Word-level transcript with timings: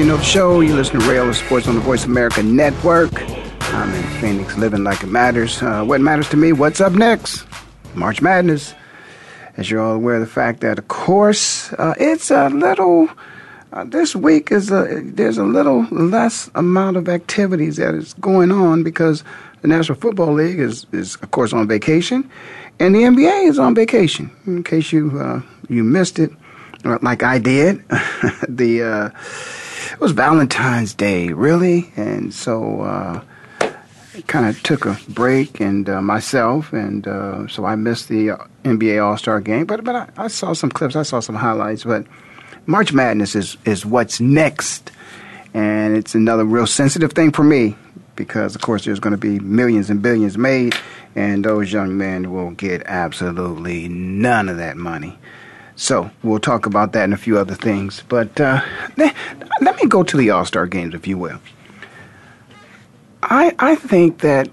You 0.00 0.06
know 0.06 0.16
the 0.16 0.24
show. 0.24 0.60
You 0.60 0.74
listen 0.74 0.98
to 0.98 1.06
Ray 1.06 1.18
Ellis 1.18 1.40
Sports 1.40 1.68
on 1.68 1.74
the 1.74 1.82
Voice 1.82 2.06
America 2.06 2.42
Network. 2.42 3.12
I'm 3.74 3.92
in 3.92 4.02
Phoenix, 4.18 4.56
living 4.56 4.82
like 4.82 5.02
it 5.02 5.08
matters. 5.08 5.62
Uh, 5.62 5.84
what 5.84 6.00
matters 6.00 6.26
to 6.30 6.38
me? 6.38 6.54
What's 6.54 6.80
up 6.80 6.94
next? 6.94 7.44
March 7.94 8.22
Madness. 8.22 8.72
As 9.58 9.70
you're 9.70 9.82
all 9.82 9.92
aware 9.92 10.14
of 10.14 10.22
the 10.22 10.26
fact 10.26 10.60
that, 10.60 10.78
of 10.78 10.88
course, 10.88 11.74
uh, 11.74 11.92
it's 12.00 12.30
a 12.30 12.48
little. 12.48 13.10
Uh, 13.74 13.84
this 13.84 14.16
week 14.16 14.50
is 14.50 14.70
a 14.70 15.02
there's 15.04 15.36
a 15.36 15.44
little 15.44 15.82
less 15.90 16.50
amount 16.54 16.96
of 16.96 17.06
activities 17.06 17.76
that 17.76 17.94
is 17.94 18.14
going 18.14 18.50
on 18.50 18.82
because 18.82 19.22
the 19.60 19.68
National 19.68 19.98
Football 19.98 20.32
League 20.32 20.60
is 20.60 20.86
is 20.92 21.16
of 21.16 21.30
course 21.30 21.52
on 21.52 21.68
vacation, 21.68 22.26
and 22.78 22.94
the 22.94 23.00
NBA 23.00 23.48
is 23.48 23.58
on 23.58 23.74
vacation. 23.74 24.30
In 24.46 24.64
case 24.64 24.92
you 24.92 25.20
uh, 25.20 25.42
you 25.68 25.84
missed 25.84 26.18
it, 26.18 26.30
uh, 26.86 26.96
like 27.02 27.22
I 27.22 27.38
did, 27.38 27.86
the 28.48 28.82
uh, 28.82 29.10
it 30.00 30.04
was 30.04 30.12
Valentine's 30.12 30.94
Day, 30.94 31.28
really, 31.28 31.92
and 31.94 32.32
so 32.32 32.80
uh, 32.80 33.20
kind 34.28 34.46
of 34.46 34.62
took 34.62 34.86
a 34.86 34.98
break 35.10 35.60
and 35.60 35.90
uh, 35.90 36.00
myself, 36.00 36.72
and 36.72 37.06
uh, 37.06 37.46
so 37.48 37.66
I 37.66 37.74
missed 37.76 38.08
the 38.08 38.30
uh, 38.30 38.36
NBA 38.64 39.04
All 39.04 39.18
Star 39.18 39.42
game. 39.42 39.66
But 39.66 39.84
but 39.84 39.94
I, 39.94 40.08
I, 40.16 40.28
saw 40.28 40.54
some 40.54 40.70
clips, 40.70 40.96
I 40.96 41.02
saw 41.02 41.20
some 41.20 41.34
highlights. 41.34 41.84
But 41.84 42.06
March 42.64 42.94
Madness 42.94 43.34
is 43.34 43.58
is 43.66 43.84
what's 43.84 44.20
next, 44.20 44.90
and 45.52 45.94
it's 45.94 46.14
another 46.14 46.46
real 46.46 46.66
sensitive 46.66 47.12
thing 47.12 47.30
for 47.30 47.44
me 47.44 47.76
because 48.16 48.54
of 48.54 48.62
course 48.62 48.86
there's 48.86 49.00
going 49.00 49.12
to 49.12 49.18
be 49.18 49.38
millions 49.40 49.90
and 49.90 50.00
billions 50.00 50.38
made, 50.38 50.74
and 51.14 51.44
those 51.44 51.70
young 51.70 51.98
men 51.98 52.32
will 52.32 52.52
get 52.52 52.82
absolutely 52.86 53.86
none 53.90 54.48
of 54.48 54.56
that 54.56 54.78
money. 54.78 55.18
So 55.80 56.10
we'll 56.22 56.40
talk 56.40 56.66
about 56.66 56.92
that 56.92 57.04
and 57.04 57.14
a 57.14 57.16
few 57.16 57.38
other 57.38 57.54
things. 57.54 58.02
But 58.06 58.38
uh, 58.38 58.60
let 58.98 59.76
me 59.82 59.88
go 59.88 60.02
to 60.02 60.14
the 60.14 60.28
All 60.28 60.44
Star 60.44 60.66
games, 60.66 60.94
if 60.94 61.06
you 61.06 61.16
will. 61.16 61.40
I 63.22 63.54
I 63.58 63.76
think 63.76 64.18
that 64.18 64.50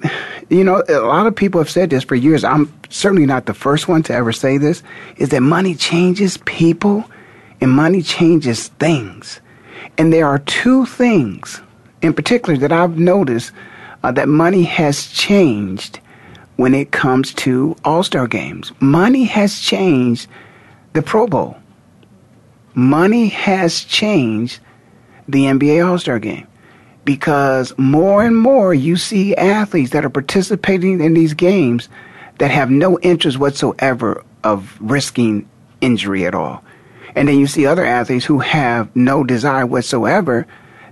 you 0.50 0.64
know 0.64 0.82
a 0.88 1.00
lot 1.02 1.28
of 1.28 1.36
people 1.36 1.60
have 1.60 1.70
said 1.70 1.90
this 1.90 2.06
for 2.06 2.16
years. 2.16 2.46
I'm 2.46 2.74
certainly 2.88 3.26
not 3.26 3.46
the 3.46 3.54
first 3.54 3.90
one 3.90 4.04
to 4.04 4.14
ever 4.14 4.32
say 4.32 4.58
this. 4.58 4.82
Is 5.18 5.28
that 5.30 5.42
money 5.42 5.76
changes 5.76 6.38
people, 6.46 7.04
and 7.60 7.72
money 7.72 8.02
changes 8.02 8.70
things. 8.80 9.42
And 9.98 10.14
there 10.14 10.28
are 10.28 10.40
two 10.40 10.86
things 10.86 11.60
in 12.02 12.14
particular 12.14 12.58
that 12.60 12.72
I've 12.72 12.98
noticed 12.98 13.52
uh, 14.02 14.14
that 14.14 14.30
money 14.30 14.64
has 14.64 15.08
changed 15.08 16.00
when 16.56 16.74
it 16.74 16.92
comes 16.92 17.34
to 17.34 17.76
All 17.84 18.02
Star 18.02 18.28
games. 18.28 18.72
Money 18.80 19.26
has 19.26 19.60
changed 19.60 20.30
the 20.98 21.04
Pro 21.04 21.28
Bowl. 21.28 21.56
Money 22.74 23.28
has 23.28 23.84
changed 23.84 24.60
the 25.28 25.44
NBA 25.44 25.88
All 25.88 26.00
Star 26.00 26.18
game 26.18 26.48
because 27.06 27.72
more 27.78 28.24
and 28.24 28.36
more 28.36 28.74
you 28.74 28.98
see 28.98 29.36
athletes 29.36 29.92
that 29.92 30.04
are 30.04 30.10
participating 30.10 31.00
in 31.00 31.14
these 31.14 31.36
games 31.36 31.88
that 32.40 32.50
have 32.50 32.72
no 32.72 32.98
interest 33.02 33.38
whatsoever 33.38 34.24
of 34.44 34.76
risking 34.82 35.48
injury 35.82 36.26
at 36.26 36.34
all. 36.34 36.64
And 37.16 37.28
then 37.28 37.38
you 37.38 37.46
see 37.46 37.68
other 37.68 37.86
athletes 37.86 38.26
who 38.26 38.40
have 38.40 38.94
no 38.96 39.24
desire 39.24 39.68
whatsoever 39.68 40.48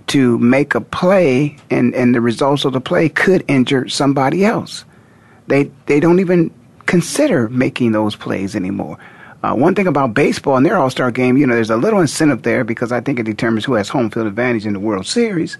to 0.06 0.38
make 0.38 0.76
a 0.76 0.80
play 0.80 1.56
and, 1.68 1.92
and 1.96 2.14
the 2.14 2.20
results 2.20 2.64
of 2.64 2.74
the 2.74 2.80
play 2.80 3.08
could 3.08 3.44
injure 3.48 3.88
somebody 3.88 4.44
else. 4.44 4.84
They 5.48 5.64
they 5.86 5.98
don't 5.98 6.20
even 6.20 6.52
consider 6.86 7.48
making 7.48 7.90
those 7.90 8.14
plays 8.14 8.54
anymore. 8.54 8.98
Uh, 9.42 9.54
one 9.54 9.74
thing 9.74 9.86
about 9.86 10.14
baseball 10.14 10.56
and 10.56 10.64
their 10.64 10.76
All 10.76 10.90
Star 10.90 11.10
game, 11.10 11.36
you 11.36 11.46
know, 11.46 11.54
there's 11.54 11.70
a 11.70 11.76
little 11.76 12.00
incentive 12.00 12.42
there 12.42 12.64
because 12.64 12.92
I 12.92 13.00
think 13.00 13.18
it 13.18 13.24
determines 13.24 13.64
who 13.64 13.74
has 13.74 13.88
home 13.88 14.10
field 14.10 14.26
advantage 14.26 14.66
in 14.66 14.72
the 14.72 14.80
World 14.80 15.06
Series. 15.06 15.58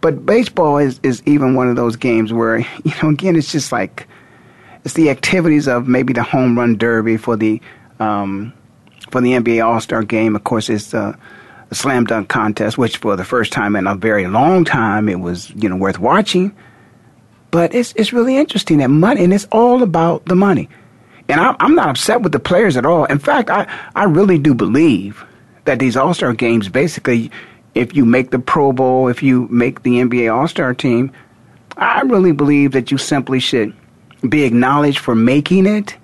But 0.00 0.26
baseball 0.26 0.78
is, 0.78 1.00
is 1.02 1.22
even 1.26 1.54
one 1.54 1.68
of 1.68 1.76
those 1.76 1.96
games 1.96 2.32
where, 2.32 2.58
you 2.84 2.92
know, 3.02 3.08
again, 3.08 3.36
it's 3.36 3.50
just 3.50 3.72
like 3.72 4.06
it's 4.84 4.94
the 4.94 5.10
activities 5.10 5.68
of 5.68 5.88
maybe 5.88 6.12
the 6.12 6.22
home 6.22 6.58
run 6.58 6.76
derby 6.76 7.16
for 7.16 7.36
the 7.36 7.60
um, 8.00 8.52
for 9.10 9.20
the 9.20 9.32
NBA 9.32 9.64
All 9.64 9.80
Star 9.80 10.02
game. 10.02 10.34
Of 10.34 10.44
course, 10.44 10.68
it's 10.68 10.92
uh, 10.92 11.16
a 11.70 11.74
slam 11.74 12.04
dunk 12.04 12.28
contest, 12.28 12.78
which 12.78 12.98
for 12.98 13.16
the 13.16 13.24
first 13.24 13.52
time 13.52 13.76
in 13.76 13.86
a 13.86 13.94
very 13.94 14.26
long 14.26 14.64
time, 14.64 15.08
it 15.08 15.20
was 15.20 15.50
you 15.50 15.68
know 15.68 15.76
worth 15.76 15.98
watching. 15.98 16.54
But 17.50 17.74
it's 17.74 17.92
it's 17.96 18.12
really 18.12 18.36
interesting 18.36 18.78
that 18.78 18.88
money, 18.88 19.24
and 19.24 19.32
it's 19.32 19.46
all 19.52 19.82
about 19.82 20.24
the 20.26 20.34
money. 20.34 20.68
And 21.32 21.40
I, 21.40 21.56
I'm 21.60 21.74
not 21.74 21.88
upset 21.88 22.20
with 22.20 22.32
the 22.32 22.38
players 22.38 22.76
at 22.76 22.84
all. 22.84 23.06
In 23.06 23.18
fact, 23.18 23.48
I, 23.48 23.66
I 23.96 24.04
really 24.04 24.38
do 24.38 24.52
believe 24.52 25.24
that 25.64 25.78
these 25.78 25.96
All 25.96 26.12
Star 26.12 26.34
games 26.34 26.68
basically, 26.68 27.30
if 27.74 27.96
you 27.96 28.04
make 28.04 28.30
the 28.30 28.38
Pro 28.38 28.70
Bowl, 28.70 29.08
if 29.08 29.22
you 29.22 29.48
make 29.48 29.82
the 29.82 29.92
NBA 29.92 30.30
All 30.30 30.46
Star 30.46 30.74
team, 30.74 31.10
I 31.74 32.02
really 32.02 32.32
believe 32.32 32.72
that 32.72 32.90
you 32.90 32.98
simply 32.98 33.40
should 33.40 33.74
be 34.28 34.42
acknowledged 34.42 34.98
for 34.98 35.14
making 35.14 35.64
it, 35.64 35.96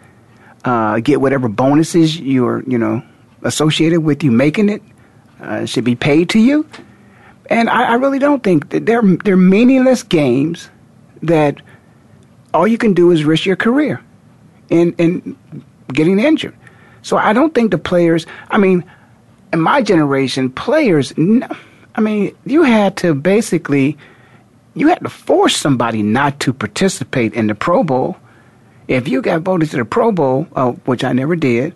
uh, 0.64 1.00
get 1.00 1.20
whatever 1.20 1.46
bonuses 1.46 2.18
you're, 2.18 2.62
you 2.66 2.78
know, 2.78 3.02
associated 3.42 4.00
with 4.00 4.24
you 4.24 4.30
making 4.30 4.70
it, 4.70 4.82
uh, 5.42 5.66
should 5.66 5.84
be 5.84 5.94
paid 5.94 6.30
to 6.30 6.38
you. 6.38 6.66
And 7.50 7.68
I, 7.68 7.82
I 7.82 7.94
really 7.96 8.18
don't 8.18 8.42
think 8.42 8.70
that 8.70 8.86
they're, 8.86 9.02
they're 9.02 9.36
meaningless 9.36 10.02
games 10.02 10.70
that 11.20 11.60
all 12.54 12.66
you 12.66 12.78
can 12.78 12.94
do 12.94 13.10
is 13.10 13.24
risk 13.24 13.44
your 13.44 13.56
career 13.56 14.02
in 14.68 14.92
in 14.94 15.36
getting 15.92 16.18
injured. 16.18 16.54
So 17.02 17.16
I 17.16 17.32
don't 17.32 17.54
think 17.54 17.70
the 17.70 17.78
players. 17.78 18.26
I 18.50 18.58
mean, 18.58 18.84
in 19.52 19.60
my 19.60 19.82
generation, 19.82 20.50
players. 20.50 21.12
I 21.94 22.00
mean, 22.00 22.36
you 22.44 22.62
had 22.62 22.96
to 22.98 23.14
basically, 23.14 23.96
you 24.74 24.88
had 24.88 25.00
to 25.00 25.08
force 25.08 25.56
somebody 25.56 26.02
not 26.02 26.38
to 26.40 26.52
participate 26.52 27.34
in 27.34 27.46
the 27.46 27.54
Pro 27.54 27.82
Bowl. 27.82 28.16
If 28.86 29.08
you 29.08 29.20
got 29.20 29.42
voted 29.42 29.70
to 29.70 29.78
the 29.78 29.84
Pro 29.84 30.12
Bowl, 30.12 30.46
uh, 30.54 30.72
which 30.86 31.04
I 31.04 31.12
never 31.12 31.36
did, 31.36 31.74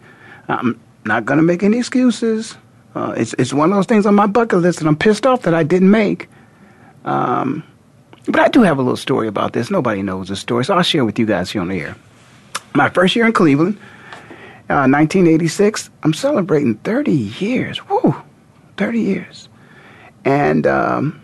I'm 0.48 0.81
not 1.04 1.25
going 1.25 1.38
to 1.38 1.43
make 1.43 1.62
any 1.62 1.78
excuses. 1.78 2.56
Uh, 2.94 3.14
it's 3.17 3.34
it's 3.34 3.52
one 3.52 3.70
of 3.70 3.76
those 3.76 3.87
things 3.87 4.06
on 4.06 4.14
my 4.14 4.26
bucket 4.26 4.61
list 4.61 4.78
that 4.81 4.87
I'm 4.88 4.96
pissed 4.96 5.26
off 5.26 5.43
that 5.43 5.55
I 5.55 5.62
didn't 5.62 5.90
make. 5.90 6.28
Um, 7.05 7.64
but 8.26 8.38
I 8.38 8.49
do 8.49 8.62
have 8.62 8.78
a 8.78 8.82
little 8.82 8.96
story 8.96 9.26
about 9.26 9.52
this. 9.52 9.70
Nobody 9.70 10.02
knows 10.02 10.28
the 10.28 10.37
story, 10.37 10.64
so 10.64 10.75
I'll 10.75 10.82
share 10.82 11.05
with 11.05 11.19
you 11.19 11.26
guys 11.26 11.50
here 11.50 11.62
on 11.62 11.69
the 11.69 11.81
air 11.81 11.96
my 12.74 12.88
first 12.88 13.16
year 13.16 13.26
in 13.26 13.32
Cleveland, 13.32 13.76
uh, 14.69 14.88
1986. 14.88 15.90
I'm 16.02 16.14
celebrating 16.14 16.76
30 16.76 17.12
years. 17.12 17.86
Woo, 17.88 18.14
30 18.76 19.00
years. 19.00 19.48
And 20.24 20.66
um, 20.66 21.20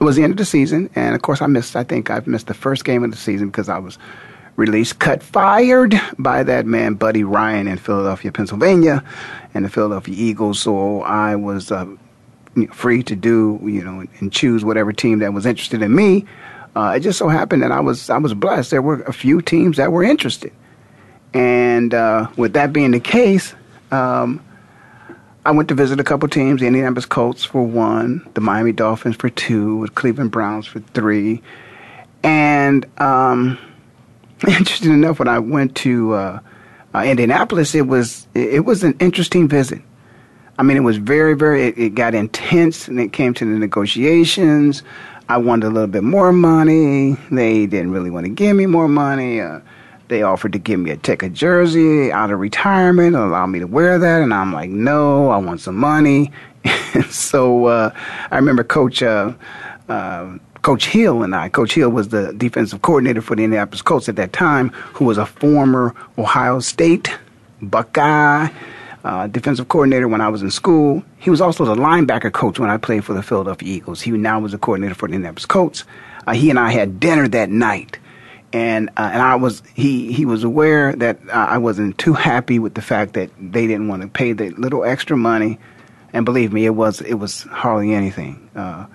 it 0.00 0.04
was 0.04 0.16
the 0.16 0.22
end 0.22 0.32
of 0.32 0.36
the 0.36 0.44
season, 0.44 0.90
and 0.94 1.14
of 1.14 1.22
course, 1.22 1.40
I 1.40 1.46
missed. 1.46 1.74
I 1.74 1.82
think 1.82 2.10
I've 2.10 2.26
missed 2.26 2.48
the 2.48 2.54
first 2.54 2.84
game 2.84 3.02
of 3.02 3.10
the 3.10 3.16
season 3.16 3.48
because 3.48 3.68
I 3.68 3.78
was 3.78 3.98
released, 4.56 4.98
cut, 4.98 5.22
fired 5.22 6.00
by 6.18 6.42
that 6.42 6.66
man, 6.66 6.94
Buddy 6.94 7.24
Ryan, 7.24 7.66
in 7.66 7.78
Philadelphia, 7.78 8.30
Pennsylvania, 8.30 9.02
and 9.54 9.64
the 9.64 9.68
Philadelphia 9.70 10.14
Eagles. 10.16 10.60
So 10.60 11.02
I 11.02 11.34
was 11.34 11.72
uh, 11.72 11.86
free 12.72 13.02
to 13.04 13.16
do, 13.16 13.58
you 13.62 13.82
know, 13.82 14.04
and 14.20 14.32
choose 14.32 14.64
whatever 14.64 14.92
team 14.92 15.18
that 15.20 15.32
was 15.32 15.46
interested 15.46 15.82
in 15.82 15.94
me. 15.94 16.24
Uh, 16.76 16.92
it 16.94 17.00
just 17.00 17.18
so 17.18 17.26
happened 17.26 17.62
that 17.62 17.72
I 17.72 17.80
was 17.80 18.10
I 18.10 18.18
was 18.18 18.34
blessed. 18.34 18.70
There 18.70 18.82
were 18.82 19.00
a 19.02 19.12
few 19.12 19.40
teams 19.40 19.78
that 19.78 19.92
were 19.92 20.04
interested, 20.04 20.52
and 21.32 21.94
uh, 21.94 22.28
with 22.36 22.52
that 22.52 22.74
being 22.74 22.90
the 22.90 23.00
case, 23.00 23.54
um, 23.90 24.44
I 25.46 25.52
went 25.52 25.70
to 25.70 25.74
visit 25.74 25.98
a 26.00 26.04
couple 26.04 26.28
teams, 26.28 26.60
the 26.60 26.66
Indianapolis 26.66 27.06
Colts 27.06 27.44
for 27.44 27.62
one, 27.62 28.28
the 28.34 28.42
Miami 28.42 28.72
Dolphins 28.72 29.16
for 29.16 29.30
two, 29.30 29.86
the 29.86 29.92
Cleveland 29.92 30.32
Browns 30.32 30.66
for 30.66 30.80
three. 30.80 31.40
And 32.22 32.84
um, 33.00 33.58
interesting 34.46 34.92
enough, 34.92 35.18
when 35.18 35.28
I 35.28 35.38
went 35.38 35.76
to 35.76 36.12
uh, 36.12 36.40
uh, 36.94 37.02
Indianapolis, 37.04 37.74
it 37.74 37.86
was 37.86 38.26
it 38.34 38.66
was 38.66 38.84
an 38.84 38.98
interesting 39.00 39.48
visit. 39.48 39.80
I 40.58 40.62
mean, 40.62 40.76
it 40.76 40.80
was 40.80 40.98
very, 40.98 41.34
very. 41.34 41.68
It, 41.68 41.78
it, 41.78 41.94
got 41.94 42.14
intense, 42.14 42.86
and 42.86 43.00
it 43.00 43.12
came 43.12 43.32
to 43.34 43.44
the 43.44 43.58
negotiations. 43.58 44.82
I 45.28 45.38
wanted 45.38 45.66
a 45.66 45.70
little 45.70 45.88
bit 45.88 46.04
more 46.04 46.32
money. 46.32 47.16
They 47.30 47.66
didn't 47.66 47.90
really 47.90 48.10
want 48.10 48.26
to 48.26 48.30
give 48.30 48.56
me 48.56 48.66
more 48.66 48.86
money. 48.86 49.40
Uh, 49.40 49.60
they 50.08 50.22
offered 50.22 50.52
to 50.52 50.58
give 50.60 50.78
me 50.78 50.92
a 50.92 50.96
take 50.96 51.24
a 51.24 51.28
jersey 51.28 52.12
out 52.12 52.30
of 52.30 52.38
retirement, 52.38 53.16
allow 53.16 53.46
me 53.46 53.58
to 53.58 53.66
wear 53.66 53.98
that, 53.98 54.22
and 54.22 54.32
I'm 54.32 54.52
like, 54.52 54.70
no, 54.70 55.30
I 55.30 55.38
want 55.38 55.60
some 55.60 55.76
money. 55.76 56.30
so 57.10 57.66
uh, 57.66 57.90
I 58.30 58.36
remember 58.36 58.62
Coach 58.62 59.02
uh, 59.02 59.32
uh, 59.88 60.38
Coach 60.62 60.86
Hill 60.86 61.24
and 61.24 61.34
I. 61.34 61.48
Coach 61.48 61.74
Hill 61.74 61.90
was 61.90 62.08
the 62.08 62.32
defensive 62.36 62.82
coordinator 62.82 63.20
for 63.20 63.34
the 63.34 63.42
Indianapolis 63.42 63.82
Colts 63.82 64.08
at 64.08 64.16
that 64.16 64.32
time, 64.32 64.68
who 64.94 65.04
was 65.04 65.18
a 65.18 65.26
former 65.26 65.94
Ohio 66.18 66.60
State 66.60 67.10
Buckeye. 67.60 68.48
Uh, 69.06 69.28
defensive 69.28 69.68
coordinator 69.68 70.08
when 70.08 70.20
I 70.20 70.28
was 70.28 70.42
in 70.42 70.50
school. 70.50 71.00
He 71.18 71.30
was 71.30 71.40
also 71.40 71.64
the 71.64 71.76
linebacker 71.76 72.32
coach 72.32 72.58
when 72.58 72.70
I 72.70 72.76
played 72.76 73.04
for 73.04 73.14
the 73.14 73.22
Philadelphia 73.22 73.76
Eagles. 73.76 74.02
He 74.02 74.10
now 74.10 74.40
was 74.40 74.52
a 74.52 74.58
coordinator 74.58 74.96
for 74.96 75.06
the 75.06 75.14
Indianapolis 75.14 75.46
Colts. 75.46 75.84
Uh, 76.26 76.32
he 76.32 76.50
and 76.50 76.58
I 76.58 76.70
had 76.72 76.98
dinner 76.98 77.28
that 77.28 77.48
night 77.48 78.00
and 78.52 78.88
uh, 78.96 79.10
and 79.12 79.22
I 79.22 79.36
was 79.36 79.62
he 79.74 80.12
he 80.12 80.24
was 80.24 80.42
aware 80.44 80.94
that 80.96 81.18
I 81.32 81.58
wasn't 81.58 81.98
too 81.98 82.14
happy 82.14 82.58
with 82.58 82.74
the 82.74 82.82
fact 82.82 83.12
that 83.12 83.30
they 83.38 83.66
didn't 83.66 83.88
want 83.88 84.02
to 84.02 84.08
pay 84.08 84.32
the 84.32 84.50
little 84.50 84.84
extra 84.84 85.16
money, 85.16 85.58
and 86.12 86.24
believe 86.24 86.52
me, 86.52 86.64
it 86.64 86.70
was 86.70 87.00
it 87.02 87.14
was 87.14 87.42
hardly 87.42 87.92
anything. 87.92 88.48
Uh, 88.56 88.86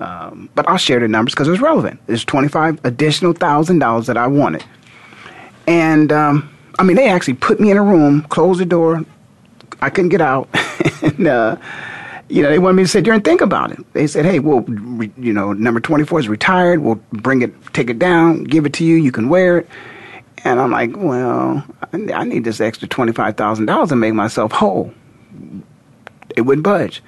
um, 0.00 0.48
but 0.54 0.68
I'll 0.68 0.78
share 0.78 0.98
the 0.98 1.08
numbers 1.08 1.34
because 1.34 1.46
it 1.48 1.52
was 1.52 1.60
relevant. 1.60 2.00
There's 2.06 2.24
twenty 2.24 2.48
five 2.48 2.80
additional 2.84 3.32
thousand 3.32 3.80
dollars 3.80 4.06
that 4.06 4.16
I 4.16 4.28
wanted, 4.28 4.64
and 5.66 6.12
um, 6.12 6.50
I 6.78 6.82
mean 6.82 6.96
they 6.96 7.08
actually 7.08 7.34
put 7.34 7.60
me 7.60 7.70
in 7.70 7.76
a 7.76 7.82
room, 7.82 8.22
closed 8.22 8.60
the 8.60 8.66
door, 8.66 9.04
I 9.82 9.90
couldn't 9.90 10.10
get 10.10 10.20
out, 10.20 10.48
and 11.02 11.26
uh, 11.26 11.56
you 12.28 12.42
know, 12.42 12.48
they 12.48 12.58
wanted 12.58 12.76
me 12.76 12.82
to 12.84 12.88
sit 12.88 13.04
there 13.04 13.12
and 13.12 13.22
think 13.22 13.42
about 13.42 13.72
it. 13.72 13.92
They 13.92 14.06
said, 14.06 14.24
hey, 14.24 14.38
well, 14.38 14.60
re, 14.60 15.12
you 15.18 15.34
know, 15.34 15.52
number 15.52 15.80
24 15.80 16.20
is 16.20 16.28
retired. 16.28 16.80
We'll 16.80 17.00
bring 17.12 17.42
it, 17.42 17.52
take 17.74 17.90
it 17.90 17.98
down, 17.98 18.44
give 18.44 18.64
it 18.64 18.72
to 18.74 18.84
you. 18.84 18.96
You 18.96 19.12
can 19.12 19.28
wear 19.28 19.58
it. 19.58 19.68
And 20.44 20.58
I'm 20.58 20.70
like, 20.70 20.96
well, 20.96 21.62
I 21.92 22.24
need 22.24 22.44
this 22.44 22.60
extra 22.60 22.88
$25,000 22.88 23.88
to 23.88 23.96
make 23.96 24.14
myself 24.14 24.50
whole. 24.50 24.92
It 26.34 26.42
wouldn't 26.42 26.64
budge. 26.64 27.02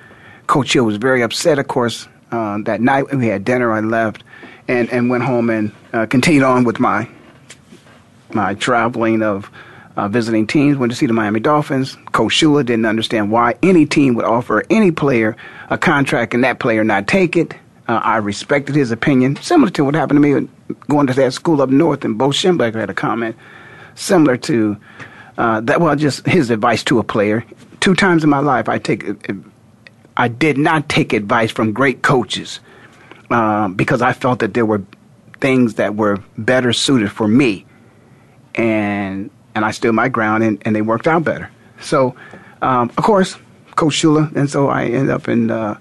Coach 0.46 0.74
Hill 0.74 0.84
was 0.84 0.96
very 0.98 1.22
upset, 1.22 1.58
of 1.58 1.68
course. 1.68 2.06
Uh, 2.30 2.58
that 2.64 2.80
night 2.80 3.06
when 3.08 3.18
we 3.18 3.28
had 3.28 3.44
dinner, 3.44 3.72
I 3.72 3.80
left 3.80 4.24
and, 4.68 4.90
and 4.90 5.08
went 5.08 5.24
home 5.24 5.48
and 5.50 5.72
uh, 5.92 6.06
continued 6.06 6.42
on 6.42 6.64
with 6.64 6.80
my 6.80 7.08
my 8.32 8.54
traveling 8.54 9.22
of 9.22 9.50
uh, 9.96 10.08
visiting 10.08 10.46
teams, 10.46 10.76
went 10.76 10.90
to 10.92 10.96
see 10.96 11.06
the 11.06 11.12
Miami 11.12 11.40
Dolphins. 11.40 11.96
Coach 12.12 12.32
Shula 12.32 12.64
didn't 12.64 12.86
understand 12.86 13.30
why 13.30 13.54
any 13.62 13.86
team 13.86 14.14
would 14.14 14.24
offer 14.24 14.64
any 14.70 14.90
player 14.90 15.36
a 15.70 15.78
contract 15.78 16.34
and 16.34 16.42
that 16.44 16.58
player 16.58 16.84
not 16.84 17.06
take 17.06 17.36
it. 17.36 17.54
Uh, 17.86 18.00
I 18.02 18.16
respected 18.16 18.74
his 18.74 18.90
opinion, 18.90 19.36
similar 19.36 19.70
to 19.72 19.84
what 19.84 19.94
happened 19.94 20.22
to 20.22 20.40
me 20.40 20.48
going 20.88 21.06
to 21.06 21.12
that 21.14 21.32
school 21.34 21.60
up 21.60 21.68
north, 21.68 22.04
and 22.04 22.16
Bo 22.16 22.28
Schembechler 22.28 22.80
had 22.80 22.90
a 22.90 22.94
comment 22.94 23.36
similar 23.94 24.36
to 24.38 24.76
uh, 25.36 25.60
that. 25.60 25.80
Well, 25.80 25.94
just 25.94 26.26
his 26.26 26.50
advice 26.50 26.82
to 26.84 26.98
a 26.98 27.04
player. 27.04 27.44
Two 27.80 27.94
times 27.94 28.24
in 28.24 28.30
my 28.30 28.38
life, 28.38 28.68
I 28.68 28.78
take, 28.78 29.04
I 30.16 30.28
did 30.28 30.56
not 30.56 30.88
take 30.88 31.12
advice 31.12 31.50
from 31.50 31.72
great 31.72 32.00
coaches 32.00 32.60
uh, 33.30 33.68
because 33.68 34.00
I 34.00 34.14
felt 34.14 34.38
that 34.38 34.54
there 34.54 34.64
were 34.64 34.82
things 35.40 35.74
that 35.74 35.94
were 35.94 36.22
better 36.38 36.72
suited 36.72 37.12
for 37.12 37.28
me, 37.28 37.66
and 38.54 39.28
and 39.54 39.64
I 39.64 39.70
stood 39.70 39.92
my 39.92 40.08
ground, 40.08 40.42
and, 40.42 40.62
and 40.64 40.74
they 40.74 40.82
worked 40.82 41.06
out 41.06 41.24
better. 41.24 41.50
So, 41.80 42.14
um, 42.62 42.90
of 42.96 43.04
course, 43.04 43.36
Coach 43.76 43.94
Shula, 43.94 44.34
and 44.34 44.50
so 44.50 44.68
I 44.68 44.84
end 44.86 45.10
up 45.10 45.28
in 45.28 45.50
uh, 45.50 45.78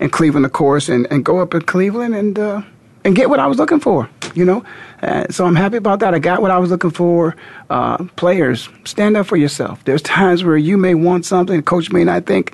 in 0.00 0.10
Cleveland, 0.10 0.46
of 0.46 0.52
course, 0.52 0.88
and, 0.88 1.06
and 1.10 1.24
go 1.24 1.38
up 1.38 1.54
in 1.54 1.62
Cleveland 1.62 2.14
and 2.14 2.38
uh, 2.38 2.62
and 3.04 3.14
get 3.14 3.30
what 3.30 3.38
I 3.38 3.46
was 3.46 3.58
looking 3.58 3.80
for. 3.80 4.08
You 4.34 4.44
know, 4.44 4.64
uh, 5.02 5.26
so 5.30 5.46
I'm 5.46 5.56
happy 5.56 5.78
about 5.78 6.00
that. 6.00 6.12
I 6.12 6.18
got 6.18 6.42
what 6.42 6.50
I 6.50 6.58
was 6.58 6.70
looking 6.70 6.90
for. 6.90 7.36
Uh, 7.70 8.04
players, 8.16 8.68
stand 8.84 9.16
up 9.16 9.26
for 9.26 9.36
yourself. 9.36 9.82
There's 9.84 10.02
times 10.02 10.44
where 10.44 10.58
you 10.58 10.76
may 10.76 10.94
want 10.94 11.24
something, 11.24 11.62
coach 11.62 11.90
may 11.90 12.04
not 12.04 12.26
think. 12.26 12.52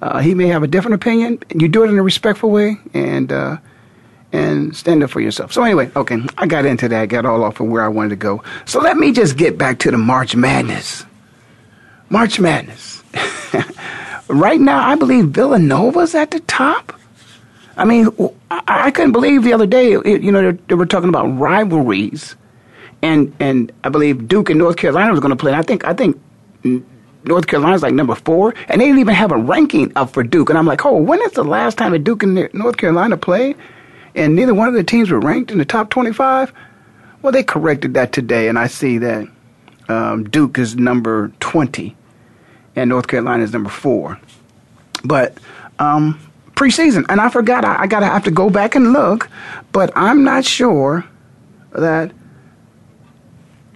Uh, 0.00 0.18
he 0.18 0.34
may 0.34 0.48
have 0.48 0.62
a 0.62 0.66
different 0.66 0.94
opinion. 0.94 1.38
You 1.54 1.66
do 1.66 1.82
it 1.82 1.90
in 1.90 1.98
a 1.98 2.02
respectful 2.02 2.50
way, 2.50 2.76
and 2.92 3.32
uh, 3.32 3.56
and 4.34 4.74
stand 4.74 5.02
up 5.04 5.10
for 5.10 5.20
yourself. 5.20 5.52
So 5.52 5.62
anyway, 5.62 5.90
okay, 5.94 6.18
I 6.36 6.46
got 6.46 6.66
into 6.66 6.88
that, 6.88 7.08
got 7.08 7.24
all 7.24 7.44
off 7.44 7.60
of 7.60 7.68
where 7.68 7.84
I 7.84 7.88
wanted 7.88 8.10
to 8.10 8.16
go. 8.16 8.42
So 8.64 8.80
let 8.80 8.96
me 8.96 9.12
just 9.12 9.36
get 9.36 9.56
back 9.56 9.78
to 9.80 9.92
the 9.92 9.96
March 9.96 10.34
Madness. 10.34 11.06
March 12.10 12.40
Madness. 12.40 13.04
right 14.28 14.60
now, 14.60 14.84
I 14.86 14.96
believe 14.96 15.26
Villanova's 15.26 16.16
at 16.16 16.32
the 16.32 16.40
top. 16.40 16.98
I 17.76 17.84
mean, 17.84 18.08
I, 18.50 18.90
couldn't 18.90 19.12
believe 19.12 19.44
the 19.44 19.52
other 19.52 19.66
day, 19.66 19.90
you 19.90 20.32
know, 20.32 20.52
they, 20.52 20.74
were 20.74 20.86
talking 20.86 21.08
about 21.08 21.26
rivalries, 21.26 22.36
and 23.02 23.34
and 23.40 23.72
I 23.82 23.88
believe 23.88 24.28
Duke 24.28 24.50
and 24.50 24.60
North 24.60 24.76
Carolina 24.76 25.10
was 25.10 25.18
going 25.18 25.30
to 25.30 25.36
play. 25.36 25.50
And 25.50 25.60
I 25.60 25.62
think 25.62 25.84
I 25.84 25.92
think 25.92 26.20
North 27.24 27.48
Carolina's 27.48 27.82
like 27.82 27.94
number 27.94 28.14
four, 28.14 28.54
and 28.68 28.80
they 28.80 28.86
didn't 28.86 29.00
even 29.00 29.16
have 29.16 29.32
a 29.32 29.36
ranking 29.36 29.92
up 29.96 30.10
for 30.10 30.22
Duke. 30.22 30.50
And 30.50 30.58
I'm 30.58 30.66
like, 30.66 30.84
oh, 30.86 30.96
when 30.96 31.20
is 31.22 31.32
the 31.32 31.42
last 31.42 31.78
time 31.78 31.94
a 31.94 31.98
Duke 31.98 32.22
and 32.22 32.48
North 32.54 32.76
Carolina 32.76 33.16
played? 33.16 33.56
And 34.14 34.34
neither 34.34 34.54
one 34.54 34.68
of 34.68 34.74
the 34.74 34.84
teams 34.84 35.10
were 35.10 35.20
ranked 35.20 35.50
in 35.50 35.58
the 35.58 35.64
top 35.64 35.90
25. 35.90 36.52
Well, 37.22 37.32
they 37.32 37.42
corrected 37.42 37.94
that 37.94 38.12
today, 38.12 38.48
and 38.48 38.58
I 38.58 38.66
see 38.66 38.98
that 38.98 39.28
um, 39.88 40.24
Duke 40.24 40.58
is 40.58 40.76
number 40.76 41.32
20 41.40 41.96
and 42.76 42.88
North 42.88 43.06
Carolina 43.06 43.42
is 43.42 43.52
number 43.52 43.70
four. 43.70 44.18
But 45.04 45.38
um, 45.78 46.18
preseason, 46.54 47.04
and 47.08 47.20
I 47.20 47.28
forgot, 47.28 47.64
I, 47.64 47.82
I 47.82 47.86
got 47.86 48.00
to 48.00 48.06
have 48.06 48.24
to 48.24 48.30
go 48.30 48.50
back 48.50 48.74
and 48.74 48.92
look, 48.92 49.28
but 49.72 49.92
I'm 49.94 50.24
not 50.24 50.44
sure 50.44 51.04
that 51.72 52.12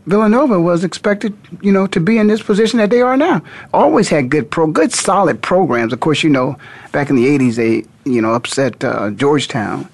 Villanova 0.07 0.59
was 0.59 0.85
expected, 0.85 1.37
you 1.61 1.71
know, 1.71 1.87
to 1.89 2.01
be 2.01 2.17
in 2.17 2.29
this 2.29 2.43
position 2.43 2.79
that 2.79 2.89
they 2.89 3.03
are 3.03 3.17
now. 3.17 3.43
Always 3.75 4.09
had 4.09 4.31
good 4.31 4.51
pro, 4.51 4.67
good 4.67 4.93
solid 4.93 5.43
programs. 5.43 5.93
Of 5.93 6.01
course, 6.01 6.23
you 6.23 6.31
know, 6.31 6.57
back 6.93 7.11
in 7.11 7.17
the 7.17 7.27
'80s, 7.27 7.57
they, 7.57 7.85
you 8.11 8.23
know, 8.23 8.33
upset 8.33 8.83
uh, 8.83 9.11
Georgetown, 9.11 9.87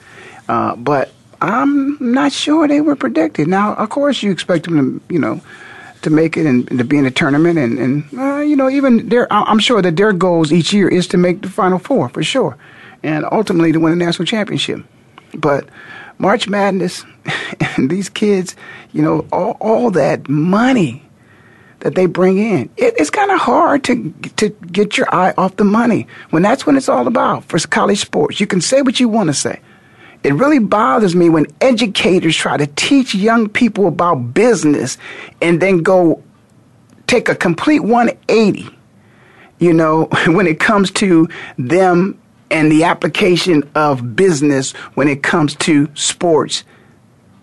uh, 0.48 0.76
but 0.76 1.10
I'm 1.40 1.96
not 2.00 2.32
sure 2.32 2.66
they 2.66 2.80
were 2.80 2.96
predicted. 2.96 3.48
Now, 3.48 3.74
of 3.74 3.90
course, 3.90 4.22
you 4.22 4.30
expect 4.30 4.64
them 4.64 5.00
to, 5.00 5.14
you 5.14 5.18
know, 5.18 5.40
to 6.02 6.10
make 6.10 6.36
it 6.36 6.46
and, 6.46 6.68
and 6.70 6.78
to 6.78 6.84
be 6.84 6.98
in 6.98 7.04
the 7.04 7.10
tournament, 7.10 7.58
and, 7.58 7.78
and 7.78 8.18
uh, 8.18 8.40
you 8.40 8.56
know, 8.56 8.68
even 8.68 9.08
their, 9.08 9.26
I'm 9.32 9.58
sure 9.58 9.80
that 9.82 9.96
their 9.96 10.12
goals 10.12 10.52
each 10.52 10.72
year 10.72 10.88
is 10.88 11.06
to 11.08 11.16
make 11.16 11.42
the 11.42 11.48
Final 11.48 11.78
Four 11.78 12.08
for 12.10 12.22
sure, 12.22 12.56
and 13.02 13.24
ultimately 13.32 13.72
to 13.72 13.80
win 13.80 13.92
a 13.92 13.96
national 13.96 14.26
championship. 14.26 14.84
But 15.34 15.68
March 16.18 16.48
Madness, 16.48 17.04
and 17.76 17.90
these 17.90 18.08
kids, 18.08 18.54
you 18.92 19.02
know, 19.02 19.26
all, 19.32 19.56
all 19.60 19.90
that 19.92 20.28
money 20.28 21.02
that 21.80 21.94
they 21.94 22.06
bring 22.06 22.38
in. 22.38 22.70
It, 22.76 22.94
it's 22.96 23.10
kind 23.10 23.30
of 23.30 23.38
hard 23.38 23.84
to 23.84 24.12
to 24.36 24.48
get 24.48 24.96
your 24.96 25.14
eye 25.14 25.34
off 25.36 25.56
the 25.56 25.64
money 25.64 26.06
when 26.30 26.42
that's 26.42 26.66
what 26.66 26.76
it's 26.76 26.88
all 26.88 27.06
about 27.06 27.44
for 27.44 27.58
college 27.58 28.00
sports. 28.00 28.40
You 28.40 28.46
can 28.46 28.60
say 28.60 28.82
what 28.82 28.98
you 28.98 29.08
want 29.08 29.28
to 29.28 29.34
say, 29.34 29.60
it 30.24 30.32
really 30.32 30.58
bothers 30.58 31.14
me 31.14 31.28
when 31.28 31.46
educators 31.60 32.34
try 32.34 32.56
to 32.56 32.66
teach 32.66 33.14
young 33.14 33.46
people 33.46 33.86
about 33.86 34.32
business 34.32 34.96
and 35.42 35.60
then 35.60 35.82
go 35.82 36.22
take 37.06 37.28
a 37.28 37.34
complete 37.34 37.80
180, 37.80 38.66
you 39.58 39.74
know, 39.74 40.04
when 40.26 40.46
it 40.46 40.58
comes 40.58 40.90
to 40.92 41.28
them 41.58 42.18
and 42.50 42.72
the 42.72 42.84
application 42.84 43.68
of 43.74 44.16
business 44.16 44.72
when 44.94 45.08
it 45.08 45.22
comes 45.22 45.54
to 45.56 45.90
sports 45.94 46.64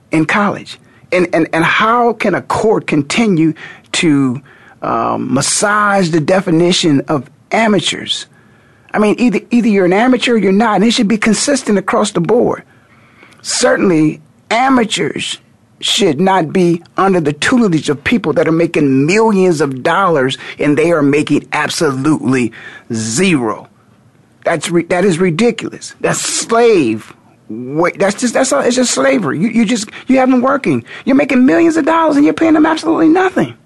in 0.09 0.25
college. 0.25 0.79
And, 1.11 1.27
and, 1.35 1.47
and 1.53 1.63
how 1.63 2.13
can 2.13 2.33
a 2.33 2.41
court 2.41 2.87
continue 2.87 3.53
to 3.93 4.41
um, 4.81 5.31
massage 5.33 6.09
the 6.09 6.21
definition 6.21 7.01
of 7.01 7.29
amateurs? 7.51 8.25
I 8.91 8.97
mean, 8.97 9.19
either, 9.19 9.41
either 9.51 9.67
you're 9.67 9.85
an 9.85 9.93
amateur 9.93 10.33
or 10.33 10.37
you're 10.37 10.51
not, 10.51 10.77
and 10.77 10.83
it 10.83 10.91
should 10.91 11.07
be 11.07 11.17
consistent 11.17 11.77
across 11.77 12.11
the 12.11 12.21
board 12.21 12.63
certainly 13.41 14.21
amateurs 14.49 15.39
should 15.79 16.19
not 16.19 16.53
be 16.53 16.81
under 16.97 17.19
the 17.19 17.33
tutelage 17.33 17.89
of 17.89 18.03
people 18.03 18.33
that 18.33 18.47
are 18.47 18.51
making 18.51 19.05
millions 19.05 19.61
of 19.61 19.83
dollars 19.83 20.37
and 20.59 20.77
they 20.77 20.91
are 20.91 21.01
making 21.01 21.47
absolutely 21.51 22.51
zero. 22.93 23.67
That's 24.45 24.69
re- 24.69 24.83
that 24.85 25.05
is 25.05 25.19
ridiculous. 25.19 25.95
That's 25.99 26.19
slave. 26.19 27.15
Wait, 27.49 27.99
that's 27.99 28.19
just 28.19 28.33
that's 28.33 28.53
all, 28.53 28.61
it's 28.61 28.75
just 28.75 28.93
slavery. 28.93 29.39
You 29.39 29.49
you 29.49 29.65
just 29.65 29.89
you 30.07 30.17
have 30.17 30.29
them 30.29 30.41
working. 30.41 30.83
You're 31.05 31.15
making 31.15 31.45
millions 31.45 31.77
of 31.77 31.85
dollars 31.85 32.15
and 32.15 32.25
you're 32.25 32.33
paying 32.33 32.53
them 32.53 32.65
absolutely 32.65 33.09
nothing. 33.09 33.57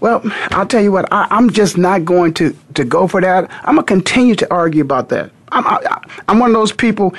Well, 0.00 0.20
I'll 0.50 0.66
tell 0.66 0.82
you 0.82 0.92
what, 0.92 1.10
I, 1.10 1.26
am 1.30 1.48
just 1.48 1.78
not 1.78 2.04
going 2.04 2.34
to, 2.34 2.54
to 2.74 2.84
go 2.84 3.08
for 3.08 3.22
that. 3.22 3.50
I'm 3.64 3.76
going 3.76 3.86
to 3.86 3.90
continue 3.90 4.34
to 4.34 4.52
argue 4.52 4.82
about 4.82 5.08
that. 5.08 5.30
I'm, 5.50 5.66
I, 5.66 6.02
am 6.28 6.40
one 6.40 6.50
of 6.50 6.54
those 6.54 6.72
people, 6.72 7.14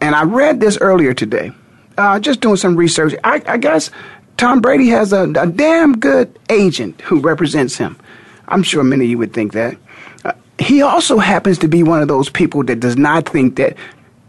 and 0.00 0.14
I 0.14 0.24
read 0.24 0.60
this 0.60 0.78
earlier 0.80 1.14
today, 1.14 1.52
uh, 1.96 2.18
just 2.18 2.40
doing 2.40 2.56
some 2.56 2.76
research. 2.76 3.14
I, 3.24 3.42
I 3.46 3.56
guess 3.56 3.90
Tom 4.36 4.60
Brady 4.60 4.88
has 4.88 5.12
a, 5.12 5.22
a, 5.22 5.46
damn 5.46 5.98
good 5.98 6.38
agent 6.50 7.00
who 7.02 7.20
represents 7.20 7.76
him. 7.76 7.96
I'm 8.48 8.62
sure 8.62 8.84
many 8.84 9.04
of 9.04 9.10
you 9.10 9.18
would 9.18 9.32
think 9.32 9.52
that. 9.54 9.76
Uh, 10.24 10.32
he 10.58 10.82
also 10.82 11.18
happens 11.18 11.58
to 11.58 11.68
be 11.68 11.82
one 11.82 12.02
of 12.02 12.08
those 12.08 12.28
people 12.28 12.62
that 12.64 12.80
does 12.80 12.96
not 12.96 13.28
think 13.28 13.56
that, 13.56 13.76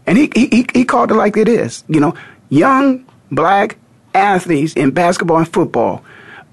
and 0.06 0.16
he, 0.16 0.30
he, 0.34 0.66
he 0.72 0.84
called 0.84 1.10
it 1.10 1.14
like 1.14 1.36
it 1.36 1.48
is. 1.48 1.84
You 1.88 2.00
know, 2.00 2.14
young 2.48 3.04
black 3.30 3.76
athletes 4.14 4.72
in 4.74 4.90
basketball 4.90 5.38
and 5.38 5.48
football 5.48 6.02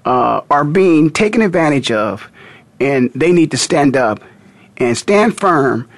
uh, 0.04 0.42
are 0.50 0.64
being 0.64 1.10
taken 1.10 1.40
advantage 1.40 1.90
of, 1.90 2.30
and 2.78 3.10
they 3.14 3.32
need 3.32 3.50
to 3.52 3.56
stand 3.56 3.96
up 3.96 4.20
and 4.76 4.96
stand 4.96 5.38
firm 5.38 5.88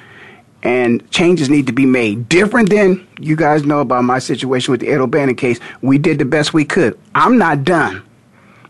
and 0.62 1.09
changes 1.11 1.49
need 1.49 1.67
to 1.67 1.73
be 1.73 1.87
made. 1.87 2.29
Different 2.29 2.71
than 2.71 3.07
you 3.21 3.37
guys 3.37 3.65
know 3.65 3.81
about 3.81 4.05
my 4.05 4.19
situation 4.19 4.73
with 4.73 4.81
the 4.81 4.88
Ed 4.88 5.00
O'Bannon 5.00 5.37
case. 5.37 5.61
We 5.83 5.99
did 5.99 6.19
the 6.19 6.25
best 6.25 6.53
we 6.53 6.65
could. 6.65 6.99
I'm 7.15 7.38
not 7.38 7.65
done. 7.65 8.03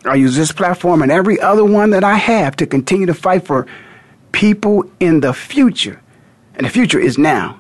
I 0.05 0.15
use 0.15 0.37
this 0.37 0.53
platform 0.53 1.03
and 1.03 1.11
every 1.11 1.41
other 1.41 1.65
one 1.65 1.91
that 1.91 2.05
I 2.05 2.17
have 2.17 2.57
to 2.57 2.67
continue 2.67 3.07
to 3.07 3.15
fight 3.15 3.47
for 3.47 3.67
people 4.33 4.85
in 5.01 5.21
the 5.21 5.33
future. 5.33 6.01
And 6.55 6.67
the 6.67 6.71
future 6.71 6.99
is 6.99 7.19
now 7.19 7.59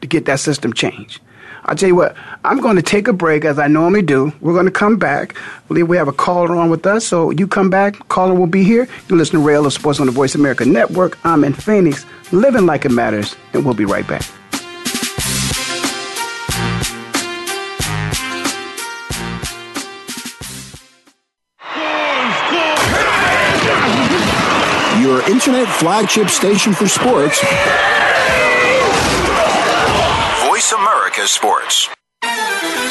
to 0.00 0.06
get 0.06 0.24
that 0.26 0.40
system 0.40 0.72
changed. 0.72 1.20
I'll 1.64 1.76
tell 1.76 1.88
you 1.88 1.94
what, 1.94 2.16
I'm 2.44 2.60
going 2.60 2.76
to 2.76 2.82
take 2.82 3.06
a 3.06 3.12
break 3.12 3.44
as 3.44 3.58
I 3.58 3.68
normally 3.68 4.02
do. 4.02 4.32
We're 4.40 4.52
going 4.52 4.66
to 4.66 4.72
come 4.72 4.96
back. 4.98 5.36
I 5.36 5.68
believe 5.68 5.88
we 5.88 5.96
have 5.96 6.08
a 6.08 6.12
caller 6.12 6.56
on 6.56 6.70
with 6.70 6.84
us, 6.86 7.06
so 7.06 7.30
you 7.30 7.46
come 7.46 7.70
back. 7.70 8.08
Caller 8.08 8.34
will 8.34 8.48
be 8.48 8.64
here. 8.64 8.88
You 9.08 9.16
listen 9.16 9.38
to 9.38 9.46
Ray 9.46 9.54
Ellis 9.54 9.74
Sports 9.74 10.00
on 10.00 10.06
the 10.06 10.12
Voice 10.12 10.34
America 10.34 10.64
Network. 10.64 11.18
I'm 11.24 11.44
in 11.44 11.52
Phoenix, 11.52 12.04
living 12.32 12.66
like 12.66 12.84
it 12.84 12.90
matters, 12.90 13.36
and 13.52 13.64
we'll 13.64 13.74
be 13.74 13.84
right 13.84 14.06
back. 14.06 14.22
Your 25.00 25.22
internet 25.30 25.68
flagship 25.68 26.28
station 26.28 26.72
for 26.74 26.88
sports. 26.88 27.40
America 31.12 31.28
Sports. 31.28 32.01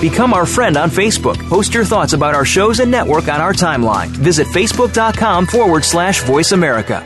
Become 0.00 0.32
our 0.32 0.46
friend 0.46 0.76
on 0.76 0.90
Facebook. 0.90 1.36
Post 1.48 1.74
your 1.74 1.84
thoughts 1.84 2.12
about 2.12 2.32
our 2.32 2.44
shows 2.44 2.78
and 2.78 2.88
network 2.88 3.26
on 3.26 3.40
our 3.40 3.52
timeline. 3.52 4.06
Visit 4.08 4.46
facebook.com 4.46 5.46
forward 5.46 5.84
slash 5.84 6.22
voice 6.22 6.52
America. 6.52 7.04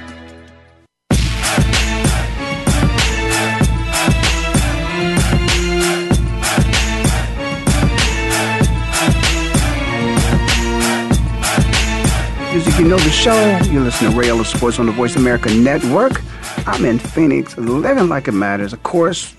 Music 12.52 12.78
you 12.78 12.86
know 12.86 12.98
the 12.98 13.10
show. 13.10 13.58
You 13.70 13.80
listen 13.80 14.10
to 14.10 14.16
Ray 14.18 14.28
Ellis 14.28 14.50
Sports 14.50 14.78
on 14.78 14.84
the 14.84 14.92
Voice 14.92 15.16
America 15.16 15.48
Network. 15.54 16.20
I'm 16.66 16.84
in 16.84 16.98
Phoenix, 16.98 17.56
living 17.56 18.10
like 18.10 18.28
it 18.28 18.32
matters. 18.32 18.74
Of 18.74 18.82
course, 18.82 19.34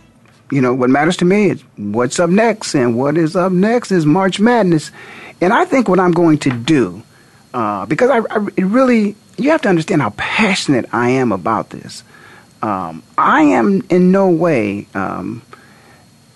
you 0.54 0.62
know, 0.62 0.74
what 0.74 0.90
matters 0.90 1.18
to 1.18 1.26
me 1.26 1.50
is 1.50 1.62
what's 1.78 2.20
up 2.20 2.30
next, 2.30 2.76
and 2.76 2.96
what 2.96 3.18
is 3.18 3.36
up 3.36 3.52
next 3.52 3.92
is 3.92 4.06
March 4.06 4.40
Madness. 4.40 4.92
And 5.42 5.52
I 5.52 5.66
think 5.66 5.90
what 5.90 6.00
I'm 6.00 6.12
going 6.12 6.38
to 6.40 6.52
do, 6.52 7.02
uh, 7.54 7.86
because 7.88 8.10
I, 8.10 8.20
I 8.30 8.38
really, 8.62 9.16
you 9.38 9.50
have 9.50 9.62
to 9.64 9.70
understand 9.70 10.02
how 10.02 10.12
passionate 10.12 10.86
I 10.94 11.10
am 11.10 11.32
about 11.32 11.72
this. 11.72 12.04
Um, 12.62 13.04
I 13.18 13.42
am 13.42 13.84
in 13.90 14.12
no 14.12 14.30
way 14.30 14.88
um, 14.94 15.42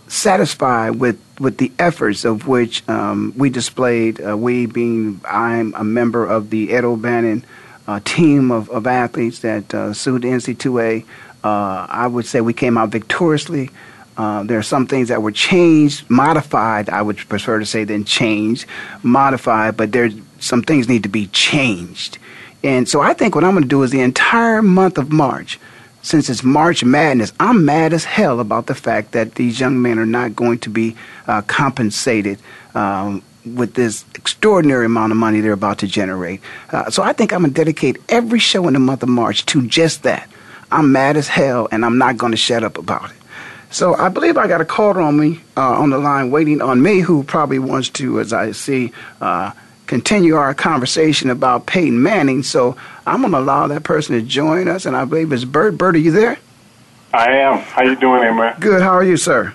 satisfied 0.07 0.91
with, 0.99 1.19
with 1.39 1.57
the 1.57 1.71
efforts 1.77 2.25
of 2.25 2.47
which 2.47 2.87
um, 2.89 3.33
we 3.37 3.49
displayed. 3.49 4.19
Uh, 4.19 4.35
we 4.35 4.65
being, 4.65 5.21
I'm 5.29 5.73
a 5.75 5.83
member 5.83 6.25
of 6.25 6.49
the 6.49 6.73
Ed 6.73 6.83
O'Bannon 6.83 7.45
uh, 7.87 7.99
team 8.03 8.51
of, 8.51 8.69
of 8.69 8.87
athletes 8.87 9.39
that 9.39 9.73
uh, 9.73 9.93
sued 9.93 10.23
the 10.23 10.29
NCAA. 10.29 11.05
Uh, 11.43 11.87
I 11.89 12.07
would 12.07 12.25
say 12.25 12.41
we 12.41 12.53
came 12.53 12.77
out 12.77 12.89
victoriously. 12.89 13.69
Uh, 14.17 14.43
there 14.43 14.57
are 14.57 14.63
some 14.63 14.87
things 14.87 15.09
that 15.09 15.21
were 15.21 15.31
changed, 15.31 16.09
modified. 16.09 16.89
I 16.89 17.01
would 17.01 17.17
prefer 17.29 17.59
to 17.59 17.65
say 17.65 17.83
than 17.83 18.03
changed, 18.03 18.65
modified. 19.03 19.77
But 19.77 19.91
there's 19.91 20.13
some 20.39 20.63
things 20.63 20.89
need 20.89 21.03
to 21.03 21.09
be 21.09 21.27
changed. 21.27 22.17
And 22.63 22.89
so 22.89 23.01
I 23.01 23.13
think 23.13 23.35
what 23.35 23.43
I'm 23.43 23.51
going 23.51 23.63
to 23.63 23.69
do 23.69 23.83
is 23.83 23.91
the 23.91 24.01
entire 24.01 24.61
month 24.61 24.97
of 24.97 25.11
March, 25.11 25.59
since 26.01 26.29
it's 26.29 26.43
March 26.43 26.83
Madness, 26.83 27.33
I'm 27.39 27.65
mad 27.65 27.93
as 27.93 28.03
hell 28.05 28.39
about 28.39 28.65
the 28.65 28.75
fact 28.75 29.11
that 29.11 29.35
these 29.35 29.59
young 29.59 29.81
men 29.81 29.99
are 29.99 30.05
not 30.05 30.35
going 30.35 30.59
to 30.59 30.69
be 30.69 30.95
uh, 31.27 31.41
compensated 31.43 32.39
um, 32.73 33.21
with 33.45 33.75
this 33.75 34.05
extraordinary 34.15 34.85
amount 34.85 35.11
of 35.11 35.17
money 35.17 35.41
they're 35.41 35.53
about 35.53 35.79
to 35.79 35.87
generate. 35.87 36.41
Uh, 36.71 36.89
so 36.89 37.03
I 37.03 37.13
think 37.13 37.31
I'm 37.33 37.41
going 37.41 37.53
to 37.53 37.55
dedicate 37.55 37.97
every 38.09 38.39
show 38.39 38.67
in 38.67 38.73
the 38.73 38.79
month 38.79 39.03
of 39.03 39.09
March 39.09 39.45
to 39.47 39.67
just 39.67 40.03
that. 40.03 40.29
I'm 40.71 40.91
mad 40.91 41.15
as 41.15 41.27
hell, 41.27 41.67
and 41.71 41.85
I'm 41.85 41.97
not 41.97 42.17
going 42.17 42.31
to 42.31 42.37
shut 42.37 42.63
up 42.63 42.77
about 42.77 43.11
it. 43.11 43.16
So 43.77 43.93
I 43.93 44.09
believe 44.09 44.37
I 44.37 44.47
got 44.47 44.59
a 44.59 44.65
caller 44.65 45.01
on 45.01 45.19
me 45.19 45.39
uh, 45.55 45.61
on 45.61 45.91
the 45.91 45.99
line 45.99 46.31
waiting 46.31 46.63
on 46.63 46.81
me 46.81 47.01
who 47.01 47.23
probably 47.23 47.59
wants 47.59 47.89
to, 47.91 48.19
as 48.19 48.33
I 48.33 48.51
see, 48.51 48.91
uh, 49.21 49.51
continue 49.85 50.33
our 50.33 50.55
conversation 50.55 51.29
about 51.29 51.67
Peyton 51.67 52.01
Manning. 52.01 52.41
So 52.41 52.75
I'm 53.05 53.21
going 53.21 53.33
to 53.33 53.37
allow 53.37 53.67
that 53.67 53.83
person 53.83 54.15
to 54.15 54.23
join 54.23 54.67
us, 54.67 54.87
and 54.87 54.97
I 54.97 55.05
believe 55.05 55.31
it's 55.31 55.43
Bert. 55.43 55.77
Bert, 55.77 55.93
are 55.93 55.99
you 55.99 56.09
there? 56.09 56.39
I 57.13 57.33
am. 57.33 57.59
How 57.59 57.83
you 57.83 57.95
doing, 57.95 58.23
man? 58.35 58.59
Good. 58.59 58.81
How 58.81 58.93
are 58.93 59.03
you, 59.03 59.15
sir? 59.15 59.53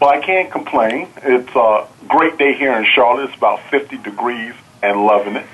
Well, 0.00 0.08
I 0.08 0.20
can't 0.20 0.50
complain. 0.50 1.06
It's 1.18 1.54
a 1.54 1.86
great 2.08 2.38
day 2.38 2.54
here 2.54 2.72
in 2.72 2.86
Charlotte. 2.86 3.24
It's 3.24 3.36
about 3.36 3.60
50 3.70 3.98
degrees 3.98 4.54
and 4.82 5.04
loving 5.04 5.36
it. 5.36 5.46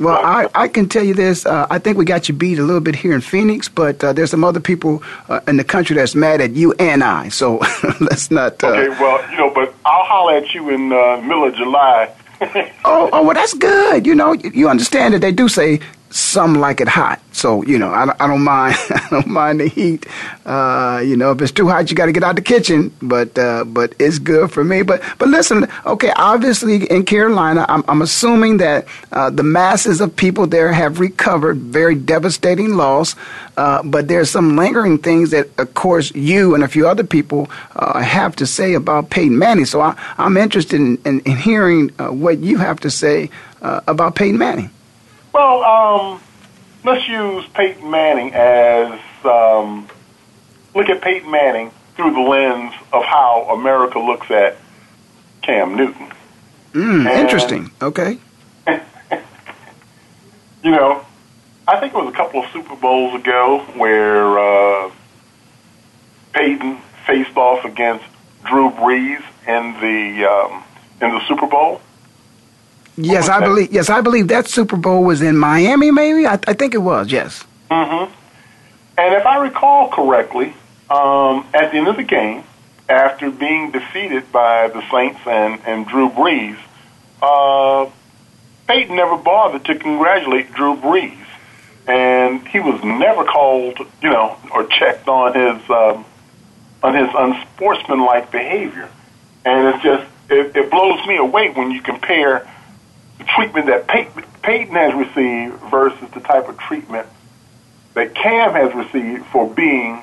Well, 0.00 0.20
I, 0.24 0.48
I 0.54 0.68
can 0.68 0.88
tell 0.88 1.04
you 1.04 1.14
this. 1.14 1.46
Uh, 1.46 1.66
I 1.70 1.78
think 1.78 1.96
we 1.96 2.04
got 2.04 2.28
you 2.28 2.34
beat 2.34 2.58
a 2.58 2.62
little 2.62 2.80
bit 2.80 2.96
here 2.96 3.12
in 3.12 3.20
Phoenix, 3.20 3.68
but 3.68 4.02
uh, 4.02 4.12
there's 4.12 4.30
some 4.30 4.42
other 4.42 4.60
people 4.60 5.02
uh, 5.28 5.40
in 5.46 5.56
the 5.56 5.64
country 5.64 5.94
that's 5.94 6.14
mad 6.14 6.40
at 6.40 6.52
you 6.52 6.72
and 6.78 7.04
I. 7.04 7.28
So 7.28 7.58
let's 8.00 8.30
not. 8.30 8.62
Uh, 8.62 8.68
okay, 8.68 8.88
well, 8.88 9.30
you 9.30 9.38
know, 9.38 9.50
but 9.54 9.72
I'll 9.84 10.04
holler 10.04 10.34
at 10.34 10.52
you 10.52 10.68
in 10.70 10.92
uh, 10.92 11.16
the 11.16 11.22
middle 11.22 11.44
of 11.44 11.54
July. 11.54 12.12
oh, 12.84 13.08
oh, 13.12 13.22
well, 13.22 13.34
that's 13.34 13.54
good. 13.54 14.06
You 14.06 14.14
know, 14.14 14.32
you 14.32 14.68
understand 14.68 15.14
that 15.14 15.20
they 15.20 15.32
do 15.32 15.48
say 15.48 15.80
some 16.14 16.54
like 16.54 16.80
it 16.80 16.86
hot. 16.86 17.20
So 17.32 17.64
you 17.64 17.76
know, 17.76 17.88
I, 17.88 18.14
I 18.20 18.28
don't 18.28 18.42
mind. 18.42 18.76
I 18.90 19.08
don't 19.10 19.26
mind 19.26 19.60
the 19.60 19.66
heat. 19.66 20.06
Uh, 20.46 21.02
you 21.04 21.16
know, 21.16 21.32
if 21.32 21.42
it's 21.42 21.50
too 21.50 21.68
hot, 21.68 21.90
you 21.90 21.96
got 21.96 22.06
to 22.06 22.12
get 22.12 22.22
out 22.22 22.36
the 22.36 22.42
kitchen. 22.42 22.94
But 23.02 23.36
uh, 23.36 23.64
but 23.64 23.94
it's 23.98 24.20
good 24.20 24.52
for 24.52 24.62
me. 24.62 24.82
But 24.82 25.02
but 25.18 25.28
listen, 25.28 25.66
okay. 25.84 26.12
Obviously, 26.14 26.86
in 26.86 27.04
Carolina, 27.04 27.66
I'm, 27.68 27.84
I'm 27.88 28.00
assuming 28.00 28.58
that 28.58 28.86
uh, 29.10 29.30
the 29.30 29.42
masses 29.42 30.00
of 30.00 30.14
people 30.14 30.46
there 30.46 30.72
have 30.72 31.00
recovered 31.00 31.58
very 31.58 31.96
devastating 31.96 32.76
loss. 32.76 33.16
Uh, 33.56 33.82
but 33.82 34.06
there's 34.08 34.30
some 34.30 34.56
lingering 34.56 34.98
things 34.98 35.30
that, 35.30 35.48
of 35.58 35.74
course, 35.74 36.12
you 36.14 36.54
and 36.54 36.64
a 36.64 36.68
few 36.68 36.88
other 36.88 37.04
people 37.04 37.48
uh, 37.76 38.00
have 38.00 38.34
to 38.34 38.46
say 38.46 38.74
about 38.74 39.10
Peyton 39.10 39.38
Manning. 39.38 39.64
So 39.64 39.80
I, 39.80 39.96
am 40.18 40.36
interested 40.36 40.80
in, 40.80 40.96
in, 41.04 41.20
in 41.20 41.36
hearing 41.36 41.92
uh, 42.00 42.08
what 42.08 42.38
you 42.38 42.58
have 42.58 42.80
to 42.80 42.90
say 42.90 43.30
about 43.62 44.14
Peyton 44.14 44.36
Manning. 44.36 44.70
Well, 45.34 45.64
um, 45.64 46.20
let's 46.84 47.08
use 47.08 47.44
Peyton 47.54 47.90
Manning 47.90 48.32
as 48.34 49.00
um, 49.24 49.88
look 50.76 50.88
at 50.88 51.02
Peyton 51.02 51.28
Manning 51.28 51.72
through 51.96 52.12
the 52.12 52.20
lens 52.20 52.72
of 52.92 53.02
how 53.02 53.48
America 53.50 53.98
looks 53.98 54.30
at 54.30 54.56
Cam 55.42 55.74
Newton. 55.74 56.12
Mm, 56.72 57.10
interesting. 57.18 57.72
Okay. 57.82 58.18
you 60.62 60.70
know, 60.70 61.04
I 61.66 61.80
think 61.80 61.94
it 61.94 61.96
was 61.96 62.14
a 62.14 62.16
couple 62.16 62.44
of 62.44 62.52
Super 62.52 62.76
Bowls 62.76 63.20
ago 63.20 63.66
where 63.74 64.38
uh, 64.38 64.92
Peyton 66.32 66.78
faced 67.08 67.36
off 67.36 67.64
against 67.64 68.04
Drew 68.44 68.70
Brees 68.70 69.20
in 69.48 69.80
the 69.80 70.30
um, 70.30 70.62
in 71.02 71.10
the 71.10 71.26
Super 71.26 71.48
Bowl. 71.48 71.80
Yes, 72.96 73.28
I 73.28 73.40
believe. 73.40 73.72
Yes, 73.72 73.90
I 73.90 74.00
believe 74.00 74.28
that 74.28 74.46
Super 74.46 74.76
Bowl 74.76 75.04
was 75.04 75.20
in 75.20 75.36
Miami. 75.36 75.90
Maybe 75.90 76.26
I, 76.26 76.34
I 76.46 76.52
think 76.52 76.74
it 76.74 76.78
was. 76.78 77.10
Yes. 77.10 77.44
Mm-hmm. 77.70 78.12
And 78.96 79.14
if 79.14 79.26
I 79.26 79.38
recall 79.38 79.88
correctly, 79.88 80.54
um, 80.88 81.46
at 81.52 81.72
the 81.72 81.78
end 81.78 81.88
of 81.88 81.96
the 81.96 82.04
game, 82.04 82.44
after 82.88 83.30
being 83.30 83.70
defeated 83.70 84.30
by 84.30 84.68
the 84.68 84.82
Saints 84.90 85.20
and, 85.26 85.60
and 85.66 85.86
Drew 85.86 86.10
Brees, 86.10 86.56
uh, 87.22 87.90
Peyton 88.68 88.94
never 88.94 89.16
bothered 89.16 89.64
to 89.64 89.74
congratulate 89.74 90.52
Drew 90.52 90.76
Brees. 90.76 91.18
And 91.86 92.46
he 92.48 92.60
was 92.60 92.82
never 92.82 93.24
called, 93.24 93.78
you 94.02 94.10
know, 94.10 94.36
or 94.52 94.66
checked 94.66 95.08
on 95.08 95.34
his 95.34 95.70
um, 95.70 96.04
on 96.82 96.94
his 96.94 97.08
unsportsmanlike 97.14 98.30
behavior. 98.30 98.88
And 99.44 99.74
it's 99.74 99.82
just 99.82 100.10
it, 100.30 100.56
it 100.56 100.70
blows 100.70 101.06
me 101.06 101.16
away 101.16 101.50
when 101.50 101.70
you 101.70 101.82
compare 101.82 102.48
treatment 103.22 103.66
that 103.66 103.86
Peyton, 103.86 104.74
has 104.74 104.94
received 104.94 105.60
versus 105.70 106.08
the 106.12 106.20
type 106.20 106.48
of 106.48 106.58
treatment 106.58 107.06
that 107.94 108.14
Cam 108.14 108.52
has 108.52 108.74
received 108.74 109.24
for 109.26 109.48
being 109.48 110.02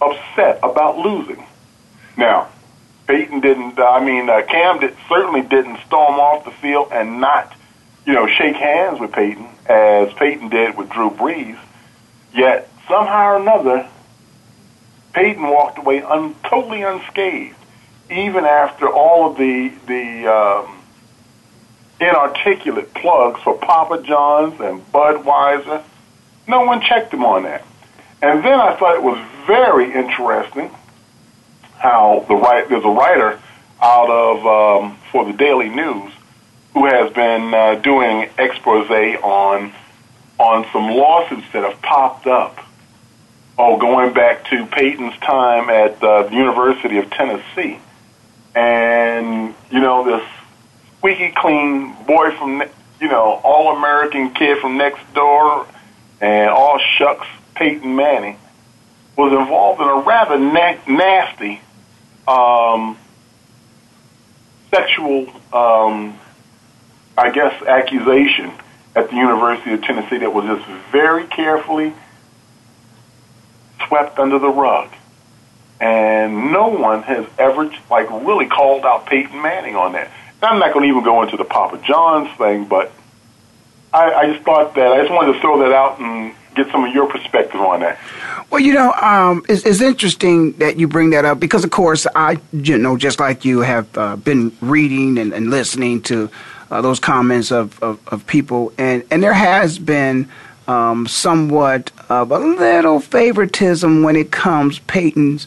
upset 0.00 0.58
about 0.62 0.98
losing. 0.98 1.44
Now, 2.16 2.48
Peyton 3.06 3.40
didn't. 3.40 3.78
Uh, 3.78 3.84
I 3.84 4.04
mean, 4.04 4.28
uh, 4.28 4.42
Cam 4.42 4.80
did, 4.80 4.96
certainly 5.08 5.42
didn't 5.42 5.78
storm 5.86 6.18
off 6.18 6.44
the 6.44 6.50
field 6.50 6.88
and 6.92 7.20
not, 7.20 7.54
you 8.06 8.14
know, 8.14 8.26
shake 8.26 8.56
hands 8.56 9.00
with 9.00 9.12
Peyton 9.12 9.46
as 9.66 10.12
Peyton 10.14 10.48
did 10.48 10.76
with 10.76 10.88
Drew 10.90 11.10
Brees. 11.10 11.58
Yet 12.34 12.68
somehow 12.88 13.32
or 13.32 13.36
another, 13.36 13.88
Peyton 15.12 15.46
walked 15.46 15.78
away 15.78 16.02
un, 16.02 16.34
totally 16.48 16.82
unscathed, 16.82 17.56
even 18.10 18.44
after 18.44 18.88
all 18.88 19.30
of 19.30 19.36
the 19.36 19.72
the 19.86 20.26
um, 20.26 20.81
inarticulate 22.02 22.92
plugs 22.94 23.40
for 23.42 23.56
Papa 23.56 24.02
John's 24.02 24.60
and 24.60 24.80
Budweiser. 24.92 25.82
No 26.48 26.62
one 26.62 26.80
checked 26.80 27.14
him 27.14 27.24
on 27.24 27.44
that. 27.44 27.64
And 28.20 28.44
then 28.44 28.60
I 28.60 28.76
thought 28.76 28.96
it 28.96 29.02
was 29.02 29.18
very 29.46 29.92
interesting 29.92 30.70
how 31.78 32.24
the 32.28 32.34
right 32.34 32.68
there's 32.68 32.84
a 32.84 32.88
writer 32.88 33.40
out 33.80 34.08
of 34.08 34.46
um, 34.46 34.98
for 35.10 35.24
the 35.24 35.32
Daily 35.32 35.68
News 35.68 36.12
who 36.72 36.86
has 36.86 37.12
been 37.12 37.52
uh, 37.52 37.74
doing 37.76 38.28
expose 38.38 38.88
on 39.22 39.72
on 40.38 40.66
some 40.72 40.88
lawsuits 40.88 41.46
that 41.52 41.62
have 41.62 41.80
popped 41.82 42.26
up. 42.26 42.58
Oh, 43.58 43.76
going 43.76 44.14
back 44.14 44.46
to 44.46 44.66
Peyton's 44.66 45.16
time 45.18 45.68
at 45.68 46.02
uh, 46.02 46.22
the 46.24 46.34
University 46.34 46.98
of 46.98 47.10
Tennessee, 47.10 47.78
and 48.54 49.54
you 49.70 49.80
know 49.80 50.04
this 50.04 50.26
squeaky 51.02 51.32
clean 51.36 51.96
boy 52.06 52.30
from 52.38 52.62
you 53.00 53.08
know 53.08 53.40
all 53.42 53.76
American 53.76 54.30
kid 54.30 54.58
from 54.58 54.76
next 54.76 55.00
door, 55.14 55.66
and 56.20 56.48
all 56.48 56.78
shucks 56.96 57.26
Peyton 57.56 57.96
Manning 57.96 58.38
was 59.16 59.32
involved 59.32 59.80
in 59.80 59.88
a 59.88 59.96
rather 59.96 60.38
na- 60.38 60.78
nasty 60.86 61.60
um, 62.28 62.96
sexual, 64.70 65.28
um, 65.52 66.16
I 67.18 67.30
guess, 67.32 67.60
accusation 67.64 68.52
at 68.94 69.10
the 69.10 69.16
University 69.16 69.72
of 69.72 69.82
Tennessee 69.82 70.18
that 70.18 70.32
was 70.32 70.44
just 70.44 70.68
very 70.92 71.24
carefully 71.24 71.92
swept 73.88 74.20
under 74.20 74.38
the 74.38 74.48
rug. 74.48 74.88
And 75.80 76.52
no 76.52 76.68
one 76.68 77.02
has 77.02 77.26
ever, 77.38 77.72
like, 77.90 78.08
really 78.08 78.46
called 78.46 78.84
out 78.84 79.06
Peyton 79.06 79.42
Manning 79.42 79.74
on 79.74 79.92
that. 79.92 80.12
I'm 80.42 80.58
not 80.58 80.72
going 80.72 80.84
to 80.84 80.88
even 80.88 81.04
go 81.04 81.22
into 81.22 81.36
the 81.36 81.44
Papa 81.44 81.80
John's 81.86 82.36
thing, 82.36 82.66
but 82.66 82.92
I, 83.92 84.12
I 84.12 84.32
just 84.32 84.44
thought 84.44 84.74
that 84.74 84.92
I 84.92 85.00
just 85.00 85.12
wanted 85.12 85.34
to 85.34 85.40
throw 85.40 85.58
that 85.60 85.72
out 85.72 86.00
and 86.00 86.34
get 86.54 86.70
some 86.70 86.84
of 86.84 86.92
your 86.92 87.08
perspective 87.08 87.60
on 87.60 87.80
that. 87.80 87.98
Well, 88.50 88.60
you 88.60 88.74
know, 88.74 88.92
um, 88.92 89.44
it's, 89.48 89.64
it's, 89.64 89.80
interesting 89.80 90.52
that 90.54 90.78
you 90.78 90.86
bring 90.86 91.10
that 91.10 91.24
up 91.24 91.40
because, 91.40 91.64
of 91.64 91.70
course, 91.70 92.06
I, 92.14 92.38
you 92.52 92.76
know, 92.76 92.98
just 92.98 93.18
like 93.18 93.44
you, 93.44 93.60
have 93.60 93.96
uh, 93.96 94.16
been 94.16 94.54
reading 94.60 95.18
and, 95.18 95.32
and 95.32 95.50
listening 95.50 96.02
to 96.02 96.30
uh, 96.70 96.82
those 96.82 97.00
comments 97.00 97.50
of, 97.50 97.82
of, 97.82 98.00
of, 98.08 98.26
people, 98.26 98.72
and, 98.76 99.04
and 99.10 99.22
there 99.22 99.32
has 99.32 99.78
been 99.78 100.28
um, 100.68 101.06
somewhat 101.06 101.90
of 102.08 102.30
a 102.30 102.38
little 102.38 103.00
favoritism 103.00 104.02
when 104.02 104.16
it 104.16 104.30
comes 104.30 104.78
Peyton's 104.80 105.46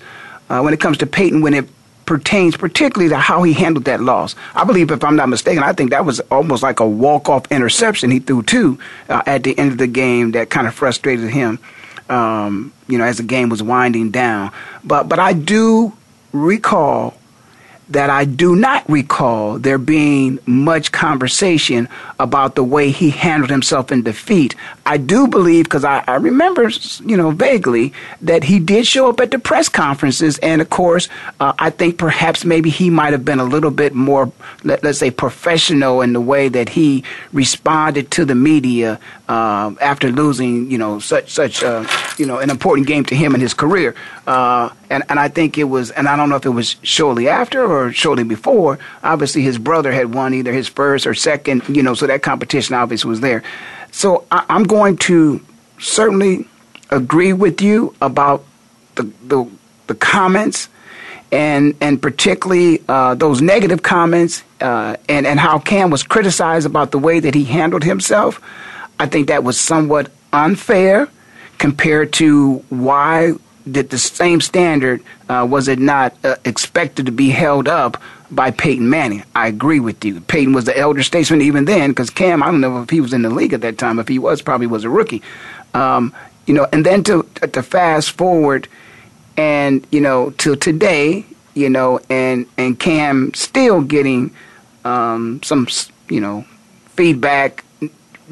uh, 0.50 0.62
when 0.62 0.74
it 0.74 0.80
comes 0.80 0.98
to 1.00 1.08
Peyton 1.08 1.42
when 1.42 1.54
it 1.54 1.68
pertains 2.06 2.56
particularly 2.58 3.10
to 3.10 3.18
how 3.18 3.44
he 3.44 3.54
handled 3.54 3.86
that 3.86 4.02
loss. 4.02 4.36
I 4.54 4.64
believe, 4.64 4.92
if 4.92 5.04
I'm 5.04 5.16
not 5.16 5.30
mistaken, 5.30 5.64
I 5.64 5.74
think 5.74 5.92
that 5.92 6.06
was 6.06 6.20
almost 6.32 6.64
like 6.64 6.80
a 6.80 6.88
walk-off 6.88 7.52
interception 7.52 8.12
he 8.12 8.20
threw 8.20 8.44
too 8.44 8.80
uh, 9.10 9.22
at 9.26 9.44
the 9.44 9.58
end 9.58 9.72
of 9.72 9.78
the 9.78 9.88
game 9.88 10.32
that 10.32 10.50
kind 10.50 10.68
of 10.68 10.74
frustrated 10.74 11.30
him. 11.30 11.60
Um, 12.08 12.72
you 12.88 13.00
know, 13.00 13.04
as 13.04 13.18
the 13.18 13.24
game 13.24 13.50
was 13.50 13.64
winding 13.64 14.12
down. 14.12 14.52
But 14.84 15.10
but 15.10 15.18
I 15.18 15.34
do 15.34 15.92
recall 16.34 17.16
that 17.90 18.10
I 18.10 18.26
do 18.26 18.56
not 18.56 18.90
recall 18.90 19.60
there 19.60 19.78
being 19.78 20.40
much 20.46 20.92
conversation 20.92 21.88
about 22.20 22.56
the 22.56 22.64
way 22.64 22.90
he 22.90 23.12
handled 23.12 23.52
himself 23.52 23.92
in 23.92 24.02
defeat. 24.02 24.56
I 24.86 24.98
do 24.98 25.28
believe, 25.28 25.66
because 25.66 25.84
I, 25.84 26.04
I, 26.08 26.16
remember, 26.16 26.70
you 27.06 27.18
know, 27.18 27.32
vaguely, 27.32 27.94
that 28.22 28.46
he 28.46 28.60
did 28.60 28.88
show 28.88 29.10
up 29.10 29.20
at 29.20 29.32
the 29.32 29.40
press 29.40 29.70
conferences. 29.70 30.38
And 30.40 30.62
of 30.62 30.70
course, 30.70 31.10
uh, 31.40 31.54
I 31.60 31.70
think 31.70 31.98
perhaps 31.98 32.44
maybe 32.44 32.70
he 32.70 32.90
might 32.90 33.14
have 33.14 33.26
been 33.26 33.40
a 33.40 33.46
little 33.46 33.72
bit 33.72 33.94
more, 33.94 34.32
let, 34.64 34.84
us 34.84 35.00
say, 35.00 35.12
professional 35.12 36.02
in 36.02 36.14
the 36.14 36.22
way 36.22 36.50
that 36.50 36.70
he 36.70 37.04
responded 37.34 38.12
to 38.12 38.26
the 38.26 38.36
media 38.36 39.00
uh, 39.28 39.74
after 39.82 40.12
losing, 40.12 40.70
you 40.70 40.78
know, 40.78 41.00
such, 41.00 41.32
such, 41.32 41.64
uh, 41.64 41.86
you 42.18 42.26
know, 42.26 42.40
an 42.40 42.50
important 42.50 42.88
game 42.88 43.04
to 43.06 43.16
him 43.16 43.34
in 43.34 43.42
his 43.42 43.54
career. 43.54 43.96
Uh, 44.28 44.70
and, 44.90 45.04
and 45.10 45.20
I 45.20 45.28
think 45.28 45.58
it 45.58 45.64
was, 45.66 45.92
and 45.92 46.08
I 46.08 46.16
don't 46.16 46.30
know 46.30 46.36
if 46.36 46.46
it 46.46 46.50
was 46.50 46.76
shortly 46.84 47.28
after 47.28 47.66
or 47.66 47.92
shortly 47.92 48.24
before. 48.24 48.80
Obviously, 49.04 49.42
his 49.42 49.58
brother 49.58 49.92
had 49.92 50.14
won 50.14 50.34
either 50.34 50.54
his 50.54 50.68
first 50.68 51.08
or 51.08 51.14
second, 51.14 51.68
you 51.68 51.82
know, 51.82 51.94
so 51.94 52.08
that 52.08 52.22
competition 52.22 52.76
obviously 52.76 53.10
was 53.10 53.22
there. 53.22 53.44
So 53.92 54.26
I, 54.32 54.46
I'm 54.50 54.64
going 54.64 54.98
to 54.98 55.44
certainly 55.80 56.48
agree 56.92 57.34
with 57.34 57.62
you 57.62 57.96
about 58.02 58.46
the, 58.96 59.04
the, 59.24 59.50
the 59.88 59.96
comments 59.96 60.70
and 61.32 61.76
and 61.82 62.02
particularly 62.02 62.82
uh, 62.88 63.16
those 63.16 63.42
negative 63.42 63.84
comments 63.84 64.44
uh, 64.62 64.96
and 65.10 65.26
and 65.26 65.40
how 65.40 65.60
Cam 65.60 65.90
was 65.90 66.04
criticized 66.04 66.66
about 66.66 66.92
the 66.92 67.00
way 67.00 67.20
that 67.20 67.34
he 67.34 67.44
handled 67.44 67.84
himself. 67.84 68.42
I 69.00 69.08
think 69.08 69.28
that 69.28 69.44
was 69.44 69.60
somewhat 69.60 70.12
unfair 70.32 71.10
compared 71.58 72.14
to 72.14 72.58
why 72.70 73.34
did 73.70 73.90
the 73.90 73.98
same 73.98 74.42
standard 74.42 75.04
uh, 75.28 75.46
was 75.50 75.68
it 75.68 75.80
not 75.80 76.16
uh, 76.24 76.36
expected 76.46 77.08
to 77.08 77.12
be 77.12 77.30
held 77.30 77.68
up 77.68 78.02
by 78.30 78.52
Peyton 78.52 78.90
Manning? 78.90 79.24
I 79.34 79.48
agree 79.48 79.80
with 79.80 80.06
you. 80.06 80.22
Peyton 80.22 80.54
was 80.54 80.66
the 80.66 80.78
elder 80.78 81.04
statesman 81.04 81.42
even 81.42 81.66
then, 81.66 81.92
because 81.92 82.10
Cam, 82.10 82.44
I 82.44 82.48
don't 82.48 82.62
know 82.62 82.82
if 82.82 82.90
he 82.90 83.02
was 83.02 83.14
in 83.14 83.24
the 83.24 83.30
league 83.30 83.54
at 83.54 83.62
that 83.62 83.78
time. 83.78 84.00
If 84.00 84.08
he 84.08 84.20
was, 84.20 84.42
probably 84.42 84.68
was 84.68 84.84
a 84.84 84.90
rookie. 84.90 85.24
Um, 85.74 86.14
you 86.46 86.54
know, 86.54 86.68
and 86.72 86.86
then 86.86 87.04
to 87.06 87.24
to 87.54 87.64
fast 87.64 88.12
forward, 88.12 88.68
and 89.36 89.86
you 89.92 90.00
know, 90.00 90.30
till 90.38 90.56
today, 90.56 91.26
you 91.56 91.70
know, 91.70 92.00
and 92.10 92.46
and 92.58 92.80
Cam 92.80 93.34
still 93.34 93.82
getting 93.82 94.32
um, 94.84 95.42
some, 95.44 95.68
you 96.08 96.22
know, 96.22 96.46
feedback 96.90 97.64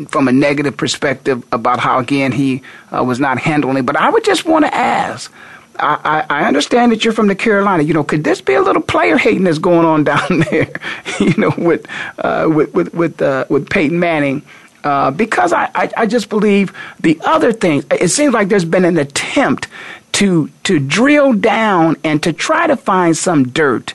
from 0.08 0.28
a 0.28 0.32
negative 0.32 0.76
perspective 0.76 1.46
about 1.52 1.80
how 1.80 2.00
again 2.00 2.32
he 2.32 2.62
uh, 2.92 3.04
was 3.04 3.20
not 3.20 3.40
handling 3.40 3.78
it. 3.78 3.86
But 3.86 3.96
I 3.96 4.10
would 4.10 4.24
just 4.24 4.46
want 4.46 4.66
to 4.66 4.74
ask. 4.74 5.32
I, 5.80 6.24
I, 6.30 6.46
understand 6.46 6.92
that 6.92 7.04
you're 7.04 7.16
from 7.16 7.26
the 7.26 7.36
Carolina. 7.36 7.82
You 7.82 7.96
know, 7.96 8.04
could 8.04 8.24
this 8.24 8.42
be 8.42 8.54
a 8.54 8.62
little 8.62 8.82
player 8.82 9.18
hating 9.18 9.44
that's 9.44 9.58
going 9.58 9.88
on 9.88 10.04
down 10.14 10.44
there? 10.52 10.72
you 11.20 11.34
know, 11.36 11.52
with 11.58 11.88
uh, 12.20 12.48
with 12.48 12.74
with 12.74 12.94
with, 12.94 13.22
uh, 13.22 13.46
with 13.50 13.70
Peyton 13.70 14.00
Manning. 14.00 14.44
Uh, 14.84 15.12
because 15.12 15.54
I, 15.54 15.70
I, 15.74 15.90
I 15.96 16.06
just 16.06 16.28
believe 16.28 16.74
the 17.00 17.18
other 17.24 17.54
thing, 17.54 17.86
it 17.90 18.10
seems 18.10 18.34
like 18.34 18.50
there's 18.50 18.66
been 18.66 18.84
an 18.84 18.98
attempt 18.98 19.68
to 20.14 20.50
to 20.64 20.80
drill 20.80 21.34
down 21.34 21.96
and 22.04 22.22
to 22.24 22.34
try 22.34 22.68
to 22.68 22.76
find 22.76 23.18
some 23.18 23.48
dirt 23.50 23.94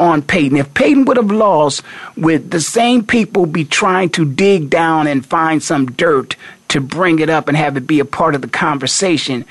on 0.00 0.22
Peyton. 0.22 0.56
If 0.56 0.72
Peyton 0.72 1.04
would 1.04 1.18
have 1.18 1.30
lost, 1.30 1.82
would 2.16 2.50
the 2.50 2.60
same 2.60 3.04
people 3.04 3.44
be 3.44 3.64
trying 3.64 4.08
to 4.10 4.24
dig 4.24 4.70
down 4.70 5.06
and 5.06 5.24
find 5.24 5.62
some 5.62 5.86
dirt 5.86 6.36
to 6.68 6.80
bring 6.80 7.18
it 7.18 7.28
up 7.28 7.48
and 7.48 7.56
have 7.56 7.76
it 7.76 7.86
be 7.86 8.00
a 8.00 8.04
part 8.04 8.34
of 8.34 8.40
the 8.40 8.48
conversation 8.48 9.44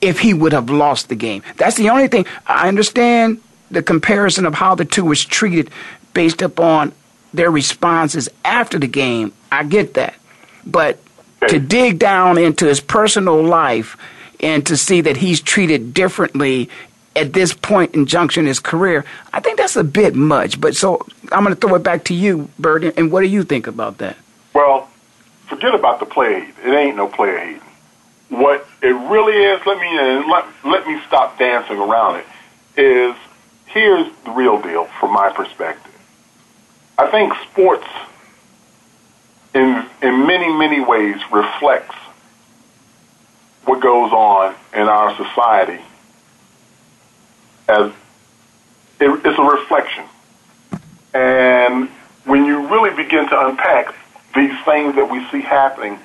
if 0.00 0.20
he 0.20 0.32
would 0.32 0.52
have 0.52 0.70
lost 0.70 1.10
the 1.10 1.14
game? 1.14 1.42
That's 1.56 1.76
the 1.76 1.90
only 1.90 2.08
thing. 2.08 2.26
I 2.46 2.66
understand 2.66 3.42
the 3.70 3.82
comparison 3.82 4.46
of 4.46 4.54
how 4.54 4.74
the 4.74 4.86
two 4.86 5.04
was 5.04 5.22
treated 5.22 5.70
based 6.14 6.40
upon 6.40 6.92
their 7.34 7.50
responses 7.50 8.30
after 8.44 8.78
the 8.78 8.86
game. 8.86 9.34
I 9.52 9.64
get 9.64 9.94
that. 9.94 10.14
But 10.64 10.98
to 11.48 11.60
dig 11.60 11.98
down 11.98 12.38
into 12.38 12.66
his 12.66 12.80
personal 12.80 13.42
life 13.42 13.98
and 14.40 14.64
to 14.66 14.76
see 14.76 15.02
that 15.02 15.18
he's 15.18 15.40
treated 15.40 15.92
differently 15.92 16.70
at 17.18 17.32
this 17.32 17.52
point 17.52 17.94
in 17.94 18.06
junction 18.06 18.44
in 18.44 18.46
his 18.46 18.60
career, 18.60 19.04
I 19.32 19.40
think 19.40 19.58
that's 19.58 19.76
a 19.76 19.84
bit 19.84 20.14
much. 20.14 20.60
But 20.60 20.76
so 20.76 21.04
I'm 21.32 21.44
going 21.44 21.54
to 21.54 21.60
throw 21.60 21.74
it 21.74 21.82
back 21.82 22.04
to 22.04 22.14
you, 22.14 22.48
Bert, 22.58 22.84
and 22.96 23.10
what 23.10 23.20
do 23.20 23.26
you 23.26 23.42
think 23.42 23.66
about 23.66 23.98
that? 23.98 24.16
Well, 24.54 24.88
forget 25.46 25.74
about 25.74 26.00
the 26.00 26.06
play. 26.06 26.48
It 26.64 26.70
ain't 26.70 26.96
no 26.96 27.08
player 27.08 27.38
hating. 27.38 27.62
What 28.30 28.66
it 28.82 28.88
really 28.88 29.32
is, 29.32 29.64
let 29.66 29.78
me 29.78 30.30
let, 30.30 30.46
let 30.64 30.86
me 30.86 31.00
stop 31.06 31.38
dancing 31.38 31.78
around 31.78 32.16
it. 32.20 32.26
Is 32.80 33.16
here's 33.66 34.06
the 34.24 34.30
real 34.30 34.60
deal 34.60 34.84
from 35.00 35.12
my 35.12 35.30
perspective. 35.30 35.92
I 36.98 37.10
think 37.10 37.32
sports, 37.50 37.86
in 39.54 39.86
in 40.02 40.26
many 40.26 40.52
many 40.52 40.80
ways, 40.80 41.16
reflects 41.32 41.96
what 43.64 43.80
goes 43.80 44.12
on 44.12 44.54
in 44.74 44.82
our 44.82 45.16
society 45.16 45.82
as 47.68 47.92
it, 49.00 49.20
it's 49.24 49.38
a 49.38 49.42
reflection. 49.42 50.04
And 51.14 51.88
when 52.24 52.44
you 52.44 52.68
really 52.68 52.94
begin 52.94 53.28
to 53.28 53.46
unpack 53.46 53.94
these 54.34 54.52
things 54.64 54.94
that 54.96 55.08
we 55.10 55.24
see 55.30 55.40
happening, 55.40 55.98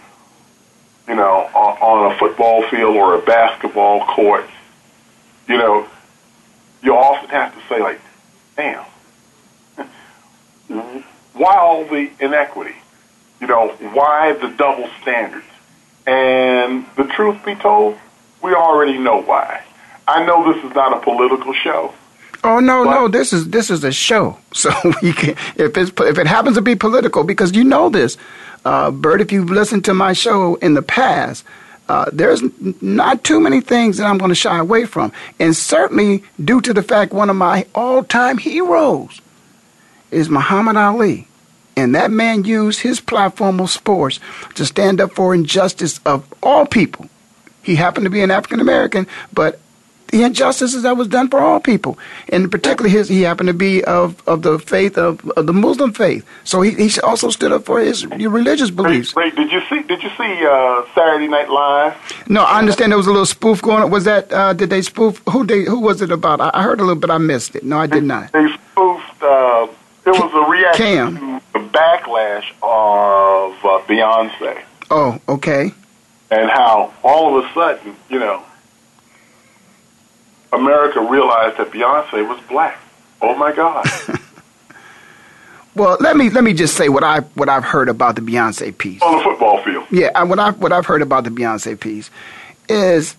you 1.07 1.15
know, 1.15 1.49
on, 1.53 1.77
on 1.77 2.11
a 2.11 2.17
football 2.17 2.63
field 2.69 2.95
or 2.95 3.15
a 3.15 3.21
basketball 3.21 4.05
court, 4.05 4.47
you 5.47 5.57
know, 5.57 5.87
you 6.81 6.95
often 6.95 7.29
have 7.29 7.53
to 7.53 7.61
say, 7.67 7.81
like, 7.81 7.99
damn, 8.55 8.85
why 11.33 11.57
all 11.57 11.85
the 11.85 12.09
inequity? 12.19 12.75
You 13.41 13.47
know, 13.47 13.69
why 13.93 14.33
the 14.33 14.49
double 14.49 14.89
standards? 15.01 15.45
And 16.05 16.85
the 16.95 17.05
truth 17.05 17.45
be 17.45 17.55
told, 17.55 17.97
we 18.41 18.53
already 18.53 18.97
know 18.97 19.21
why. 19.21 19.63
I 20.07 20.25
know 20.25 20.51
this 20.51 20.63
is 20.63 20.75
not 20.75 20.97
a 20.97 21.01
political 21.01 21.53
show. 21.53 21.93
Oh 22.43 22.59
no, 22.59 22.83
no! 22.83 23.07
This 23.07 23.31
is 23.31 23.49
this 23.49 23.69
is 23.69 23.83
a 23.83 23.91
show. 23.91 24.37
So 24.53 24.69
we 25.01 25.13
can, 25.13 25.31
if 25.55 25.75
it's 25.75 25.91
if 25.99 26.19
it 26.19 26.27
happens 26.27 26.57
to 26.57 26.61
be 26.61 26.75
political, 26.75 27.23
because 27.23 27.55
you 27.55 27.63
know 27.63 27.89
this, 27.89 28.17
uh, 28.65 28.91
Bert. 28.91 29.19
If 29.19 29.31
you've 29.31 29.49
listened 29.49 29.83
to 29.85 29.95
my 29.95 30.13
show 30.13 30.55
in 30.55 30.75
the 30.75 30.83
past, 30.83 31.43
uh, 31.89 32.05
there's 32.13 32.43
not 32.81 33.23
too 33.23 33.39
many 33.39 33.61
things 33.61 33.97
that 33.97 34.05
I'm 34.05 34.19
going 34.19 34.29
to 34.29 34.35
shy 34.35 34.59
away 34.59 34.85
from, 34.85 35.11
and 35.39 35.55
certainly 35.55 36.23
due 36.43 36.61
to 36.61 36.73
the 36.73 36.83
fact 36.83 37.13
one 37.13 37.31
of 37.31 37.35
my 37.35 37.65
all-time 37.73 38.37
heroes 38.37 39.21
is 40.11 40.29
Muhammad 40.29 40.77
Ali, 40.77 41.27
and 41.75 41.95
that 41.95 42.11
man 42.11 42.43
used 42.43 42.81
his 42.81 42.99
platform 43.01 43.59
of 43.59 43.71
sports 43.71 44.19
to 44.53 44.65
stand 44.65 45.01
up 45.01 45.13
for 45.13 45.33
injustice 45.33 45.99
of 46.05 46.31
all 46.43 46.67
people. 46.67 47.09
He 47.63 47.75
happened 47.75 48.05
to 48.05 48.11
be 48.11 48.21
an 48.21 48.31
African 48.31 48.59
American, 48.59 49.07
but 49.33 49.59
the 50.13 50.21
injustices 50.21 50.83
that 50.83 50.95
was 50.95 51.07
done 51.07 51.27
for 51.27 51.39
all 51.39 51.59
people, 51.59 51.97
and 52.29 52.51
particularly 52.51 52.95
his, 52.95 53.09
he 53.09 53.23
happened 53.23 53.47
to 53.47 53.53
be 53.53 53.83
of, 53.83 54.21
of 54.27 54.43
the 54.43 54.59
faith 54.59 54.95
of, 54.95 55.27
of 55.31 55.47
the 55.47 55.53
Muslim 55.53 55.91
faith. 55.91 56.23
So 56.43 56.61
he, 56.61 56.71
he 56.87 57.01
also 57.01 57.31
stood 57.31 57.51
up 57.51 57.65
for 57.65 57.79
his 57.79 58.05
religious 58.05 58.69
beliefs. 58.69 59.15
Wait, 59.15 59.25
wait, 59.25 59.35
did 59.35 59.51
you 59.51 59.61
see? 59.69 59.81
Did 59.81 60.03
you 60.03 60.09
see 60.09 60.45
uh, 60.45 60.85
Saturday 60.93 61.27
Night 61.27 61.49
Live? 61.49 62.29
No, 62.29 62.43
I 62.43 62.59
understand 62.59 62.91
there 62.91 62.97
was 62.97 63.07
a 63.07 63.11
little 63.11 63.25
spoof 63.25 63.63
going 63.63 63.81
on. 63.81 63.89
Was 63.89 64.03
that 64.03 64.31
uh, 64.31 64.53
did 64.53 64.69
they 64.69 64.83
spoof? 64.83 65.19
Who 65.31 65.47
they? 65.47 65.63
Who 65.63 65.79
was 65.79 66.03
it 66.03 66.11
about? 66.11 66.39
I, 66.39 66.51
I 66.53 66.61
heard 66.61 66.79
a 66.79 66.83
little 66.83 67.01
bit. 67.01 67.09
I 67.09 67.17
missed 67.17 67.55
it. 67.55 67.63
No, 67.63 67.79
I 67.79 67.87
did 67.87 68.03
not. 68.03 68.31
They 68.33 68.47
spoofed. 68.53 69.23
Uh, 69.23 69.67
it 70.05 70.11
was 70.11 70.31
a 70.33 70.51
reaction 70.51 70.85
Cam. 70.85 71.15
to 71.15 71.41
the 71.53 71.59
backlash 71.69 72.51
of 72.61 73.53
uh, 73.65 73.81
Beyonce. 73.87 74.61
Oh, 74.91 75.19
okay. 75.27 75.71
And 76.29 76.51
how 76.51 76.93
all 77.03 77.39
of 77.39 77.45
a 77.45 77.53
sudden, 77.53 77.95
you 78.09 78.19
know, 78.19 78.43
America 80.53 81.01
realized 81.01 81.57
that 81.57 81.71
Beyonce 81.71 82.27
was 82.27 82.39
black. 82.47 82.79
Oh 83.21 83.35
my 83.35 83.51
God. 83.51 83.85
well, 85.75 85.97
let 85.99 86.15
me 86.15 86.29
let 86.29 86.43
me 86.43 86.53
just 86.53 86.75
say 86.75 86.89
what 86.89 87.03
I 87.03 87.21
what 87.35 87.49
I've 87.49 87.63
heard 87.63 87.89
about 87.89 88.15
the 88.15 88.21
Beyonce 88.21 88.77
piece 88.77 89.01
on 89.01 89.17
the 89.17 89.23
football 89.23 89.63
field. 89.63 89.85
Yeah, 89.91 90.23
what 90.23 90.39
I 90.39 90.51
what 90.51 90.71
I've 90.71 90.85
heard 90.85 91.01
about 91.01 91.23
the 91.23 91.29
Beyonce 91.29 91.79
piece 91.79 92.11
is 92.69 93.15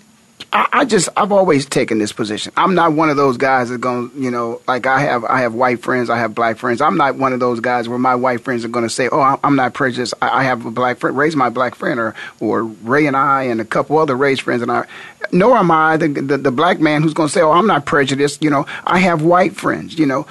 I, 0.57 0.85
just 0.85 1.09
I've 1.17 1.33
always 1.33 1.67
taken 1.67 1.99
this 1.99 2.13
position. 2.13 2.53
I'm 2.57 2.77
not 2.77 2.93
one 2.93 3.11
of 3.11 3.17
those 3.17 3.37
guys 3.37 3.71
that 3.71 3.81
going 3.81 4.13
you 4.17 4.31
know 4.31 4.61
like 4.69 4.87
I 4.87 5.01
have 5.01 5.25
I 5.25 5.41
have 5.41 5.55
white 5.55 5.83
friends, 5.83 6.11
I 6.11 6.19
have 6.19 6.35
black 6.35 6.59
friends. 6.59 6.81
I'm 6.81 6.97
not 6.97 7.17
one 7.17 7.33
of 7.33 7.41
those 7.41 7.59
guys 7.59 7.89
where 7.89 7.99
my 7.99 8.15
white 8.15 8.41
friends 8.43 8.65
are 8.65 8.69
going 8.69 8.85
to 8.85 8.91
say, 8.91 9.09
"Oh, 9.11 9.39
I'm 9.43 9.57
not 9.57 9.75
prejudiced. 9.75 10.15
I, 10.23 10.45
have 10.45 10.65
a 10.65 10.71
black 10.71 10.99
friend, 10.99 11.17
raise 11.17 11.35
my 11.35 11.49
black 11.49 11.75
friend," 11.75 11.99
or 11.99 12.15
or 12.39 12.63
Ray 12.63 13.07
and 13.07 13.17
I 13.17 13.45
and 13.45 13.61
a 13.61 13.65
couple 13.65 13.99
other 13.99 14.17
race 14.17 14.39
friends 14.39 14.63
and 14.63 14.71
I. 14.71 14.87
Nor 15.33 15.57
am 15.57 15.73
I 15.73 15.97
the, 15.97 16.09
the 16.09 16.39
the 16.39 16.53
black 16.53 16.79
man 16.79 17.03
who's 17.03 17.15
going 17.15 17.29
to 17.29 17.33
say, 17.33 17.41
"Oh, 17.41 17.51
I'm 17.51 17.67
not 17.67 17.85
prejudiced." 17.85 18.43
You 18.43 18.51
know, 18.51 18.65
I 18.85 18.99
have 18.99 19.23
white 19.23 19.57
friends. 19.57 19.99
You 19.99 20.07
know, 20.07 20.27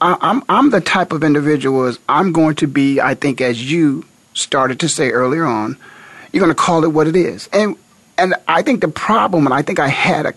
I, 0.00 0.16
I'm 0.20 0.42
I'm 0.48 0.70
the 0.70 0.80
type 0.80 1.12
of 1.12 1.22
individual 1.22 1.84
as 1.84 2.00
I'm 2.08 2.32
going 2.32 2.56
to 2.56 2.66
be. 2.66 3.00
I 3.00 3.14
think 3.14 3.40
as 3.40 3.70
you 3.70 4.06
started 4.34 4.80
to 4.80 4.88
say 4.88 5.10
earlier 5.10 5.44
on, 5.44 5.76
you're 6.32 6.40
going 6.40 6.54
to 6.54 6.60
call 6.60 6.82
it 6.82 6.88
what 6.88 7.06
it 7.06 7.14
is, 7.14 7.48
and 7.52 7.76
and 8.20 8.34
I 8.46 8.62
think 8.62 8.82
the 8.82 8.88
problem, 8.88 9.46
and 9.46 9.54
I 9.54 9.62
think 9.62 9.78
I 9.78 9.88
had 9.88 10.26
a, 10.26 10.34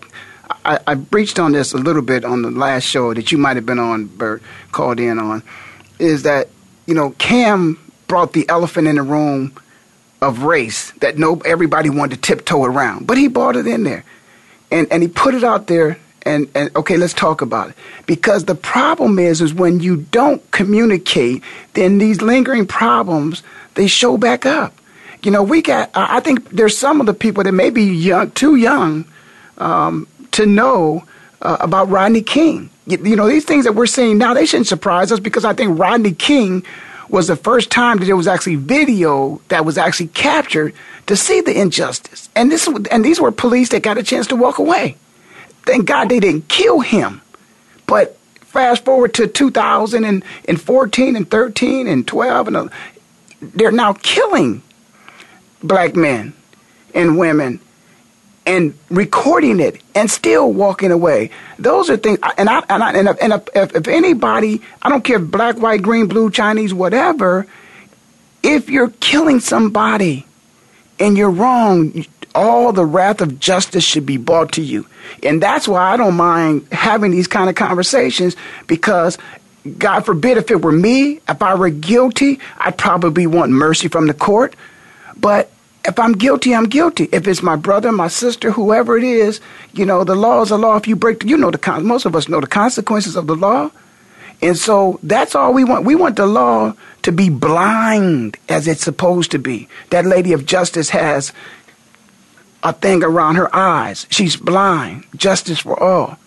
I, 0.64 0.80
I 0.86 0.94
breached 0.94 1.38
on 1.38 1.52
this 1.52 1.74
a 1.74 1.78
little 1.78 2.02
bit 2.02 2.24
on 2.24 2.42
the 2.42 2.50
last 2.50 2.84
show 2.84 3.12
that 3.12 3.30
you 3.30 3.38
might 3.38 3.56
have 3.56 3.66
been 3.66 3.78
on, 3.78 4.06
Bert, 4.06 4.42
called 4.72 4.98
in 4.98 5.18
on, 5.18 5.42
is 5.98 6.22
that 6.22 6.48
you 6.86 6.94
know 6.94 7.10
Cam 7.18 7.78
brought 8.08 8.32
the 8.32 8.48
elephant 8.48 8.88
in 8.88 8.96
the 8.96 9.02
room 9.02 9.52
of 10.22 10.42
race 10.42 10.92
that 10.92 11.18
no 11.18 11.36
everybody 11.44 11.90
wanted 11.90 12.16
to 12.16 12.20
tiptoe 12.22 12.64
around, 12.64 13.06
but 13.06 13.18
he 13.18 13.28
brought 13.28 13.54
it 13.54 13.66
in 13.66 13.84
there, 13.84 14.04
and 14.70 14.90
and 14.90 15.02
he 15.02 15.08
put 15.08 15.34
it 15.34 15.44
out 15.44 15.66
there. 15.66 15.98
And, 16.26 16.48
and 16.54 16.74
okay, 16.74 16.96
let's 16.96 17.12
talk 17.12 17.42
about 17.42 17.68
it. 17.68 17.76
Because 18.06 18.46
the 18.46 18.54
problem 18.54 19.18
is, 19.18 19.42
is 19.42 19.52
when 19.52 19.80
you 19.80 20.06
don't 20.10 20.40
communicate, 20.52 21.42
then 21.74 21.98
these 21.98 22.22
lingering 22.22 22.66
problems 22.66 23.42
they 23.74 23.88
show 23.88 24.16
back 24.16 24.46
up 24.46 24.72
you 25.24 25.30
know, 25.30 25.42
we 25.42 25.62
got, 25.62 25.90
I 25.94 26.20
think 26.20 26.50
there's 26.50 26.76
some 26.76 27.00
of 27.00 27.06
the 27.06 27.14
people 27.14 27.44
that 27.44 27.52
may 27.52 27.70
be 27.70 27.84
young, 27.84 28.30
too 28.32 28.56
young 28.56 29.06
um, 29.58 30.06
to 30.32 30.46
know 30.46 31.04
uh, 31.40 31.56
about 31.60 31.88
Rodney 31.88 32.22
King. 32.22 32.70
You, 32.86 32.98
you, 32.98 33.16
know, 33.16 33.26
these 33.26 33.44
things 33.44 33.64
that 33.64 33.74
we're 33.74 33.86
seeing 33.86 34.18
now, 34.18 34.34
they 34.34 34.46
shouldn't 34.46 34.66
surprise 34.66 35.10
us 35.12 35.20
because 35.20 35.44
I 35.44 35.54
think 35.54 35.78
Rodney 35.78 36.12
King 36.12 36.64
was 37.08 37.28
the 37.28 37.36
first 37.36 37.70
time 37.70 37.98
that 37.98 38.06
there 38.06 38.16
was 38.16 38.26
actually 38.26 38.56
video 38.56 39.40
that 39.48 39.64
was 39.64 39.78
actually 39.78 40.08
captured 40.08 40.74
to 41.06 41.16
see 41.16 41.40
the 41.40 41.58
injustice. 41.58 42.28
And 42.34 42.50
this 42.50 42.66
and 42.90 43.04
these 43.04 43.20
were 43.20 43.30
police 43.30 43.68
that 43.70 43.82
got 43.82 43.98
a 43.98 44.02
chance 44.02 44.26
to 44.28 44.36
walk 44.36 44.58
away. 44.58 44.96
Thank 45.62 45.86
God 45.86 46.08
they 46.08 46.20
didn't 46.20 46.48
kill 46.48 46.80
him. 46.80 47.22
But 47.86 48.18
fast 48.40 48.84
forward 48.84 49.14
to 49.14 49.26
2014 49.26 51.16
and 51.16 51.30
13 51.30 51.86
and 51.86 52.06
12 52.06 52.48
and 52.48 52.56
uh, 52.56 52.68
they're 53.40 53.72
now 53.72 53.92
killing 53.94 54.62
black 55.64 55.96
men 55.96 56.32
and 56.94 57.18
women 57.18 57.58
and 58.46 58.78
recording 58.90 59.58
it 59.58 59.82
and 59.94 60.10
still 60.10 60.52
walking 60.52 60.92
away. 60.92 61.30
Those 61.58 61.88
are 61.90 61.96
things. 61.96 62.18
And 62.36 62.48
I 62.48 62.62
and 62.68 62.82
I, 62.82 62.92
and, 62.92 63.08
if, 63.08 63.16
and 63.20 63.32
if, 63.32 63.74
if 63.74 63.88
anybody, 63.88 64.60
I 64.82 64.90
don't 64.90 65.02
care 65.02 65.16
if 65.16 65.30
black, 65.30 65.56
white, 65.56 65.82
green, 65.82 66.06
blue, 66.06 66.30
Chinese, 66.30 66.72
whatever. 66.72 67.46
If 68.42 68.68
you're 68.68 68.90
killing 69.00 69.40
somebody 69.40 70.26
and 71.00 71.16
you're 71.16 71.30
wrong, 71.30 72.04
all 72.34 72.72
the 72.72 72.84
wrath 72.84 73.22
of 73.22 73.40
justice 73.40 73.84
should 73.84 74.04
be 74.04 74.18
brought 74.18 74.52
to 74.52 74.62
you. 74.62 74.86
And 75.22 75.42
that's 75.42 75.66
why 75.66 75.92
I 75.92 75.96
don't 75.96 76.14
mind 76.14 76.66
having 76.70 77.10
these 77.10 77.26
kind 77.26 77.48
of 77.48 77.54
conversations 77.54 78.36
because 78.66 79.16
God 79.78 80.04
forbid 80.04 80.36
if 80.36 80.50
it 80.50 80.60
were 80.60 80.72
me, 80.72 81.20
if 81.26 81.40
I 81.40 81.54
were 81.54 81.70
guilty, 81.70 82.40
I'd 82.58 82.76
probably 82.76 83.26
want 83.26 83.50
mercy 83.50 83.88
from 83.88 84.08
the 84.08 84.14
court. 84.14 84.54
But 85.16 85.50
if 85.84 85.98
I'm 85.98 86.12
guilty, 86.12 86.54
I'm 86.54 86.64
guilty. 86.64 87.08
If 87.12 87.28
it's 87.28 87.42
my 87.42 87.56
brother, 87.56 87.92
my 87.92 88.08
sister, 88.08 88.50
whoever 88.50 88.96
it 88.96 89.04
is, 89.04 89.40
you 89.72 89.84
know, 89.84 90.04
the 90.04 90.14
law 90.14 90.42
is 90.42 90.50
a 90.50 90.56
law. 90.56 90.76
If 90.76 90.88
you 90.88 90.96
break, 90.96 91.24
you 91.24 91.36
know, 91.36 91.50
the 91.50 91.80
most 91.80 92.06
of 92.06 92.16
us 92.16 92.28
know 92.28 92.40
the 92.40 92.46
consequences 92.46 93.16
of 93.16 93.26
the 93.26 93.36
law. 93.36 93.70
And 94.40 94.56
so 94.56 94.98
that's 95.02 95.34
all 95.34 95.52
we 95.52 95.64
want. 95.64 95.84
We 95.84 95.94
want 95.94 96.16
the 96.16 96.26
law 96.26 96.74
to 97.02 97.12
be 97.12 97.28
blind 97.28 98.36
as 98.48 98.66
it's 98.66 98.82
supposed 98.82 99.30
to 99.32 99.38
be. 99.38 99.68
That 99.90 100.06
lady 100.06 100.32
of 100.32 100.46
justice 100.46 100.90
has 100.90 101.32
a 102.62 102.72
thing 102.72 103.04
around 103.04 103.36
her 103.36 103.54
eyes. 103.54 104.06
She's 104.10 104.36
blind. 104.36 105.04
Justice 105.14 105.60
for 105.60 105.78
all. 105.80 106.18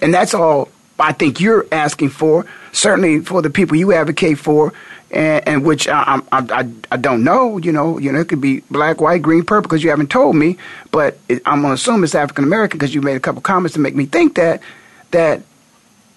And 0.00 0.12
that's 0.12 0.34
all 0.34 0.68
I 0.98 1.12
think 1.12 1.40
you're 1.40 1.66
asking 1.72 2.10
for, 2.10 2.46
certainly 2.72 3.20
for 3.20 3.40
the 3.42 3.50
people 3.50 3.76
you 3.76 3.92
advocate 3.92 4.38
for, 4.38 4.72
and, 5.10 5.46
and 5.48 5.64
which 5.64 5.88
I, 5.88 6.20
I, 6.32 6.38
I, 6.50 6.70
I 6.92 6.96
don't 6.96 7.24
know. 7.24 7.58
You 7.58 7.72
know, 7.72 7.98
you 7.98 8.12
know, 8.12 8.20
it 8.20 8.28
could 8.28 8.40
be 8.40 8.60
black, 8.70 9.00
white, 9.00 9.22
green, 9.22 9.44
purple 9.44 9.68
because 9.68 9.82
you 9.82 9.90
haven't 9.90 10.10
told 10.10 10.36
me. 10.36 10.56
But 10.90 11.18
it, 11.28 11.42
I'm 11.46 11.62
gonna 11.62 11.74
assume 11.74 12.04
it's 12.04 12.14
African 12.14 12.44
American 12.44 12.78
because 12.78 12.94
you 12.94 13.02
made 13.02 13.16
a 13.16 13.20
couple 13.20 13.40
comments 13.42 13.74
to 13.74 13.80
make 13.80 13.94
me 13.94 14.06
think 14.06 14.34
that 14.36 14.62
that 15.10 15.42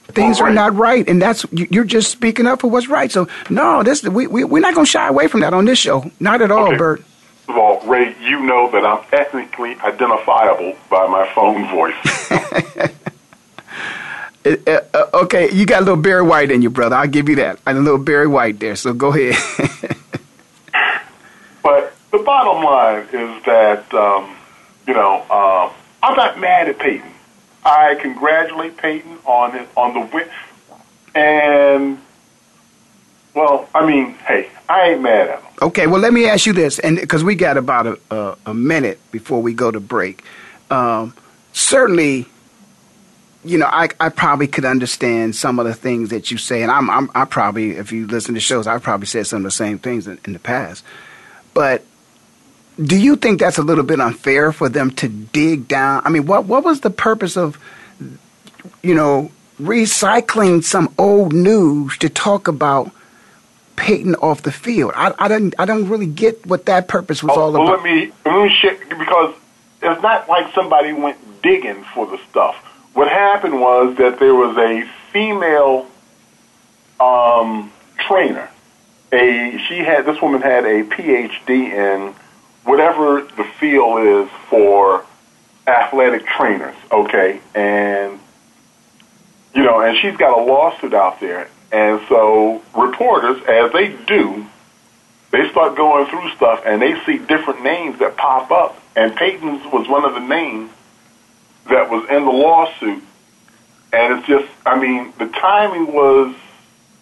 things 0.09 0.39
right. 0.41 0.49
are 0.49 0.53
not 0.53 0.75
right, 0.75 1.07
and 1.07 1.21
that's 1.21 1.45
you- 1.51 1.67
you're 1.71 1.83
just 1.85 2.11
speaking 2.11 2.45
up 2.45 2.61
for 2.61 2.69
what's 2.69 2.87
right. 2.87 3.11
So 3.11 3.27
no, 3.49 3.83
this 3.83 4.03
we, 4.03 4.27
we 4.27 4.43
we're 4.43 4.59
not 4.59 4.75
gonna 4.75 4.85
shy 4.85 5.07
away 5.07 5.27
from 5.27 5.39
that 5.41 5.53
on 5.53 5.65
this 5.65 5.79
show, 5.79 6.09
not 6.19 6.41
at 6.41 6.51
all, 6.51 6.67
Okay. 6.67 6.77
Bert. 6.77 6.99
First 6.99 7.49
of 7.49 7.57
all, 7.57 7.81
Ray, 7.87 8.15
you 8.21 8.39
know 8.41 8.69
that 8.71 8.85
I'm 8.85 9.03
ethnically 9.11 9.75
identifiable 9.81 10.75
by 10.89 11.07
my 11.07 11.27
phone 11.33 11.67
voice. 11.69 11.93
Uh, 14.45 14.55
uh, 14.67 14.79
uh, 14.93 15.05
okay, 15.23 15.51
you 15.51 15.65
got 15.65 15.81
a 15.81 15.85
little 15.85 16.01
Barry 16.01 16.23
White 16.23 16.51
in 16.51 16.61
you, 16.61 16.69
brother. 16.69 16.95
I'll 16.95 17.07
give 17.07 17.29
you 17.29 17.37
that. 17.37 17.59
And 17.65 17.77
a 17.77 17.81
little 17.81 17.99
Barry 17.99 18.27
White 18.27 18.59
there. 18.59 18.75
So 18.75 18.93
go 18.93 19.13
ahead. 19.13 19.35
but 21.63 21.95
the 22.11 22.19
bottom 22.19 22.63
line 22.63 23.07
is 23.11 23.43
that, 23.45 23.93
um, 23.93 24.35
you 24.85 24.93
know, 24.93 25.21
um, 25.29 25.71
I'm 26.01 26.15
not 26.17 26.39
mad 26.39 26.67
at 26.67 26.79
Peyton. 26.79 27.09
I 27.65 27.95
congratulate 27.95 28.77
Peyton 28.77 29.17
on 29.25 29.53
his, 29.53 29.67
on 29.77 29.93
the 29.93 30.01
win. 30.13 30.27
And, 31.15 32.01
well, 33.33 33.69
I 33.73 33.85
mean, 33.85 34.15
hey, 34.27 34.49
I 34.67 34.89
ain't 34.89 35.01
mad 35.01 35.29
at 35.29 35.41
him. 35.41 35.51
Okay, 35.61 35.87
well, 35.87 36.01
let 36.01 36.11
me 36.11 36.27
ask 36.27 36.45
you 36.45 36.51
this, 36.51 36.79
and 36.79 36.97
because 36.97 37.23
we 37.23 37.35
got 37.35 37.55
about 37.57 37.87
a, 37.87 37.99
a, 38.11 38.37
a 38.47 38.53
minute 38.53 38.99
before 39.11 39.41
we 39.41 39.53
go 39.53 39.71
to 39.71 39.79
break. 39.79 40.23
Um, 40.69 41.15
certainly, 41.53 42.27
you 43.45 43.57
know, 43.57 43.65
I, 43.65 43.89
I 43.99 44.09
probably 44.09 44.47
could 44.47 44.65
understand 44.65 45.35
some 45.35 45.59
of 45.59 45.65
the 45.65 45.73
things 45.73 46.09
that 46.09 46.31
you 46.31 46.37
say, 46.37 46.61
and 46.63 46.71
I'm, 46.71 46.89
I'm 46.89 47.09
I 47.13 47.25
probably, 47.25 47.71
if 47.71 47.91
you 47.91 48.07
listen 48.07 48.33
to 48.35 48.39
shows, 48.39 48.67
I've 48.67 48.83
probably 48.83 49.07
said 49.07 49.27
some 49.27 49.37
of 49.37 49.43
the 49.43 49.51
same 49.51 49.79
things 49.79 50.07
in, 50.07 50.17
in 50.25 50.33
the 50.33 50.39
past. 50.39 50.83
But 51.53 51.83
do 52.83 52.97
you 52.97 53.15
think 53.17 53.39
that's 53.39 53.57
a 53.57 53.61
little 53.63 53.83
bit 53.83 53.99
unfair 53.99 54.51
for 54.51 54.69
them 54.69 54.91
to 54.91 55.07
dig 55.09 55.67
down? 55.67 56.01
I 56.05 56.09
mean, 56.09 56.25
what 56.25 56.45
what 56.45 56.63
was 56.63 56.79
the 56.81 56.89
purpose 56.89 57.37
of, 57.37 57.59
you 58.81 58.95
know, 58.95 59.29
recycling 59.61 60.63
some 60.63 60.93
old 60.97 61.33
news 61.33 61.97
to 61.99 62.09
talk 62.09 62.47
about 62.47 62.91
Peyton 63.75 64.15
off 64.15 64.41
the 64.43 64.51
field? 64.51 64.93
I, 64.95 65.13
I 65.19 65.27
don't 65.27 65.53
I 65.59 65.65
don't 65.65 65.89
really 65.89 66.05
get 66.07 66.45
what 66.45 66.65
that 66.67 66.87
purpose 66.87 67.21
was 67.21 67.37
Oh, 67.37 67.41
all 67.41 67.51
well, 67.51 67.63
about. 67.63 67.83
let 67.83 67.83
me 67.83 68.11
let 68.25 68.43
me 68.43 68.55
share 68.55 68.75
because 68.87 69.35
it's 69.81 70.01
not 70.01 70.29
like 70.29 70.53
somebody 70.55 70.93
went 70.93 71.17
digging 71.43 71.83
for 71.93 72.07
the 72.07 72.17
stuff. 72.29 72.55
What 72.93 73.07
happened 73.09 73.59
was 73.59 73.97
that 73.97 74.19
there 74.19 74.35
was 74.35 74.55
a 74.57 74.87
female 75.11 75.87
um, 76.99 77.71
trainer. 77.97 78.49
A 79.11 79.57
she 79.67 79.79
had 79.79 80.05
this 80.05 80.21
woman 80.21 80.41
had 80.41 80.65
a 80.65 80.83
PhD 80.83 81.49
in 81.49 82.13
whatever 82.63 83.21
the 83.21 83.43
field 83.59 83.99
is 84.01 84.29
for 84.49 85.05
athletic 85.67 86.25
trainers. 86.25 86.75
Okay, 86.91 87.39
and 87.55 88.19
you 89.53 89.63
know, 89.63 89.81
and 89.81 89.97
she's 89.97 90.17
got 90.17 90.37
a 90.37 90.41
lawsuit 90.41 90.93
out 90.93 91.19
there, 91.19 91.49
and 91.71 92.01
so 92.07 92.61
reporters, 92.75 93.41
as 93.47 93.71
they 93.71 93.89
do, 94.05 94.45
they 95.31 95.49
start 95.49 95.75
going 95.75 96.05
through 96.05 96.29
stuff 96.35 96.61
and 96.63 96.79
they 96.79 96.93
see 97.05 97.17
different 97.17 97.63
names 97.63 97.97
that 97.99 98.15
pop 98.15 98.51
up. 98.51 98.79
And 98.95 99.15
Peyton's 99.15 99.65
was 99.73 99.87
one 99.89 100.05
of 100.05 100.13
the 100.13 100.19
names 100.19 100.69
that 101.69 101.89
was 101.89 102.07
in 102.09 102.25
the 102.25 102.31
lawsuit. 102.31 103.03
And 103.91 104.19
it's 104.19 104.27
just, 104.27 104.49
I 104.65 104.79
mean, 104.79 105.13
the 105.19 105.27
timing 105.27 105.93
was, 105.93 106.35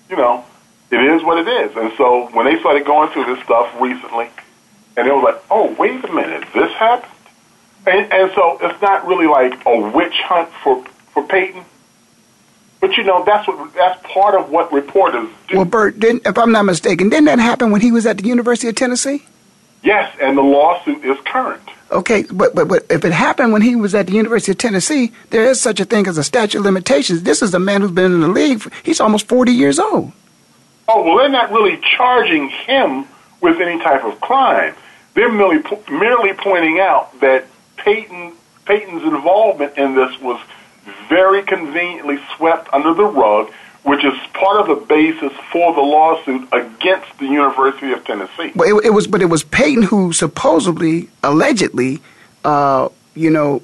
you 0.10 0.18
know, 0.18 0.44
it 0.92 1.00
is 1.00 1.24
what 1.24 1.38
it 1.38 1.48
is. 1.48 1.76
And 1.78 1.94
so 1.98 2.30
when 2.34 2.46
they 2.46 2.60
started 2.60 2.86
going 2.86 3.10
through 3.12 3.34
this 3.34 3.44
stuff 3.46 3.74
recently, 3.80 4.30
and 4.98 5.08
it 5.08 5.14
was 5.14 5.24
like, 5.24 5.42
oh, 5.50 5.74
wait 5.80 6.04
a 6.04 6.12
minute, 6.12 6.44
this 6.54 6.72
happened? 6.74 7.12
And, 7.88 8.12
and 8.12 8.32
so 8.36 8.58
it's 8.62 8.82
not 8.82 9.08
really 9.08 9.28
like 9.28 9.66
a 9.66 9.80
witch 9.80 10.20
hunt 10.24 10.50
for, 10.64 10.84
for 11.14 11.24
Peyton. 11.24 11.64
But 12.82 12.98
you 12.98 13.04
know, 13.04 13.24
that's 13.24 13.48
what 13.48 13.74
that's 13.76 14.02
part 14.12 14.34
of 14.34 14.50
what 14.50 14.74
reporters 14.74 15.30
do. 15.48 15.58
Well, 15.58 15.66
Bert, 15.66 16.00
didn't, 16.00 16.26
if 16.26 16.38
I'm 16.38 16.52
not 16.52 16.64
mistaken, 16.64 17.10
didn't 17.10 17.26
that 17.26 17.38
happen 17.38 17.70
when 17.70 17.80
he 17.80 17.92
was 17.92 18.08
at 18.08 18.18
the 18.18 18.28
University 18.28 18.68
of 18.68 18.76
Tennessee? 18.76 19.24
Yes, 19.84 20.16
and 20.20 20.36
the 20.36 20.42
lawsuit 20.42 21.06
is 21.06 21.18
current. 21.26 21.62
Okay, 21.92 22.24
but, 22.32 22.56
but 22.56 22.70
but 22.70 22.86
if 22.90 23.04
it 23.04 23.12
happened 23.12 23.52
when 23.52 23.62
he 23.62 23.76
was 23.76 23.94
at 23.94 24.08
the 24.08 24.14
University 24.14 24.54
of 24.54 24.58
Tennessee, 24.58 25.12
there 25.30 25.44
is 25.44 25.60
such 25.60 25.82
a 25.82 25.86
thing 25.86 26.08
as 26.08 26.18
a 26.18 26.24
statute 26.24 26.60
of 26.60 26.64
limitations. 26.64 27.24
This 27.24 27.42
is 27.42 27.54
a 27.54 27.60
man 27.60 27.82
who's 27.82 27.92
been 27.92 28.14
in 28.14 28.22
the 28.22 28.30
league. 28.30 28.62
For, 28.62 28.72
he's 28.84 29.02
almost 29.02 29.28
40 29.28 29.52
years 29.52 29.78
old. 29.78 30.14
Oh 30.88 31.04
well, 31.04 31.18
they're 31.18 31.30
not 31.30 31.52
really 31.52 31.80
charging 31.98 32.48
him 32.50 33.06
with 33.42 33.60
any 33.60 33.82
type 33.84 34.06
of 34.06 34.22
crime. 34.22 34.74
They're 35.16 35.32
merely 35.32 35.62
merely 35.90 36.34
pointing 36.34 36.80
out 36.80 37.20
that 37.20 37.48
Peyton 37.76 38.34
Peyton's 38.66 39.04
involvement 39.04 39.78
in 39.78 39.96
this 39.96 40.18
was 40.22 40.40
very 41.10 41.44
conveniently 41.44 42.20
swept 42.38 42.70
under 42.74 42.94
the 42.94 43.04
rug, 43.04 43.52
which 43.84 44.06
is 44.06 44.14
part 44.34 44.58
of 44.58 44.68
the 44.68 44.86
basis 44.86 45.32
for 45.52 45.74
the 45.74 45.82
lawsuit 45.82 46.48
against 46.52 47.18
the 47.18 47.26
University 47.26 47.92
of 47.92 48.04
Tennessee. 48.06 48.52
But 48.56 48.68
it, 48.68 48.86
it 48.86 48.90
was, 48.94 49.08
but 49.08 49.22
it 49.22 49.26
was 49.26 49.44
Peyton 49.44 49.84
who 49.84 50.14
supposedly, 50.14 51.10
allegedly, 51.24 52.00
uh, 52.44 52.90
you 53.16 53.30
know, 53.30 53.64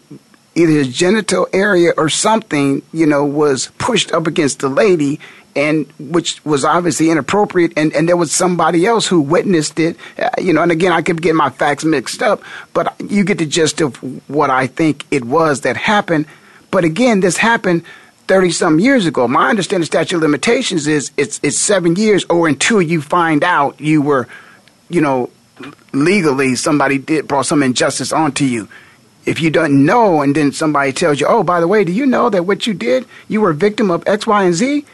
either 0.56 0.72
his 0.72 0.96
genital 0.96 1.48
area 1.54 1.94
or 1.98 2.10
something, 2.10 2.82
you 2.92 3.06
know, 3.06 3.24
was 3.24 3.68
pushed 3.78 4.12
up 4.12 4.26
against 4.26 4.60
the 4.60 4.70
lady, 4.70 5.20
and 5.56 5.86
which 6.00 6.44
was 6.44 6.66
obviously 6.66 7.12
inappropriate. 7.12 7.74
And, 7.78 7.94
and 7.94 8.10
there 8.10 8.18
was 8.18 8.32
somebody 8.32 8.88
else 8.88 9.08
who 9.08 9.22
witnessed 9.22 9.80
it, 9.80 9.98
uh, 10.18 10.30
you 10.40 10.52
know. 10.52 10.64
And 10.64 10.72
again, 10.72 10.92
I 10.92 11.04
could 11.04 11.22
get 11.22 11.36
my 11.36 11.52
facts 11.52 11.84
mixed 11.86 12.24
up, 12.24 12.42
but 12.74 12.96
you 13.00 13.24
get 13.24 13.38
the 13.38 13.46
gist 13.46 13.82
of 13.82 13.98
what 14.28 14.50
I 14.50 14.66
think 14.66 15.06
it 15.12 15.26
was 15.26 15.62
that 15.62 15.78
happened. 15.78 16.26
But 16.72 16.84
again, 16.86 17.20
this 17.20 17.38
happened 17.38 17.84
30 18.28 18.52
some 18.52 18.80
years 18.80 19.06
ago. 19.06 19.28
My 19.28 19.50
understanding 19.50 19.86
statute 19.86 20.18
of 20.18 20.22
limitations 20.22 20.88
is 20.88 21.12
it's, 21.18 21.40
it's 21.44 21.58
seven 21.58 21.96
years 21.96 22.26
or 22.26 22.48
until 22.48 22.82
you 22.82 23.02
find 23.02 23.44
out 23.44 23.80
you 23.80 24.02
were, 24.02 24.28
you 24.90 25.02
know, 25.02 25.30
legally 25.94 26.56
somebody 26.56 26.98
did 26.98 27.28
brought 27.28 27.46
some 27.46 27.64
injustice 27.64 28.12
onto 28.12 28.46
you. 28.46 28.68
If 29.26 29.42
you 29.42 29.50
don't 29.50 29.86
know 29.86 30.22
and 30.22 30.36
then 30.36 30.52
somebody 30.52 30.92
tells 30.94 31.20
you, 31.20 31.28
oh, 31.28 31.44
by 31.44 31.60
the 31.60 31.68
way, 31.68 31.84
do 31.84 31.92
you 31.92 32.06
know 32.06 32.30
that 32.30 32.44
what 32.44 32.68
you 32.68 32.74
did, 32.74 33.06
you 33.28 33.42
were 33.42 33.52
a 33.52 33.56
victim 33.56 33.92
of 33.92 34.08
X, 34.08 34.28
Y, 34.28 34.44
and 34.44 34.54
Z? 34.54 34.86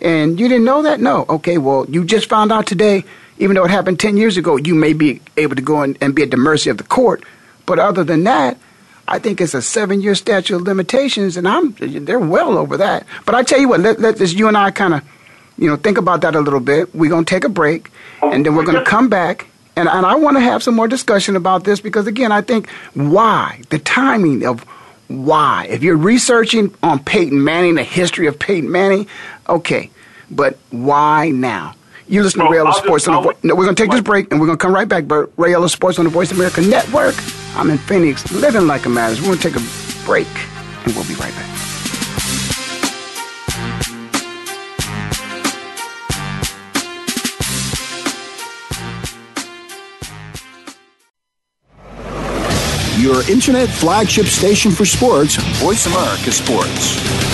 And 0.00 0.38
you 0.38 0.48
didn't 0.48 0.64
know 0.64 0.82
that? 0.82 1.00
No. 1.00 1.24
Okay, 1.28 1.58
well, 1.58 1.86
you 1.88 2.04
just 2.04 2.28
found 2.28 2.52
out 2.52 2.66
today, 2.66 3.04
even 3.38 3.54
though 3.54 3.64
it 3.64 3.70
happened 3.70 4.00
10 4.00 4.16
years 4.16 4.36
ago, 4.36 4.56
you 4.56 4.74
may 4.74 4.92
be 4.92 5.20
able 5.36 5.56
to 5.56 5.62
go 5.62 5.82
and 5.82 6.14
be 6.14 6.22
at 6.22 6.30
the 6.30 6.36
mercy 6.36 6.70
of 6.70 6.78
the 6.78 6.84
court. 6.84 7.22
But 7.66 7.78
other 7.78 8.04
than 8.04 8.24
that, 8.24 8.58
I 9.06 9.18
think 9.18 9.40
it's 9.40 9.54
a 9.54 9.62
seven 9.62 10.00
year 10.00 10.14
statute 10.14 10.56
of 10.56 10.62
limitations, 10.62 11.36
and 11.36 11.46
I'm 11.46 11.72
they're 11.78 12.18
well 12.18 12.56
over 12.56 12.76
that. 12.78 13.06
But 13.26 13.34
I 13.34 13.42
tell 13.42 13.60
you 13.60 13.68
what, 13.68 13.80
let, 13.80 14.00
let 14.00 14.16
this 14.16 14.32
you 14.32 14.48
and 14.48 14.56
I 14.56 14.70
kind 14.70 14.94
of, 14.94 15.02
you 15.58 15.68
know, 15.68 15.76
think 15.76 15.98
about 15.98 16.22
that 16.22 16.34
a 16.34 16.40
little 16.40 16.60
bit. 16.60 16.94
We're 16.94 17.10
gonna 17.10 17.24
take 17.26 17.44
a 17.44 17.48
break, 17.50 17.90
and 18.22 18.44
then 18.46 18.54
we're 18.56 18.64
gonna 18.64 18.84
come 18.84 19.08
back, 19.08 19.46
and 19.76 19.88
and 19.88 20.06
I 20.06 20.14
want 20.14 20.36
to 20.36 20.40
have 20.40 20.62
some 20.62 20.74
more 20.74 20.88
discussion 20.88 21.36
about 21.36 21.64
this 21.64 21.80
because 21.80 22.06
again, 22.06 22.32
I 22.32 22.40
think 22.40 22.70
why 22.94 23.60
the 23.70 23.78
timing 23.78 24.46
of 24.46 24.64
why. 25.08 25.66
If 25.68 25.82
you're 25.82 25.96
researching 25.98 26.74
on 26.82 26.98
Peyton 27.04 27.44
Manning, 27.44 27.74
the 27.74 27.82
history 27.84 28.26
of 28.26 28.38
Peyton 28.38 28.70
Manning, 28.72 29.06
okay, 29.48 29.90
but 30.30 30.56
why 30.70 31.28
now? 31.30 31.74
You 32.08 32.22
listen 32.22 32.38
to 32.40 32.44
Well, 32.44 32.52
Ray 32.52 32.58
Ellis 32.58 32.68
I'll 32.76 32.80
just- 32.80 32.84
Sports 32.86 33.08
on 33.08 33.22
the 33.22 33.34
No, 33.42 33.54
we're 33.54 33.64
going 33.64 33.76
to 33.76 33.82
take 33.82 33.90
this 33.90 34.00
break 34.02 34.30
and 34.30 34.38
we're 34.40 34.46
going 34.46 34.58
to 34.58 34.62
come 34.62 34.74
right 34.74 34.88
back. 34.88 35.04
Bert. 35.04 35.32
Ray 35.38 35.54
Ellis 35.54 35.72
Sports 35.72 35.98
on 35.98 36.04
the 36.04 36.10
Voice 36.10 36.32
America 36.32 36.60
Network. 36.60 37.14
I'm 37.56 37.70
in 37.70 37.78
Phoenix, 37.78 38.32
living 38.32 38.66
like 38.66 38.84
a 38.84 38.88
matters. 38.88 39.20
We're 39.20 39.28
going 39.28 39.38
to 39.38 39.50
take 39.50 39.56
a 39.56 40.04
break 40.04 40.26
and 40.84 40.94
we'll 40.94 41.06
be 41.06 41.14
right 41.14 41.32
back. 41.34 41.50
Your 52.98 53.28
internet 53.30 53.68
flagship 53.68 54.26
station 54.26 54.72
for 54.72 54.84
sports. 54.84 55.36
Voice 55.60 55.86
America 55.86 56.32
Sports. 56.32 57.33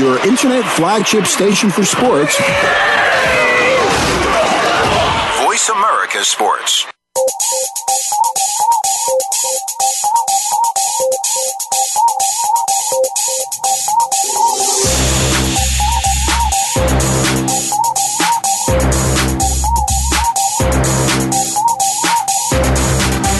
Your 0.00 0.18
internet 0.26 0.64
flagship 0.64 1.26
station 1.26 1.68
for 1.68 1.84
sports. 1.84 2.34
Voice 5.44 5.68
America 5.68 6.24
Sports. 6.24 6.86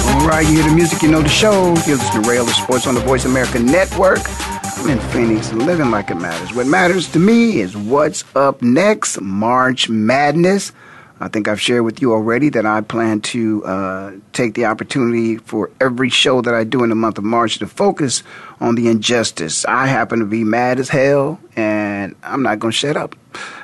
All 0.04 0.28
right, 0.28 0.46
you 0.46 0.56
hear 0.56 0.64
the 0.64 0.74
music, 0.74 1.00
you 1.00 1.10
know 1.10 1.22
the 1.22 1.28
show. 1.30 1.68
You 1.86 1.96
listen 1.96 2.22
to 2.22 2.28
Ray 2.28 2.36
Ellis 2.36 2.54
Sports 2.56 2.86
on 2.86 2.94
the 2.94 3.00
Voice 3.00 3.24
America 3.24 3.58
Network. 3.58 4.20
In 4.88 4.98
Phoenix, 5.10 5.52
living 5.52 5.90
like 5.90 6.10
it 6.10 6.16
matters. 6.16 6.52
What 6.54 6.66
matters 6.66 7.10
to 7.12 7.18
me 7.18 7.60
is 7.60 7.76
what's 7.76 8.24
up 8.34 8.60
next, 8.62 9.20
March 9.20 9.88
Madness. 9.88 10.72
I 11.20 11.28
think 11.28 11.48
I've 11.48 11.60
shared 11.60 11.84
with 11.84 12.00
you 12.00 12.12
already 12.12 12.48
that 12.48 12.64
I 12.64 12.80
plan 12.80 13.20
to 13.20 13.64
uh, 13.64 14.12
take 14.32 14.54
the 14.54 14.64
opportunity 14.64 15.36
for 15.36 15.70
every 15.80 16.08
show 16.08 16.40
that 16.40 16.54
I 16.54 16.64
do 16.64 16.82
in 16.82 16.88
the 16.88 16.96
month 16.96 17.18
of 17.18 17.24
March 17.24 17.58
to 17.58 17.66
focus 17.66 18.22
on 18.58 18.74
the 18.74 18.88
injustice. 18.88 19.64
I 19.66 19.86
happen 19.86 20.18
to 20.20 20.24
be 20.24 20.44
mad 20.44 20.80
as 20.80 20.88
hell, 20.88 21.38
and 21.54 22.16
I'm 22.22 22.42
not 22.42 22.58
going 22.58 22.72
to 22.72 22.76
shut 22.76 22.96
up. 22.96 23.14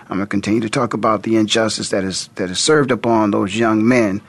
I'm 0.09 0.18
going 0.18 0.20
to 0.20 0.26
continue 0.26 0.61
to 0.61 0.70
talk 0.70 0.92
about 0.94 1.22
the 1.22 1.37
injustice 1.37 1.88
that 1.88 2.05
is 2.05 2.29
that 2.37 2.50
is 2.50 2.61
served 2.61 2.90
upon 2.90 3.33
those 3.33 3.57
young 3.57 3.88
men 3.88 4.20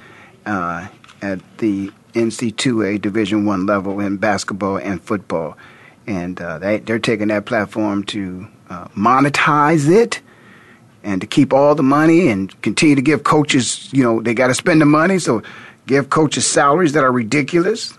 uh, 0.45 0.87
at 1.21 1.41
the 1.59 1.91
NCAA 2.13 3.01
Division 3.01 3.45
One 3.45 3.65
level 3.65 3.99
in 3.99 4.17
basketball 4.17 4.77
and 4.77 5.01
football, 5.01 5.57
and 6.07 6.39
uh, 6.41 6.57
they, 6.57 6.79
they're 6.79 6.99
taking 6.99 7.27
that 7.27 7.45
platform 7.45 8.03
to 8.05 8.47
uh, 8.69 8.87
monetize 8.89 9.89
it 9.89 10.21
and 11.03 11.21
to 11.21 11.27
keep 11.27 11.53
all 11.53 11.75
the 11.75 11.83
money 11.83 12.29
and 12.29 12.59
continue 12.61 12.95
to 12.95 13.01
give 13.01 13.23
coaches, 13.23 13.91
you 13.93 14.03
know, 14.03 14.21
they 14.21 14.33
got 14.33 14.47
to 14.47 14.53
spend 14.53 14.81
the 14.81 14.85
money, 14.85 15.19
so 15.19 15.43
give 15.85 16.09
coaches 16.09 16.45
salaries 16.47 16.93
that 16.93 17.03
are 17.03 17.11
ridiculous. 17.11 17.97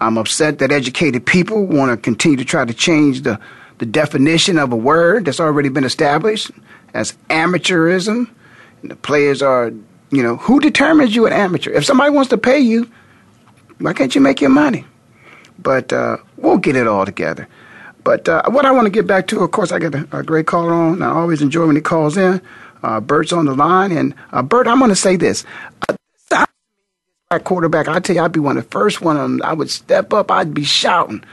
I'm 0.00 0.18
upset 0.18 0.58
that 0.58 0.72
educated 0.72 1.26
people 1.26 1.66
want 1.66 1.90
to 1.90 1.96
continue 1.96 2.36
to 2.36 2.44
try 2.44 2.64
to 2.64 2.74
change 2.74 3.22
the, 3.22 3.38
the 3.78 3.86
definition 3.86 4.58
of 4.58 4.72
a 4.72 4.76
word 4.76 5.24
that's 5.24 5.40
already 5.40 5.68
been 5.68 5.84
established 5.84 6.50
as 6.94 7.12
amateurism. 7.30 8.28
And 8.82 8.90
the 8.90 8.96
players 8.96 9.42
are, 9.42 9.72
you 10.10 10.22
know, 10.22 10.36
who 10.36 10.58
determines 10.58 11.14
you 11.14 11.26
an 11.26 11.32
amateur? 11.32 11.70
If 11.70 11.84
somebody 11.84 12.10
wants 12.10 12.30
to 12.30 12.38
pay 12.38 12.58
you, 12.58 12.90
why 13.78 13.92
can't 13.92 14.14
you 14.14 14.20
make 14.20 14.40
your 14.40 14.50
money? 14.50 14.84
But 15.62 15.92
uh, 15.92 16.18
we'll 16.36 16.58
get 16.58 16.76
it 16.76 16.86
all 16.86 17.04
together. 17.04 17.48
But 18.04 18.28
uh, 18.28 18.42
what 18.48 18.66
I 18.66 18.72
want 18.72 18.86
to 18.86 18.90
get 18.90 19.06
back 19.06 19.28
to, 19.28 19.40
of 19.40 19.50
course, 19.52 19.70
I 19.70 19.78
get 19.78 19.94
a, 19.94 20.08
a 20.12 20.22
great 20.22 20.46
caller 20.46 20.72
on. 20.72 21.02
I 21.02 21.10
always 21.10 21.40
enjoy 21.40 21.66
when 21.66 21.76
he 21.76 21.82
calls 21.82 22.16
in. 22.16 22.40
Uh, 22.82 23.00
Bert's 23.00 23.32
on 23.32 23.44
the 23.44 23.54
line, 23.54 23.92
and 23.92 24.14
uh, 24.32 24.42
Bert, 24.42 24.66
I'm 24.66 24.78
going 24.78 24.88
to 24.88 24.96
say 24.96 25.14
this: 25.14 25.44
uh, 26.32 27.38
quarterback, 27.38 27.88
I 27.88 28.00
tell 28.00 28.16
you, 28.16 28.22
I'd 28.22 28.32
be 28.32 28.40
one 28.40 28.58
of 28.58 28.64
the 28.64 28.70
first 28.70 29.00
one. 29.00 29.40
I 29.42 29.52
would 29.52 29.70
step 29.70 30.12
up. 30.12 30.30
I'd 30.30 30.52
be 30.52 30.64
shouting. 30.64 31.24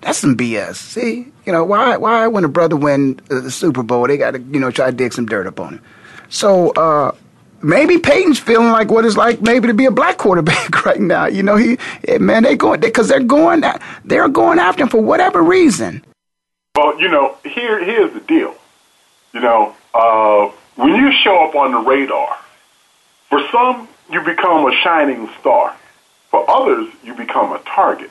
That's 0.00 0.18
some 0.18 0.36
BS. 0.36 0.74
See, 0.76 1.32
you 1.46 1.52
know 1.52 1.64
why? 1.64 1.96
Why 1.96 2.26
when 2.26 2.44
a 2.44 2.48
brother 2.48 2.76
win 2.76 3.20
the 3.28 3.50
Super 3.50 3.82
Bowl, 3.82 4.06
they 4.06 4.16
got 4.16 4.32
to 4.32 4.40
you 4.40 4.60
know 4.60 4.70
try 4.70 4.90
to 4.90 4.96
dig 4.96 5.12
some 5.12 5.26
dirt 5.26 5.46
up 5.46 5.58
on 5.58 5.74
him. 5.74 5.82
So 6.28 6.70
uh, 6.72 7.14
maybe 7.66 7.98
Peyton's 7.98 8.38
feeling 8.38 8.70
like 8.70 8.90
what 8.90 9.04
it's 9.04 9.16
like 9.16 9.40
maybe 9.40 9.66
to 9.66 9.74
be 9.74 9.86
a 9.86 9.90
black 9.90 10.16
quarterback 10.16 10.84
right 10.86 11.00
now. 11.00 11.26
You 11.26 11.42
know, 11.42 11.56
he 11.56 11.78
man, 12.18 12.44
they 12.44 12.56
going 12.56 12.80
because 12.80 13.08
they, 13.08 13.16
are 13.16 13.20
going 13.20 13.64
they're 14.04 14.28
going 14.28 14.58
after 14.58 14.84
him 14.84 14.88
for 14.88 15.02
whatever 15.02 15.42
reason. 15.42 16.04
Well, 16.74 16.98
you 17.00 17.08
know, 17.08 17.36
here 17.44 17.84
here's 17.84 18.12
the 18.14 18.20
deal. 18.20 18.54
You 19.32 19.40
know, 19.40 19.74
uh, 19.92 20.50
when 20.76 20.94
you 20.94 21.12
show 21.22 21.44
up 21.44 21.54
on 21.54 21.72
the 21.72 21.78
radar, 21.78 22.38
for 23.28 23.42
some 23.50 23.88
you 24.10 24.22
become 24.22 24.66
a 24.66 24.74
shining 24.82 25.28
star. 25.40 25.76
For 26.30 26.48
others, 26.50 26.92
you 27.04 27.14
become 27.14 27.52
a 27.52 27.58
target, 27.60 28.10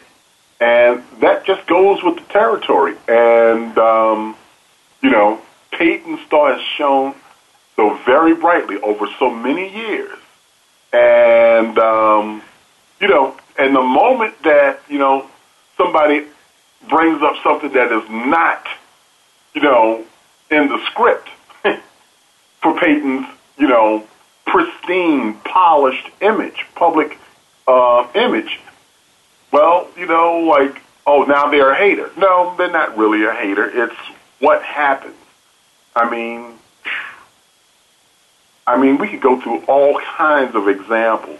and 0.59 1.03
that 1.19 1.45
just 1.45 1.67
goes 1.67 2.01
with 2.01 2.15
the 2.15 2.33
territory. 2.33 2.95
And 3.07 3.77
um, 3.77 4.35
you 5.01 5.11
know, 5.11 5.41
Peyton's 5.71 6.21
star 6.25 6.53
has 6.53 6.61
shown 6.77 7.13
so 7.75 7.95
very 8.05 8.35
brightly 8.35 8.77
over 8.77 9.07
so 9.19 9.29
many 9.29 9.73
years, 9.75 10.17
and 10.93 11.77
um, 11.77 12.41
you 12.99 13.07
know, 13.07 13.35
and 13.57 13.75
the 13.75 13.81
moment 13.81 14.41
that 14.43 14.79
you 14.89 14.97
know 14.97 15.29
somebody 15.77 16.25
brings 16.87 17.21
up 17.21 17.35
something 17.43 17.71
that 17.73 17.91
is 17.91 18.09
not, 18.09 18.65
you 19.53 19.61
know, 19.61 20.03
in 20.51 20.67
the 20.67 20.79
script 20.87 21.29
for 22.61 22.79
Peyton's, 22.79 23.27
you 23.57 23.67
know, 23.67 24.05
pristine, 24.45 25.33
polished 25.43 26.07
image, 26.21 26.65
public 26.75 27.17
uh, 27.67 28.07
image. 28.15 28.59
Well, 29.51 29.89
you 29.97 30.05
know, 30.05 30.39
like, 30.39 30.81
oh, 31.07 31.23
now 31.23 31.49
they're 31.49 31.71
a 31.71 31.75
hater. 31.75 32.11
No, 32.17 32.55
they're 32.57 32.71
not 32.71 32.97
really 32.97 33.25
a 33.25 33.33
hater. 33.33 33.69
It's 33.83 33.95
what 34.39 34.61
happens. 34.61 35.15
I 35.95 36.09
mean, 36.09 36.54
I 38.67 38.77
mean, 38.77 38.97
we 38.97 39.07
could 39.07 39.21
go 39.21 39.39
through 39.39 39.59
all 39.67 39.99
kinds 39.99 40.55
of 40.55 40.67
examples, 40.67 41.39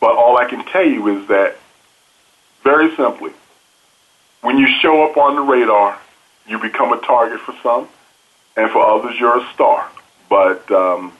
but 0.00 0.16
all 0.16 0.38
I 0.38 0.46
can 0.46 0.64
tell 0.64 0.86
you 0.86 1.18
is 1.18 1.28
that, 1.28 1.56
very 2.62 2.94
simply, 2.96 3.32
when 4.40 4.56
you 4.56 4.66
show 4.80 5.04
up 5.04 5.18
on 5.18 5.34
the 5.34 5.42
radar, 5.42 5.98
you 6.46 6.58
become 6.58 6.92
a 6.92 7.00
target 7.00 7.40
for 7.40 7.54
some, 7.62 7.88
and 8.56 8.70
for 8.70 8.84
others, 8.84 9.18
you're 9.18 9.38
a 9.38 9.52
star. 9.52 9.90
But, 10.30 10.70
um, 10.70 11.12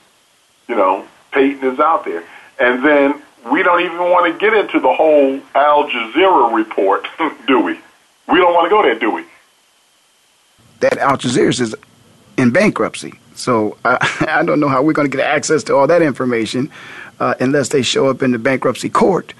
you 0.66 0.76
know, 0.76 1.06
Peyton 1.32 1.72
is 1.72 1.78
out 1.78 2.04
there. 2.04 2.24
And 2.58 2.84
then 2.84 3.22
we 3.50 3.62
don't 3.62 3.82
even 3.82 3.98
want 3.98 4.32
to 4.32 4.38
get 4.38 4.54
into 4.54 4.80
the 4.80 4.92
whole 4.92 5.40
Al 5.54 5.88
Jazeera 5.88 6.54
report, 6.54 7.06
do 7.46 7.60
we? 7.60 7.78
We 8.28 8.38
don't 8.38 8.54
want 8.54 8.66
to 8.66 8.70
go 8.70 8.82
there, 8.82 8.98
do 8.98 9.10
we? 9.10 9.24
That 10.80 10.96
Al 10.96 11.18
Jazeera 11.18 11.60
is 11.60 11.76
in 12.38 12.50
bankruptcy. 12.50 13.20
So 13.34 13.76
uh, 13.84 13.98
I 14.20 14.42
don't 14.44 14.60
know 14.60 14.68
how 14.68 14.82
we're 14.82 14.92
going 14.92 15.10
to 15.10 15.16
get 15.16 15.26
access 15.26 15.62
to 15.64 15.74
all 15.74 15.86
that 15.86 16.02
information 16.02 16.70
uh, 17.20 17.34
unless 17.40 17.68
they 17.68 17.82
show 17.82 18.08
up 18.08 18.22
in 18.22 18.32
the 18.32 18.38
bankruptcy 18.38 18.88
court. 18.88 19.34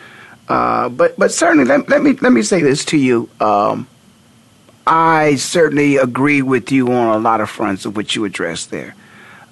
Uh, 0.48 0.88
but 0.90 1.18
but 1.18 1.32
certainly 1.32 1.64
let, 1.64 1.88
let, 1.88 2.02
me 2.02 2.12
let 2.14 2.32
me 2.32 2.42
say 2.42 2.60
this 2.60 2.84
to 2.86 2.98
you. 2.98 3.28
Um, 3.40 3.88
I 4.86 5.36
certainly 5.36 5.96
agree 5.96 6.42
with 6.42 6.70
you 6.70 6.92
on 6.92 7.16
a 7.16 7.18
lot 7.18 7.40
of 7.40 7.48
fronts 7.48 7.86
of 7.86 7.96
what 7.96 8.14
you 8.14 8.26
addressed 8.26 8.70
there. 8.70 8.94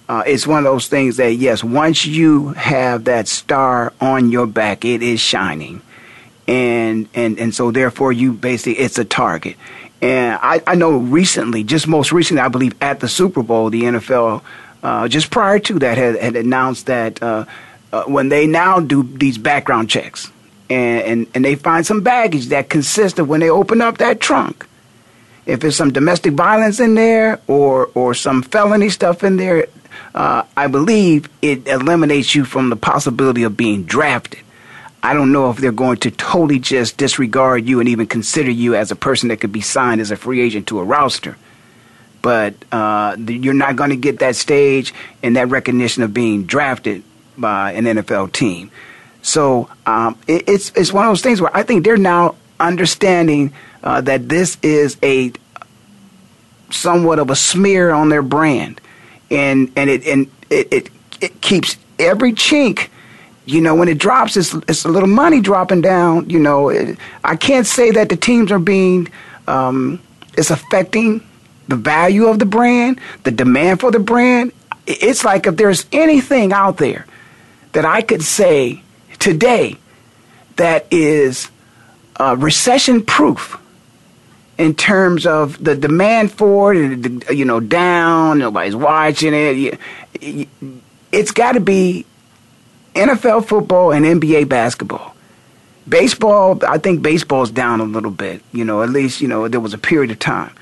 Uh, 0.09 0.22
it's 0.26 0.46
one 0.46 0.59
of 0.59 0.64
those 0.64 0.88
things 0.88 1.16
that 1.16 1.35
yes, 1.37 1.64
once 1.64 2.05
you 2.05 2.48
have 2.48 3.05
that 3.05 3.28
star 3.28 3.94
on 4.00 4.31
your 4.31 4.46
back, 4.46 4.85
it 4.85 5.02
is 5.02 5.20
shining, 5.20 5.81
and 6.46 7.09
and 7.14 7.38
and 7.38 7.55
so 7.55 7.70
therefore 7.70 8.12
you 8.12 8.33
basically 8.33 8.83
it's 8.83 8.98
a 8.98 9.05
target. 9.05 9.57
And 10.03 10.37
I, 10.43 10.61
I 10.67 10.75
know 10.75 10.96
recently, 10.96 11.63
just 11.63 11.87
most 11.87 12.11
recently, 12.11 12.42
I 12.42 12.48
believe 12.48 12.75
at 12.83 12.98
the 12.98 13.09
Super 13.09 13.42
Bowl, 13.44 13.71
the 13.71 13.83
NFL, 13.83 14.42
uh, 14.83 15.07
just 15.07 15.31
prior 15.31 15.61
to 15.61 15.79
that, 15.79 15.96
had, 15.96 16.17
had 16.17 16.35
announced 16.35 16.87
that 16.87 17.23
uh, 17.23 17.44
uh, 17.92 18.03
when 18.05 18.29
they 18.29 18.48
now 18.48 18.81
do 18.81 19.05
these 19.05 19.38
background 19.38 19.88
checks, 19.88 20.31
and, 20.69 21.03
and, 21.03 21.27
and 21.35 21.44
they 21.44 21.55
find 21.55 21.87
some 21.87 22.00
baggage 22.00 22.46
that 22.46 22.69
consists 22.69 23.19
of 23.21 23.29
when 23.29 23.38
they 23.38 23.50
open 23.50 23.81
up 23.81 23.98
that 23.98 24.21
trunk. 24.21 24.67
If 25.46 25.61
there's 25.61 25.77
some 25.77 25.92
domestic 25.92 26.35
violence 26.35 26.81
in 26.81 26.94
there 26.94 27.40
or, 27.46 27.90
or 27.94 28.15
some 28.15 28.42
felony 28.42 28.88
stuff 28.88 29.23
in 29.23 29.37
there, 29.37 29.67
uh, 30.15 30.44
I 30.57 30.67
believe 30.67 31.29
it 31.42 31.69
eliminates 31.69 32.35
you 32.35 32.44
from 32.44 32.71
the 32.71 32.77
possibility 32.77 33.44
of 33.44 33.57
being 33.57 33.85
drafted. 33.85 34.40
I 35.03 35.15
don't 35.15 35.33
know 35.33 35.50
if 35.50 35.57
they're 35.57 35.73
going 35.73 35.96
to 35.98 36.11
totally 36.11 36.61
just 36.61 36.96
disregard 36.96 37.67
you 37.67 37.81
and 37.81 37.88
even 37.88 38.07
consider 38.07 38.50
you 38.50 38.77
as 38.77 38.90
a 38.90 38.96
person 38.96 39.29
that 39.31 39.40
could 39.40 39.53
be 39.53 39.61
signed 39.61 40.00
as 40.00 40.11
a 40.11 40.17
free 40.17 40.40
agent 40.40 40.69
to 40.69 40.79
a 40.79 40.85
roster. 40.85 41.37
But 42.23 42.55
uh, 42.71 43.17
you're 43.19 43.53
not 43.53 43.75
going 43.75 43.90
to 43.90 43.96
get 43.96 44.21
that 44.21 44.37
stage 44.37 44.94
and 45.23 45.35
that 45.37 45.48
recognition 45.48 46.05
of 46.05 46.15
being 46.15 46.44
drafted 46.44 47.03
by 47.37 47.73
an 47.73 47.85
NFL 47.85 48.33
team. 48.33 48.71
So 49.23 49.69
um, 49.87 50.19
it, 50.27 50.48
it's 50.48 50.71
it's 50.75 50.92
one 50.92 51.05
of 51.05 51.11
those 51.11 51.23
things 51.23 51.40
where 51.40 51.55
I 51.57 51.63
think 51.63 51.85
they're 51.85 51.96
now 51.96 52.37
understanding 52.61 53.53
uh, 53.83 54.00
that 54.03 54.29
this 54.29 54.59
is 54.63 54.96
a 55.03 55.33
somewhat 56.71 57.19
of 57.19 57.31
a 57.31 57.37
smear 57.37 57.90
on 57.90 58.09
their 58.09 58.23
brand, 58.23 58.81
and 59.31 59.73
and 59.77 59.90
it 59.90 60.07
and 60.07 60.31
it, 60.50 60.73
it, 60.73 60.90
it 61.21 61.40
keeps 61.40 61.77
every 61.98 62.33
chink. 62.33 62.88
You 63.45 63.61
know, 63.61 63.75
when 63.75 63.88
it 63.88 63.99
drops, 63.99 64.37
it's, 64.37 64.55
it's 64.69 64.85
a 64.85 64.88
little 64.88 65.09
money 65.09 65.40
dropping 65.40 65.81
down. 65.81 66.31
You 66.31 66.38
know, 66.38 66.69
it, 66.69 66.97
I 67.25 67.37
can't 67.37 67.67
say 67.67 67.90
that 67.93 68.09
the 68.09 68.17
teams 68.17 68.53
are 68.53 68.59
being, 68.59 69.09
um, 69.49 70.01
it's 70.37 70.51
affecting 70.51 71.27
the 71.69 71.77
value 71.77 72.27
of 72.27 72.38
the 72.38 72.47
brand, 72.47 73.01
the 73.25 73.31
demand 73.31 73.81
for 73.81 73.90
the 73.90 73.99
brand. 73.99 74.53
It's 74.87 75.25
like 75.25 75.47
if 75.47 75.57
there's 75.57 75.87
anything 75.93 76.53
out 76.53 76.77
there 76.77 77.07
that 77.73 77.85
I 77.85 78.03
could 78.03 78.23
say 78.23 78.83
today 79.19 79.77
that 80.57 80.87
is 80.90 81.51
uh, 82.17 82.37
recession 82.38 83.05
proof 83.05 83.59
in 84.59 84.75
terms 84.75 85.27
of 85.27 85.63
the 85.63 85.75
demand 85.75 86.31
for 86.31 86.75
it, 86.75 87.31
you 87.31 87.45
know, 87.45 87.59
down, 87.59 88.38
nobody's 88.38 88.77
watching 88.77 89.33
it. 89.35 89.79
It's 91.11 91.33
got 91.33 91.53
to 91.53 91.61
be 91.61 92.07
NFL 92.95 93.47
football 93.47 93.93
and 93.93 94.05
NBA 94.05 94.49
basketball. 94.49 95.15
Baseball, 95.88 96.61
I 96.67 96.79
think 96.79 97.03
baseball's 97.03 97.51
down 97.51 97.81
a 97.81 97.85
little 97.85 98.11
bit, 98.11 98.43
you 98.53 98.65
know, 98.65 98.83
at 98.83 98.90
least, 98.90 99.21
you 99.21 99.29
know, 99.29 99.49
there 99.49 99.61
was 99.61 99.75
a 99.75 99.79
period 99.79 100.11
of 100.11 100.19
time. 100.19 100.53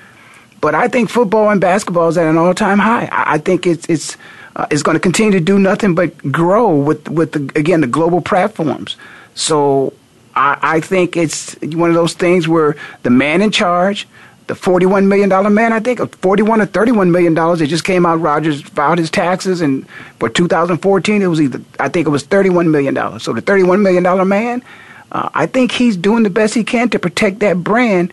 But 0.60 0.74
I 0.74 0.88
think 0.88 1.10
football 1.10 1.50
and 1.50 1.60
basketball 1.60 2.08
is 2.08 2.18
at 2.18 2.26
an 2.26 2.36
all-time 2.36 2.78
high. 2.78 3.08
I, 3.10 3.38
think 3.38 3.66
it's 3.66 3.88
it's 3.88 4.16
uh, 4.56 4.66
it's 4.70 4.82
going 4.82 4.94
to 4.94 5.00
continue 5.00 5.32
to 5.32 5.40
do 5.40 5.58
nothing 5.58 5.94
but 5.94 6.16
grow 6.30 6.74
with 6.74 7.08
with 7.08 7.32
the, 7.32 7.58
again 7.58 7.80
the 7.80 7.86
global 7.86 8.20
platforms. 8.20 8.96
So 9.34 9.94
I, 10.34 10.58
I 10.62 10.80
think 10.80 11.16
it's 11.16 11.56
one 11.62 11.88
of 11.88 11.94
those 11.94 12.14
things 12.14 12.46
where 12.46 12.76
the 13.02 13.10
man 13.10 13.40
in 13.40 13.50
charge, 13.50 14.06
the 14.50 14.56
$41 14.56 15.06
million 15.06 15.54
man, 15.54 15.72
I 15.72 15.78
think, 15.78 16.00
or 16.00 16.08
41 16.08 16.60
or 16.60 16.66
$31 16.66 17.08
million, 17.10 17.38
it 17.62 17.66
just 17.68 17.84
came 17.84 18.04
out, 18.04 18.16
Rogers 18.16 18.60
filed 18.60 18.98
his 18.98 19.08
taxes, 19.08 19.60
and 19.60 19.88
for 20.18 20.28
2014, 20.28 21.22
it 21.22 21.26
was 21.28 21.40
either, 21.40 21.60
I 21.78 21.88
think 21.88 22.08
it 22.08 22.10
was 22.10 22.24
$31 22.24 22.68
million. 22.68 23.20
So 23.20 23.32
the 23.32 23.42
$31 23.42 23.80
million 23.80 24.28
man, 24.28 24.64
uh, 25.12 25.30
I 25.32 25.46
think 25.46 25.70
he's 25.70 25.96
doing 25.96 26.24
the 26.24 26.30
best 26.30 26.54
he 26.54 26.64
can 26.64 26.88
to 26.90 26.98
protect 26.98 27.38
that 27.40 27.62
brand. 27.62 28.12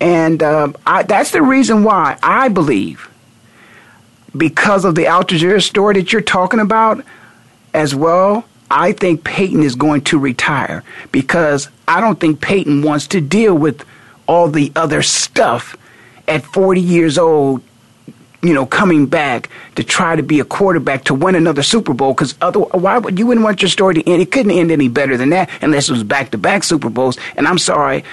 And 0.00 0.42
uh, 0.42 0.72
I, 0.84 1.04
that's 1.04 1.30
the 1.30 1.42
reason 1.42 1.84
why 1.84 2.18
I 2.24 2.48
believe, 2.48 3.08
because 4.36 4.84
of 4.84 4.96
the 4.96 5.06
Al 5.06 5.28
story 5.60 5.94
that 5.94 6.12
you're 6.12 6.22
talking 6.22 6.58
about 6.58 7.04
as 7.72 7.94
well, 7.94 8.44
I 8.68 8.92
think 8.92 9.22
Peyton 9.22 9.62
is 9.62 9.76
going 9.76 10.00
to 10.02 10.18
retire 10.18 10.82
because 11.12 11.68
I 11.86 12.00
don't 12.00 12.18
think 12.18 12.40
Peyton 12.40 12.82
wants 12.82 13.06
to 13.08 13.20
deal 13.20 13.54
with 13.54 13.84
all 14.32 14.48
the 14.48 14.72
other 14.74 15.02
stuff 15.02 15.76
at 16.26 16.42
40 16.42 16.80
years 16.80 17.18
old, 17.18 17.62
you 18.42 18.54
know, 18.54 18.64
coming 18.64 19.06
back 19.06 19.50
to 19.76 19.84
try 19.84 20.16
to 20.16 20.22
be 20.22 20.40
a 20.40 20.44
quarterback 20.44 21.04
to 21.04 21.14
win 21.14 21.34
another 21.34 21.62
Super 21.62 21.92
Bowl. 21.92 22.14
Because 22.14 22.34
otherwise, 22.40 22.80
why 22.80 22.98
would 22.98 23.18
you 23.18 23.26
wouldn't 23.26 23.44
want 23.44 23.60
your 23.60 23.68
story 23.68 23.94
to 23.94 24.08
end? 24.08 24.22
It 24.22 24.32
couldn't 24.32 24.52
end 24.52 24.70
any 24.70 24.88
better 24.88 25.16
than 25.16 25.30
that 25.30 25.50
unless 25.60 25.88
it 25.88 25.92
was 25.92 26.02
back 26.02 26.30
to 26.30 26.38
back 26.38 26.64
Super 26.64 26.88
Bowls. 26.88 27.18
And 27.36 27.46
I'm 27.46 27.58
sorry, 27.58 28.04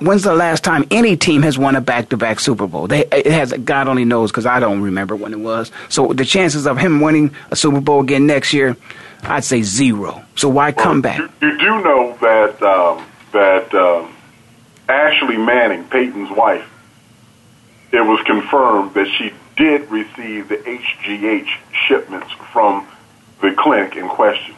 when's 0.00 0.22
the 0.22 0.34
last 0.34 0.62
time 0.62 0.86
any 0.92 1.16
team 1.16 1.42
has 1.42 1.58
won 1.58 1.74
a 1.74 1.80
back-to-back 1.80 2.38
Super 2.38 2.68
Bowl? 2.68 2.86
They, 2.86 3.04
it 3.06 3.26
has 3.26 3.52
God 3.52 3.88
only 3.88 4.04
knows 4.04 4.30
because 4.30 4.46
I 4.46 4.60
don't 4.60 4.80
remember 4.80 5.16
when 5.16 5.32
it 5.32 5.40
was. 5.40 5.72
So 5.88 6.12
the 6.12 6.24
chances 6.24 6.66
of 6.66 6.78
him 6.78 7.00
winning 7.00 7.34
a 7.50 7.56
Super 7.56 7.80
Bowl 7.80 8.00
again 8.00 8.26
next 8.26 8.52
year 8.52 8.76
I'd 9.26 9.44
say 9.44 9.62
zero. 9.62 10.22
So 10.36 10.48
why 10.48 10.70
well, 10.70 10.84
come 10.84 11.02
back? 11.02 11.18
You, 11.18 11.48
you, 11.48 11.58
do 11.58 11.82
know 11.82 12.16
that 12.20 12.62
um, 12.62 13.06
that 13.32 13.74
um, 13.74 14.13
Ashley 14.88 15.36
Manning, 15.36 15.84
Peyton's 15.84 16.30
wife, 16.30 16.68
it 17.92 18.00
was 18.00 18.20
confirmed 18.26 18.94
that 18.94 19.08
she 19.18 19.32
did 19.56 19.90
receive 19.90 20.48
the 20.48 20.56
HGH 20.56 21.48
shipments 21.86 22.30
from 22.52 22.86
the 23.40 23.52
clinic 23.52 23.96
in 23.96 24.08
question. 24.08 24.54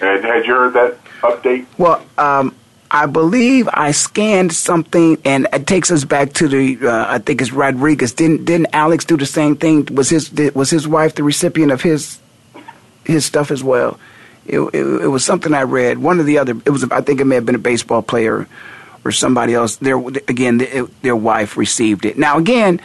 Had, 0.00 0.24
had 0.24 0.46
you 0.46 0.54
heard 0.54 0.74
that 0.74 1.04
update? 1.22 1.66
Well, 1.76 2.04
um, 2.16 2.54
I 2.90 3.06
believe 3.06 3.68
I 3.72 3.90
scanned 3.90 4.52
something, 4.52 5.18
and 5.24 5.48
it 5.52 5.66
takes 5.66 5.90
us 5.90 6.04
back 6.04 6.32
to 6.34 6.48
the. 6.48 6.78
Uh, 6.88 7.06
I 7.08 7.18
think 7.18 7.42
it's 7.42 7.52
Rodriguez. 7.52 8.12
Didn't 8.12 8.44
didn't 8.44 8.68
Alex 8.72 9.04
do 9.04 9.16
the 9.16 9.26
same 9.26 9.56
thing? 9.56 9.86
Was 9.86 10.08
his 10.08 10.32
was 10.54 10.70
his 10.70 10.86
wife 10.86 11.14
the 11.14 11.22
recipient 11.22 11.72
of 11.72 11.82
his 11.82 12.18
his 13.04 13.26
stuff 13.26 13.50
as 13.50 13.62
well. 13.62 13.98
It, 14.46 14.60
it, 14.60 15.02
it, 15.02 15.08
was 15.08 15.26
something 15.26 15.52
I 15.52 15.62
read. 15.62 15.98
One 15.98 16.20
of 16.20 16.26
the 16.26 16.38
other, 16.38 16.52
it 16.64 16.70
was 16.70 16.84
I 16.90 17.02
think 17.02 17.20
it 17.20 17.26
may 17.26 17.34
have 17.34 17.44
been 17.44 17.54
a 17.54 17.58
baseball 17.58 18.00
player 18.00 18.48
somebody 19.10 19.54
else. 19.54 19.76
Their 19.76 19.98
again, 19.98 20.58
their 21.02 21.16
wife 21.16 21.56
received 21.56 22.04
it. 22.04 22.18
Now 22.18 22.38
again, 22.38 22.80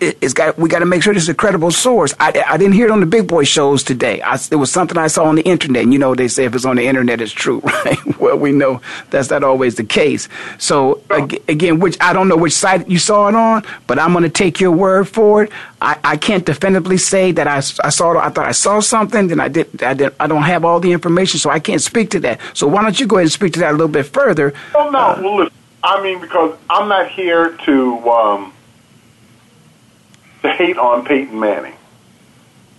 it's 0.00 0.34
got 0.34 0.58
we 0.58 0.68
got 0.68 0.80
to 0.80 0.86
make 0.86 1.02
sure 1.02 1.14
this 1.14 1.22
is 1.22 1.28
a 1.30 1.34
credible 1.34 1.70
source. 1.70 2.12
I, 2.20 2.44
I 2.46 2.58
didn't 2.58 2.74
hear 2.74 2.86
it 2.86 2.90
on 2.90 3.00
the 3.00 3.06
big 3.06 3.26
boy 3.26 3.44
shows 3.44 3.82
today. 3.82 4.20
I, 4.20 4.38
it 4.50 4.56
was 4.56 4.70
something 4.70 4.98
I 4.98 5.06
saw 5.06 5.24
on 5.24 5.36
the 5.36 5.42
internet. 5.42 5.84
And 5.84 5.92
you 5.92 5.98
know, 5.98 6.14
they 6.14 6.28
say 6.28 6.44
if 6.44 6.54
it's 6.54 6.66
on 6.66 6.76
the 6.76 6.86
internet, 6.86 7.20
it's 7.20 7.32
true, 7.32 7.60
right? 7.64 8.18
well, 8.18 8.36
we 8.36 8.52
know 8.52 8.82
that's 9.08 9.30
not 9.30 9.42
always 9.42 9.76
the 9.76 9.84
case. 9.84 10.28
So 10.58 11.02
again, 11.10 11.80
which 11.80 11.96
I 12.00 12.12
don't 12.12 12.28
know 12.28 12.36
which 12.36 12.52
site 12.52 12.88
you 12.88 12.98
saw 12.98 13.28
it 13.28 13.34
on, 13.34 13.64
but 13.86 13.98
I'm 13.98 14.12
going 14.12 14.24
to 14.24 14.30
take 14.30 14.60
your 14.60 14.72
word 14.72 15.08
for 15.08 15.44
it. 15.44 15.52
I, 15.80 15.98
I 16.04 16.16
can't 16.18 16.44
definitively 16.44 16.98
say 16.98 17.32
that 17.32 17.48
I, 17.48 17.56
I 17.56 17.90
saw. 17.90 18.18
I 18.18 18.28
thought 18.28 18.46
I 18.46 18.52
saw 18.52 18.80
something, 18.80 19.28
then 19.28 19.40
I 19.40 19.48
did. 19.48 19.82
I 19.82 19.94
did. 19.94 20.14
I 20.20 20.26
don't 20.26 20.42
have 20.42 20.64
all 20.64 20.80
the 20.80 20.92
information, 20.92 21.40
so 21.40 21.48
I 21.48 21.58
can't 21.58 21.80
speak 21.80 22.10
to 22.10 22.20
that. 22.20 22.40
So 22.52 22.66
why 22.66 22.82
don't 22.82 23.00
you 23.00 23.06
go 23.06 23.16
ahead 23.16 23.24
and 23.24 23.32
speak 23.32 23.54
to 23.54 23.60
that 23.60 23.70
a 23.70 23.72
little 23.72 23.88
bit 23.88 24.06
further? 24.06 24.52
Well, 24.74 24.92
no. 24.92 24.98
Uh, 24.98 25.20
well, 25.22 25.36
listen, 25.36 25.54
I 25.82 26.02
mean, 26.02 26.20
because 26.20 26.58
I'm 26.68 26.88
not 26.88 27.10
here 27.10 27.56
to. 27.64 28.10
Um, 28.10 28.52
to 30.42 30.52
hate 30.52 30.78
on 30.78 31.04
Peyton 31.04 31.38
Manning. 31.38 31.74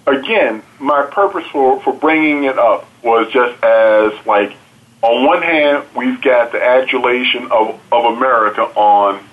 Again, 0.07 0.63
my 0.79 1.03
purpose 1.03 1.45
for, 1.51 1.81
for 1.81 1.93
bringing 1.93 2.43
it 2.45 2.57
up 2.57 2.87
was 3.03 3.31
just 3.31 3.63
as 3.63 4.13
like, 4.25 4.55
on 5.01 5.25
one 5.25 5.41
hand, 5.41 5.85
we've 5.95 6.21
got 6.21 6.51
the 6.51 6.63
adulation 6.63 7.51
of, 7.51 7.79
of 7.91 8.17
America 8.17 8.61
on 8.61 9.23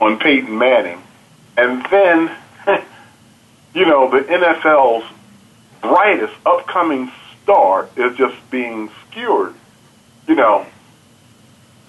on 0.00 0.18
Peyton 0.18 0.56
Manning, 0.58 1.02
and 1.56 1.84
then, 1.86 2.30
you 3.74 3.86
know, 3.86 4.10
the 4.10 4.20
NFL's 4.20 5.10
brightest 5.80 6.34
upcoming 6.44 7.10
star 7.42 7.88
is 7.96 8.16
just 8.16 8.36
being 8.50 8.90
skewered, 9.10 9.54
you 10.28 10.34
know, 10.34 10.66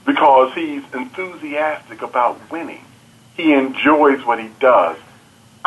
because 0.05 0.53
he's 0.53 0.83
enthusiastic 0.93 2.01
about 2.01 2.49
winning. 2.49 2.83
He 3.35 3.53
enjoys 3.53 4.25
what 4.25 4.39
he 4.39 4.49
does. 4.59 4.97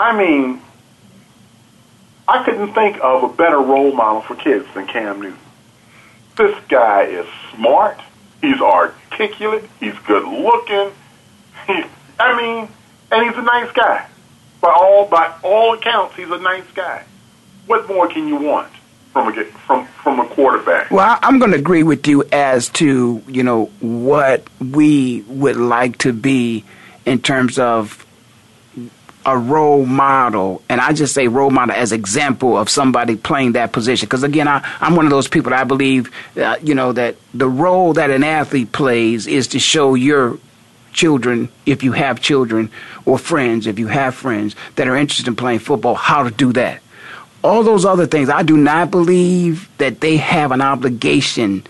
I 0.01 0.17
mean, 0.17 0.63
I 2.27 2.43
couldn't 2.43 2.73
think 2.73 2.97
of 3.03 3.23
a 3.23 3.29
better 3.29 3.59
role 3.59 3.93
model 3.93 4.23
for 4.23 4.35
kids 4.35 4.65
than 4.73 4.87
Cam 4.87 5.21
Newton. 5.21 5.39
This 6.39 6.57
guy 6.71 7.03
is 7.03 7.27
smart. 7.55 8.01
He's 8.41 8.63
articulate. 8.63 9.69
He's 9.79 9.99
good 10.07 10.25
looking. 10.25 10.93
He, 11.67 11.85
I 12.19 12.35
mean, 12.41 12.69
and 13.13 13.27
he's 13.29 13.37
a 13.37 13.43
nice 13.43 13.71
guy. 13.73 14.07
By 14.63 14.73
all 14.75 15.07
by 15.07 15.35
all 15.43 15.75
accounts, 15.75 16.17
he's 16.17 16.31
a 16.31 16.39
nice 16.39 16.71
guy. 16.75 17.05
What 17.67 17.87
more 17.87 18.09
can 18.09 18.27
you 18.27 18.37
want 18.37 18.73
from 19.13 19.37
a 19.37 19.45
from 19.45 19.87
from 20.03 20.21
a 20.21 20.27
quarterback? 20.29 20.91
Well, 20.91 21.19
I'm 21.23 21.39
going 21.39 21.51
to 21.51 21.59
agree 21.59 21.83
with 21.83 22.07
you 22.07 22.25
as 22.33 22.71
to 22.71 23.23
you 23.29 23.43
know 23.43 23.67
what 23.81 24.49
we 24.61 25.23
would 25.29 25.57
like 25.57 25.99
to 25.99 26.15
be 26.15 26.65
in 27.05 27.21
terms 27.21 27.59
of 27.59 28.07
a 29.27 29.37
role 29.37 29.85
model, 29.85 30.63
and 30.69 30.81
I 30.81 30.93
just 30.93 31.15
say 31.15 31.29
role 31.29 31.51
model 31.51 31.75
as 31.75 31.93
example 31.93 32.57
of 32.57 32.71
somebody 32.71 33.17
playing 33.17 33.53
that 33.53 33.73
position. 33.73 34.07
Because 34.07 34.23
again, 34.23 34.49
I, 34.49 34.67
am 34.81 34.97
one 34.97 35.05
of 35.05 35.11
those 35.11 35.29
people 35.29 35.51
that 35.51 35.61
I 35.61 35.65
believe, 35.65 36.11
uh, 36.37 36.57
you 36.63 36.75
know, 36.75 36.93
that 36.93 37.17
the 37.35 37.49
role 37.49 37.93
that 37.95 38.11
an 38.11 38.25
athlete 38.25 38.73
plays 38.73 39.27
is 39.27 39.49
to 39.49 39.59
show 39.59 39.95
your 39.95 40.39
children, 40.93 41.51
if 41.67 41.83
you 41.83 41.93
have 41.93 42.21
children, 42.21 42.71
or 43.05 43.19
friends, 43.19 43.67
if 43.67 43.79
you 43.79 43.89
have 43.89 44.15
friends 44.15 44.57
that 44.77 44.89
are 44.89 44.97
interested 44.97 45.29
in 45.29 45.37
playing 45.37 45.59
football, 45.59 45.95
how 45.95 46.23
to 46.23 46.31
do 46.31 46.53
that. 46.55 46.81
All 47.43 47.63
those 47.63 47.85
other 47.85 48.07
things, 48.07 48.29
I 48.29 48.43
do 48.43 48.57
not 48.57 48.91
believe 48.91 49.69
that 49.79 50.01
they 50.01 50.17
have 50.17 50.53
an 50.53 50.61
obligation 50.61 51.67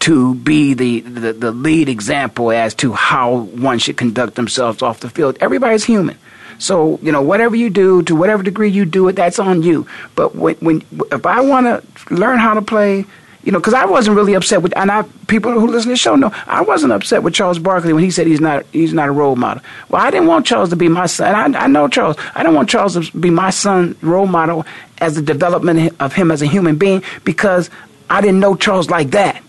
to 0.00 0.34
be 0.34 0.74
the, 0.74 1.00
the, 1.00 1.32
the 1.32 1.52
lead 1.52 1.88
example 1.88 2.50
as 2.50 2.74
to 2.76 2.92
how 2.92 3.36
one 3.36 3.78
should 3.78 3.96
conduct 3.96 4.34
themselves 4.34 4.82
off 4.82 5.00
the 5.00 5.08
field. 5.08 5.38
Everybody's 5.40 5.84
human. 5.84 6.18
So, 6.58 6.98
you 7.02 7.12
know, 7.12 7.22
whatever 7.22 7.56
you 7.56 7.70
do, 7.70 8.02
to 8.02 8.14
whatever 8.14 8.42
degree 8.42 8.70
you 8.70 8.84
do 8.84 9.08
it, 9.08 9.16
that's 9.16 9.38
on 9.38 9.62
you. 9.62 9.86
But 10.14 10.34
when, 10.34 10.54
when 10.56 10.82
if 11.12 11.26
I 11.26 11.40
want 11.40 11.66
to 11.66 12.14
learn 12.14 12.38
how 12.38 12.54
to 12.54 12.62
play, 12.62 13.04
you 13.46 13.52
know, 13.52 13.60
because 13.60 13.74
I 13.74 13.84
wasn't 13.84 14.16
really 14.16 14.34
upset 14.34 14.60
with, 14.60 14.76
and 14.76 14.90
I 14.90 15.02
people 15.28 15.52
who 15.52 15.68
listen 15.68 15.90
to 15.90 15.92
the 15.92 15.96
show 15.96 16.16
know 16.16 16.32
I 16.46 16.62
wasn't 16.62 16.92
upset 16.92 17.22
with 17.22 17.32
Charles 17.32 17.60
Barkley 17.60 17.92
when 17.92 18.02
he 18.02 18.10
said 18.10 18.26
he's 18.26 18.40
not 18.40 18.66
he's 18.72 18.92
not 18.92 19.08
a 19.08 19.12
role 19.12 19.36
model. 19.36 19.62
Well, 19.88 20.02
I 20.02 20.10
didn't 20.10 20.26
want 20.26 20.46
Charles 20.46 20.70
to 20.70 20.76
be 20.76 20.88
my 20.88 21.06
son. 21.06 21.54
I, 21.54 21.64
I 21.64 21.66
know 21.68 21.86
Charles. 21.86 22.16
I 22.34 22.42
don't 22.42 22.54
want 22.54 22.68
Charles 22.68 22.94
to 22.94 23.18
be 23.18 23.30
my 23.30 23.50
son 23.50 23.96
role 24.02 24.26
model 24.26 24.66
as 24.98 25.14
the 25.14 25.22
development 25.22 25.94
of 26.00 26.12
him 26.12 26.32
as 26.32 26.42
a 26.42 26.46
human 26.46 26.76
being 26.76 27.04
because 27.24 27.70
I 28.10 28.20
didn't 28.20 28.40
know 28.40 28.56
Charles 28.56 28.90
like 28.90 29.10
that. 29.10 29.42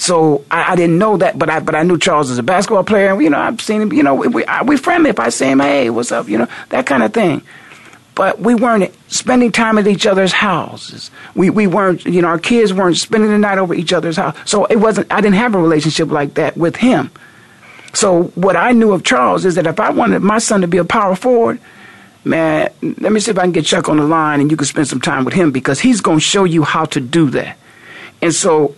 So 0.00 0.46
I, 0.50 0.72
I, 0.72 0.76
didn't 0.76 0.96
know 0.96 1.18
that, 1.18 1.38
but 1.38 1.50
I 1.50 1.60
but 1.60 1.74
I 1.74 1.82
knew 1.82 1.98
Charles 1.98 2.30
as 2.30 2.38
a 2.38 2.42
basketball 2.42 2.84
player. 2.84 3.12
And, 3.12 3.22
you 3.22 3.28
know, 3.28 3.38
I've 3.38 3.60
seen 3.60 3.82
him. 3.82 3.92
You 3.92 4.02
know, 4.02 4.14
we 4.14 4.28
we, 4.28 4.44
we 4.64 4.78
friendly. 4.78 5.10
If 5.10 5.20
I 5.20 5.28
say 5.28 5.50
him, 5.50 5.60
hey, 5.60 5.90
what's 5.90 6.10
up? 6.10 6.26
You 6.26 6.38
know, 6.38 6.48
that 6.70 6.86
kind 6.86 7.02
of 7.02 7.12
thing. 7.12 7.42
But 8.14 8.40
we 8.40 8.54
weren't 8.54 8.94
spending 9.12 9.52
time 9.52 9.76
at 9.76 9.86
each 9.86 10.06
other's 10.06 10.32
houses. 10.32 11.10
We 11.34 11.50
we 11.50 11.66
weren't. 11.66 12.06
You 12.06 12.22
know, 12.22 12.28
our 12.28 12.38
kids 12.38 12.72
weren't 12.72 12.96
spending 12.96 13.30
the 13.30 13.36
night 13.36 13.58
over 13.58 13.74
each 13.74 13.92
other's 13.92 14.16
house. 14.16 14.34
So 14.46 14.64
it 14.64 14.76
wasn't. 14.76 15.12
I 15.12 15.20
didn't 15.20 15.36
have 15.36 15.54
a 15.54 15.60
relationship 15.60 16.10
like 16.10 16.32
that 16.34 16.56
with 16.56 16.76
him. 16.76 17.10
So 17.92 18.24
what 18.36 18.56
I 18.56 18.72
knew 18.72 18.92
of 18.92 19.04
Charles 19.04 19.44
is 19.44 19.56
that 19.56 19.66
if 19.66 19.78
I 19.78 19.90
wanted 19.90 20.20
my 20.20 20.38
son 20.38 20.62
to 20.62 20.66
be 20.66 20.78
a 20.78 20.84
power 20.84 21.14
forward, 21.14 21.60
man, 22.24 22.70
let 22.80 23.12
me 23.12 23.20
see 23.20 23.32
if 23.32 23.38
I 23.38 23.42
can 23.42 23.52
get 23.52 23.66
Chuck 23.66 23.90
on 23.90 23.98
the 23.98 24.04
line 24.04 24.40
and 24.40 24.50
you 24.50 24.56
can 24.56 24.66
spend 24.66 24.88
some 24.88 25.02
time 25.02 25.26
with 25.26 25.34
him 25.34 25.52
because 25.52 25.78
he's 25.78 26.00
going 26.00 26.20
to 26.20 26.24
show 26.24 26.44
you 26.44 26.62
how 26.62 26.86
to 26.86 27.00
do 27.00 27.28
that. 27.30 27.58
And 28.22 28.34
so 28.34 28.74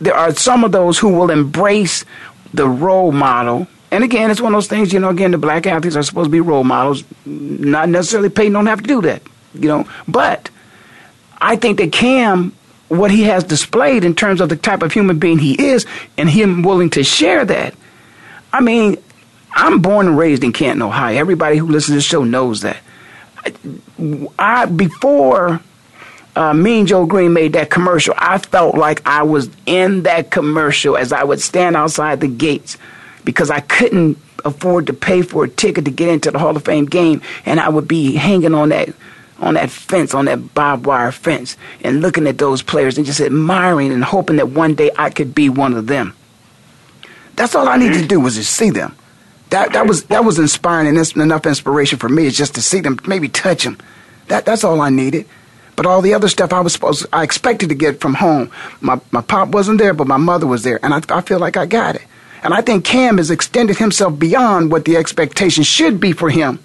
there 0.00 0.14
are 0.14 0.34
some 0.34 0.64
of 0.64 0.72
those 0.72 0.98
who 0.98 1.08
will 1.08 1.30
embrace 1.30 2.04
the 2.52 2.68
role 2.68 3.12
model. 3.12 3.66
And 3.90 4.04
again, 4.04 4.30
it's 4.30 4.40
one 4.40 4.52
of 4.52 4.56
those 4.56 4.68
things, 4.68 4.92
you 4.92 5.00
know, 5.00 5.10
again, 5.10 5.30
the 5.30 5.38
black 5.38 5.66
athletes 5.66 5.96
are 5.96 6.02
supposed 6.02 6.26
to 6.26 6.30
be 6.30 6.40
role 6.40 6.64
models. 6.64 7.04
Not 7.24 7.88
necessarily 7.88 8.28
Peyton 8.28 8.52
don't 8.52 8.66
have 8.66 8.82
to 8.82 8.86
do 8.86 9.02
that, 9.02 9.22
you 9.54 9.68
know. 9.68 9.88
But 10.08 10.50
I 11.38 11.56
think 11.56 11.78
that 11.78 11.92
Cam, 11.92 12.52
what 12.88 13.10
he 13.10 13.22
has 13.24 13.44
displayed 13.44 14.04
in 14.04 14.14
terms 14.14 14.40
of 14.40 14.48
the 14.48 14.56
type 14.56 14.82
of 14.82 14.92
human 14.92 15.18
being 15.18 15.38
he 15.38 15.54
is, 15.70 15.86
and 16.16 16.28
him 16.28 16.62
willing 16.62 16.90
to 16.90 17.04
share 17.04 17.44
that. 17.44 17.74
I 18.52 18.60
mean, 18.60 18.96
I'm 19.52 19.80
born 19.80 20.08
and 20.08 20.18
raised 20.18 20.44
in 20.44 20.52
Canton, 20.52 20.82
Ohio. 20.82 21.18
Everybody 21.18 21.56
who 21.56 21.66
listens 21.66 21.86
to 21.86 21.94
this 21.94 22.04
show 22.04 22.24
knows 22.24 22.60
that. 22.62 22.78
I 24.38 24.66
before 24.66 25.60
uh, 26.36 26.52
Mean 26.52 26.86
Joe 26.86 27.06
Greene 27.06 27.32
made 27.32 27.54
that 27.54 27.70
commercial, 27.70 28.14
I 28.16 28.38
felt 28.38 28.76
like 28.76 29.04
I 29.06 29.22
was 29.22 29.50
in 29.64 30.02
that 30.02 30.30
commercial 30.30 30.96
as 30.96 31.12
I 31.12 31.24
would 31.24 31.40
stand 31.40 31.76
outside 31.76 32.20
the 32.20 32.28
gates 32.28 32.76
because 33.24 33.50
I 33.50 33.60
couldn't 33.60 34.18
afford 34.44 34.86
to 34.86 34.92
pay 34.92 35.22
for 35.22 35.44
a 35.44 35.48
ticket 35.48 35.86
to 35.86 35.90
get 35.90 36.08
into 36.08 36.30
the 36.30 36.38
Hall 36.38 36.56
of 36.56 36.64
Fame 36.64 36.86
game, 36.86 37.22
and 37.46 37.58
I 37.58 37.68
would 37.68 37.88
be 37.88 38.14
hanging 38.14 38.54
on 38.54 38.68
that 38.68 38.90
on 39.38 39.54
that 39.54 39.68
fence, 39.70 40.14
on 40.14 40.24
that 40.26 40.54
barbed 40.54 40.86
wire 40.86 41.12
fence, 41.12 41.58
and 41.82 42.00
looking 42.00 42.26
at 42.26 42.38
those 42.38 42.62
players 42.62 42.96
and 42.96 43.04
just 43.04 43.20
admiring 43.20 43.92
and 43.92 44.02
hoping 44.02 44.36
that 44.36 44.48
one 44.48 44.74
day 44.74 44.90
I 44.96 45.10
could 45.10 45.34
be 45.34 45.50
one 45.50 45.74
of 45.74 45.88
them. 45.88 46.14
That's 47.34 47.54
all 47.54 47.68
I 47.68 47.76
needed 47.76 48.00
to 48.00 48.06
do 48.06 48.18
was 48.18 48.36
just 48.36 48.54
see 48.54 48.70
them. 48.70 48.96
That 49.50 49.72
that 49.74 49.86
was 49.86 50.04
that 50.04 50.24
was 50.24 50.38
inspiring 50.38 50.88
and 50.88 51.16
enough 51.16 51.46
inspiration 51.46 51.98
for 51.98 52.08
me 52.08 52.26
is 52.26 52.36
just 52.36 52.54
to 52.54 52.62
see 52.62 52.80
them, 52.80 52.98
maybe 53.06 53.28
touch 53.28 53.64
them. 53.64 53.78
That 54.28 54.44
that's 54.44 54.64
all 54.64 54.80
I 54.80 54.90
needed. 54.90 55.26
But 55.76 55.86
all 55.86 56.00
the 56.00 56.14
other 56.14 56.28
stuff 56.28 56.52
I 56.52 56.60
was 56.60 56.72
supposed, 56.72 57.06
I 57.12 57.22
expected 57.22 57.68
to 57.68 57.74
get 57.74 58.00
from 58.00 58.14
home. 58.14 58.50
My 58.80 59.00
my 59.10 59.20
pop 59.20 59.50
wasn't 59.50 59.78
there, 59.78 59.92
but 59.92 60.06
my 60.06 60.16
mother 60.16 60.46
was 60.46 60.62
there, 60.62 60.80
and 60.82 60.94
I, 60.94 61.02
I 61.10 61.20
feel 61.20 61.38
like 61.38 61.56
I 61.56 61.66
got 61.66 61.96
it. 61.96 62.02
And 62.42 62.54
I 62.54 62.62
think 62.62 62.84
Cam 62.84 63.18
has 63.18 63.30
extended 63.30 63.76
himself 63.76 64.18
beyond 64.18 64.70
what 64.70 64.84
the 64.84 64.96
expectation 64.96 65.64
should 65.64 66.00
be 66.00 66.12
for 66.12 66.30
him. 66.30 66.60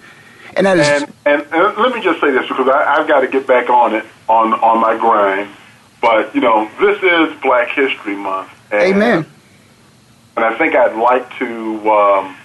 And 0.56 0.66
that 0.66 0.78
is. 0.78 0.86
And, 0.86 1.12
and, 1.26 1.42
and 1.52 1.76
let 1.78 1.94
me 1.94 2.02
just 2.02 2.20
say 2.20 2.30
this 2.30 2.46
because 2.46 2.68
I, 2.68 2.98
I've 2.98 3.08
got 3.08 3.20
to 3.20 3.28
get 3.28 3.46
back 3.46 3.68
on 3.68 3.94
it 3.94 4.04
on 4.28 4.54
on 4.54 4.80
my 4.80 4.96
grind. 4.96 5.50
But 6.00 6.34
you 6.34 6.40
know, 6.40 6.70
this 6.80 7.02
is 7.02 7.40
Black 7.42 7.68
History 7.68 8.16
Month. 8.16 8.50
And, 8.70 8.94
Amen. 8.94 9.26
And 10.36 10.44
I 10.44 10.56
think 10.56 10.74
I'd 10.74 10.96
like 10.96 11.38
to 11.38 11.90
um, 11.90 12.36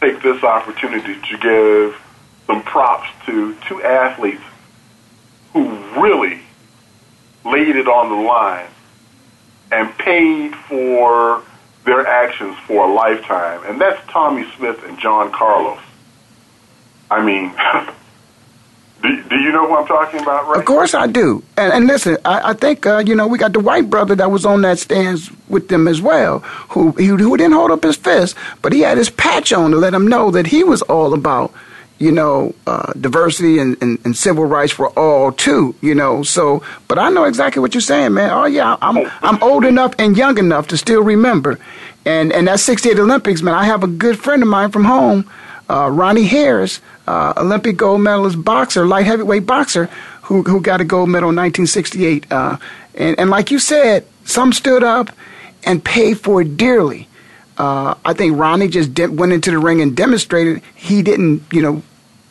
take 0.00 0.22
this 0.22 0.42
opportunity 0.44 1.20
to 1.20 1.38
give 1.38 2.00
some 2.46 2.62
props 2.62 3.08
to 3.26 3.56
two 3.68 3.82
athletes 3.82 4.42
who 5.56 6.02
really 6.02 6.38
laid 7.46 7.76
it 7.76 7.88
on 7.88 8.10
the 8.10 8.28
line 8.28 8.68
and 9.72 9.96
paid 9.96 10.54
for 10.54 11.42
their 11.84 12.06
actions 12.06 12.56
for 12.66 12.86
a 12.86 12.92
lifetime, 12.92 13.62
and 13.64 13.80
that's 13.80 14.04
Tommie 14.10 14.46
Smith 14.56 14.84
and 14.84 14.98
John 14.98 15.32
Carlos. 15.32 15.78
I 17.10 17.24
mean, 17.24 17.54
do, 19.02 19.22
do 19.30 19.36
you 19.36 19.50
know 19.50 19.66
who 19.66 19.76
I'm 19.76 19.86
talking 19.86 20.20
about, 20.20 20.46
right? 20.46 20.58
Of 20.58 20.66
course 20.66 20.92
I 20.92 21.06
do. 21.06 21.42
And, 21.56 21.72
and 21.72 21.86
listen, 21.86 22.18
I, 22.24 22.50
I 22.50 22.52
think, 22.52 22.84
uh, 22.84 22.98
you 22.98 23.14
know, 23.14 23.26
we 23.26 23.38
got 23.38 23.54
the 23.54 23.60
white 23.60 23.88
brother 23.88 24.14
that 24.16 24.30
was 24.30 24.44
on 24.44 24.60
that 24.62 24.78
stands 24.78 25.30
with 25.48 25.68
them 25.68 25.88
as 25.88 26.02
well, 26.02 26.40
who, 26.70 26.90
who 26.90 27.36
didn't 27.36 27.52
hold 27.52 27.70
up 27.70 27.82
his 27.82 27.96
fist, 27.96 28.36
but 28.60 28.74
he 28.74 28.80
had 28.80 28.98
his 28.98 29.08
patch 29.08 29.54
on 29.54 29.70
to 29.70 29.78
let 29.78 29.94
him 29.94 30.06
know 30.06 30.30
that 30.32 30.48
he 30.48 30.64
was 30.64 30.82
all 30.82 31.14
about– 31.14 31.54
you 31.98 32.12
know, 32.12 32.54
uh, 32.66 32.92
diversity 33.00 33.58
and, 33.58 33.80
and, 33.82 33.98
and, 34.04 34.16
civil 34.16 34.44
rights 34.44 34.72
for 34.72 34.88
all 34.98 35.32
too, 35.32 35.74
you 35.80 35.94
know. 35.94 36.22
So, 36.22 36.62
but 36.88 36.98
I 36.98 37.08
know 37.08 37.24
exactly 37.24 37.60
what 37.60 37.74
you're 37.74 37.80
saying, 37.80 38.14
man. 38.14 38.30
Oh 38.30 38.44
yeah, 38.44 38.76
I'm 38.82 39.10
I'm 39.22 39.42
old 39.42 39.64
enough 39.64 39.94
and 39.98 40.16
young 40.16 40.38
enough 40.38 40.68
to 40.68 40.76
still 40.76 41.02
remember, 41.02 41.58
and 42.04 42.32
and 42.32 42.48
that 42.48 42.60
'68 42.60 42.98
Olympics, 42.98 43.40
man. 43.40 43.54
I 43.54 43.64
have 43.64 43.82
a 43.82 43.86
good 43.86 44.18
friend 44.18 44.42
of 44.42 44.48
mine 44.48 44.70
from 44.70 44.84
home, 44.84 45.30
uh, 45.70 45.90
Ronnie 45.90 46.26
Harris, 46.26 46.80
uh, 47.06 47.32
Olympic 47.36 47.76
gold 47.78 48.02
medalist 48.02 48.44
boxer, 48.44 48.86
light 48.86 49.06
heavyweight 49.06 49.46
boxer, 49.46 49.86
who 50.22 50.42
who 50.42 50.60
got 50.60 50.80
a 50.80 50.84
gold 50.84 51.08
medal 51.08 51.30
in 51.30 51.36
1968. 51.36 52.30
Uh, 52.30 52.58
and 52.94 53.18
and 53.18 53.30
like 53.30 53.50
you 53.50 53.58
said, 53.58 54.06
some 54.24 54.52
stood 54.52 54.84
up 54.84 55.10
and 55.64 55.82
paid 55.82 56.20
for 56.20 56.42
it 56.42 56.56
dearly. 56.56 57.08
Uh, 57.56 57.94
I 58.04 58.12
think 58.12 58.38
Ronnie 58.38 58.68
just 58.68 58.92
de- 58.94 59.06
went 59.10 59.32
into 59.32 59.50
the 59.50 59.58
ring 59.58 59.80
and 59.80 59.96
demonstrated 59.96 60.62
he 60.74 61.02
didn't, 61.02 61.42
you 61.50 61.62
know, 61.62 61.82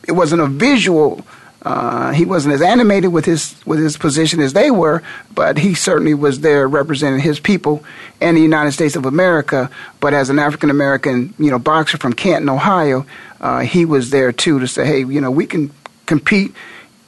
it 0.06 0.12
wasn't 0.12 0.42
a 0.42 0.46
visual. 0.46 1.26
Uh, 1.62 2.12
he 2.12 2.24
wasn't 2.24 2.54
as 2.54 2.62
animated 2.62 3.12
with 3.12 3.24
his 3.24 3.56
with 3.66 3.80
his 3.80 3.96
position 3.96 4.40
as 4.40 4.52
they 4.52 4.70
were, 4.70 5.02
but 5.34 5.58
he 5.58 5.74
certainly 5.74 6.14
was 6.14 6.40
there 6.40 6.68
representing 6.68 7.18
his 7.18 7.40
people 7.40 7.84
and 8.20 8.36
the 8.36 8.40
United 8.40 8.70
States 8.70 8.94
of 8.94 9.04
America. 9.04 9.68
But 9.98 10.14
as 10.14 10.30
an 10.30 10.38
African 10.38 10.70
American, 10.70 11.34
you 11.40 11.50
know, 11.50 11.58
boxer 11.58 11.98
from 11.98 12.12
Canton, 12.12 12.48
Ohio, 12.48 13.04
uh, 13.40 13.60
he 13.60 13.84
was 13.84 14.10
there 14.10 14.30
too 14.30 14.60
to 14.60 14.68
say, 14.68 14.86
hey, 14.86 15.00
you 15.00 15.20
know, 15.20 15.32
we 15.32 15.44
can 15.44 15.72
compete 16.06 16.54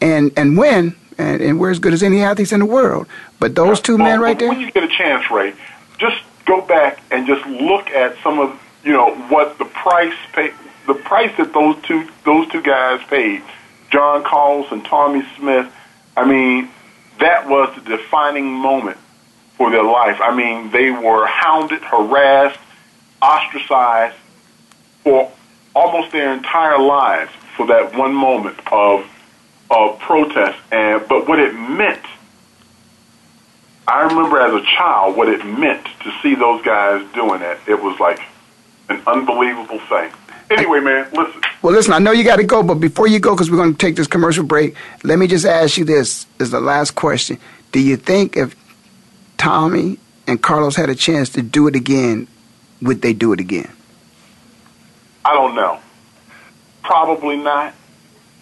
and 0.00 0.32
and 0.36 0.58
win, 0.58 0.96
and, 1.18 1.40
and 1.40 1.60
we're 1.60 1.70
as 1.70 1.78
good 1.78 1.92
as 1.92 2.02
any 2.02 2.22
athletes 2.22 2.50
in 2.50 2.58
the 2.58 2.66
world. 2.66 3.06
But 3.38 3.54
those 3.54 3.80
two 3.80 3.96
well, 3.96 4.06
men 4.06 4.20
right 4.20 4.36
there. 4.36 4.48
When 4.48 4.58
you 4.58 4.72
get 4.72 4.82
a 4.82 4.88
chance, 4.88 5.30
Ray, 5.30 5.54
just 5.98 6.16
go 6.48 6.62
back 6.62 7.00
and 7.12 7.26
just 7.26 7.46
look 7.46 7.90
at 7.90 8.16
some 8.22 8.40
of 8.40 8.60
you 8.82 8.92
know 8.92 9.14
what 9.28 9.58
the 9.58 9.66
price 9.66 10.16
pay, 10.32 10.50
the 10.86 10.94
price 10.94 11.30
that 11.36 11.52
those 11.52 11.76
two 11.82 12.08
those 12.24 12.48
two 12.48 12.62
guys 12.62 13.00
paid, 13.08 13.42
John 13.90 14.24
Carlos 14.24 14.72
and 14.72 14.84
Tommie 14.84 15.24
Smith. 15.36 15.72
I 16.16 16.26
mean, 16.26 16.68
that 17.20 17.48
was 17.48 17.72
the 17.76 17.96
defining 17.96 18.46
moment 18.50 18.96
for 19.56 19.70
their 19.70 19.84
life. 19.84 20.20
I 20.20 20.34
mean, 20.34 20.70
they 20.70 20.90
were 20.90 21.26
hounded, 21.26 21.82
harassed, 21.82 22.58
ostracized 23.22 24.16
for 25.04 25.30
almost 25.76 26.12
their 26.12 26.32
entire 26.32 26.78
lives 26.78 27.30
for 27.56 27.66
that 27.66 27.94
one 27.96 28.14
moment 28.14 28.58
of 28.72 29.06
of 29.70 29.98
protest. 29.98 30.58
And 30.72 31.06
but 31.08 31.28
what 31.28 31.38
it 31.38 31.52
meant 31.52 32.02
I 33.88 34.02
remember 34.02 34.38
as 34.38 34.52
a 34.52 34.62
child 34.76 35.16
what 35.16 35.30
it 35.30 35.42
meant 35.46 35.86
to 36.02 36.12
see 36.22 36.34
those 36.34 36.60
guys 36.60 37.02
doing 37.14 37.40
that. 37.40 37.58
It 37.66 37.82
was 37.82 37.98
like 37.98 38.20
an 38.90 39.00
unbelievable 39.06 39.78
thing. 39.78 40.12
Anyway, 40.50 40.80
man, 40.80 41.08
listen. 41.12 41.40
Well, 41.62 41.72
listen, 41.72 41.94
I 41.94 41.98
know 41.98 42.12
you 42.12 42.22
got 42.22 42.36
to 42.36 42.44
go, 42.44 42.62
but 42.62 42.74
before 42.74 43.06
you 43.06 43.18
go, 43.18 43.34
because 43.34 43.50
we're 43.50 43.56
going 43.56 43.72
to 43.72 43.78
take 43.78 43.96
this 43.96 44.06
commercial 44.06 44.44
break, 44.44 44.76
let 45.04 45.18
me 45.18 45.26
just 45.26 45.46
ask 45.46 45.78
you 45.78 45.86
this 45.86 46.26
is 46.38 46.50
the 46.50 46.60
last 46.60 46.96
question. 46.96 47.38
Do 47.72 47.80
you 47.80 47.96
think 47.96 48.36
if 48.36 48.54
Tommie 49.38 49.98
and 50.26 50.40
Carlos 50.42 50.76
had 50.76 50.90
a 50.90 50.94
chance 50.94 51.30
to 51.30 51.42
do 51.42 51.66
it 51.66 51.74
again, 51.74 52.28
would 52.82 53.00
they 53.00 53.14
do 53.14 53.32
it 53.32 53.40
again? 53.40 53.72
I 55.24 55.32
don't 55.32 55.54
know. 55.54 55.80
Probably 56.82 57.38
not. 57.38 57.74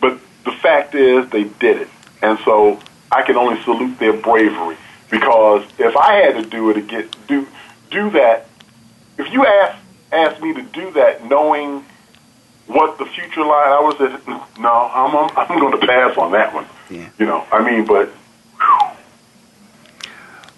But 0.00 0.18
the 0.44 0.52
fact 0.52 0.96
is, 0.96 1.30
they 1.30 1.44
did 1.44 1.82
it. 1.82 1.88
And 2.20 2.36
so 2.44 2.80
I 3.12 3.22
can 3.22 3.36
only 3.36 3.62
salute 3.62 3.98
their 4.00 4.12
bravery. 4.12 4.76
Because 5.10 5.64
if 5.78 5.96
I 5.96 6.14
had 6.14 6.34
to 6.42 6.48
do 6.48 6.70
it 6.70 6.76
again, 6.76 7.08
do 7.28 7.46
do 7.90 8.10
that. 8.10 8.48
If 9.18 9.32
you 9.32 9.46
ask 9.46 9.78
ask 10.12 10.42
me 10.42 10.54
to 10.54 10.62
do 10.62 10.90
that, 10.92 11.24
knowing 11.28 11.84
what 12.66 12.98
the 12.98 13.06
future 13.06 13.42
line, 13.42 13.68
I 13.68 13.80
was 13.80 14.00
at, 14.00 14.26
no, 14.58 14.90
I'm 14.92 15.16
I'm, 15.16 15.30
I'm 15.36 15.58
going 15.60 15.78
to 15.80 15.86
pass 15.86 16.16
on 16.16 16.32
that 16.32 16.52
one. 16.54 16.66
Yeah. 16.90 17.08
You 17.18 17.26
know, 17.26 17.46
I 17.52 17.62
mean, 17.68 17.84
but. 17.86 18.08
Whew, 18.58 18.95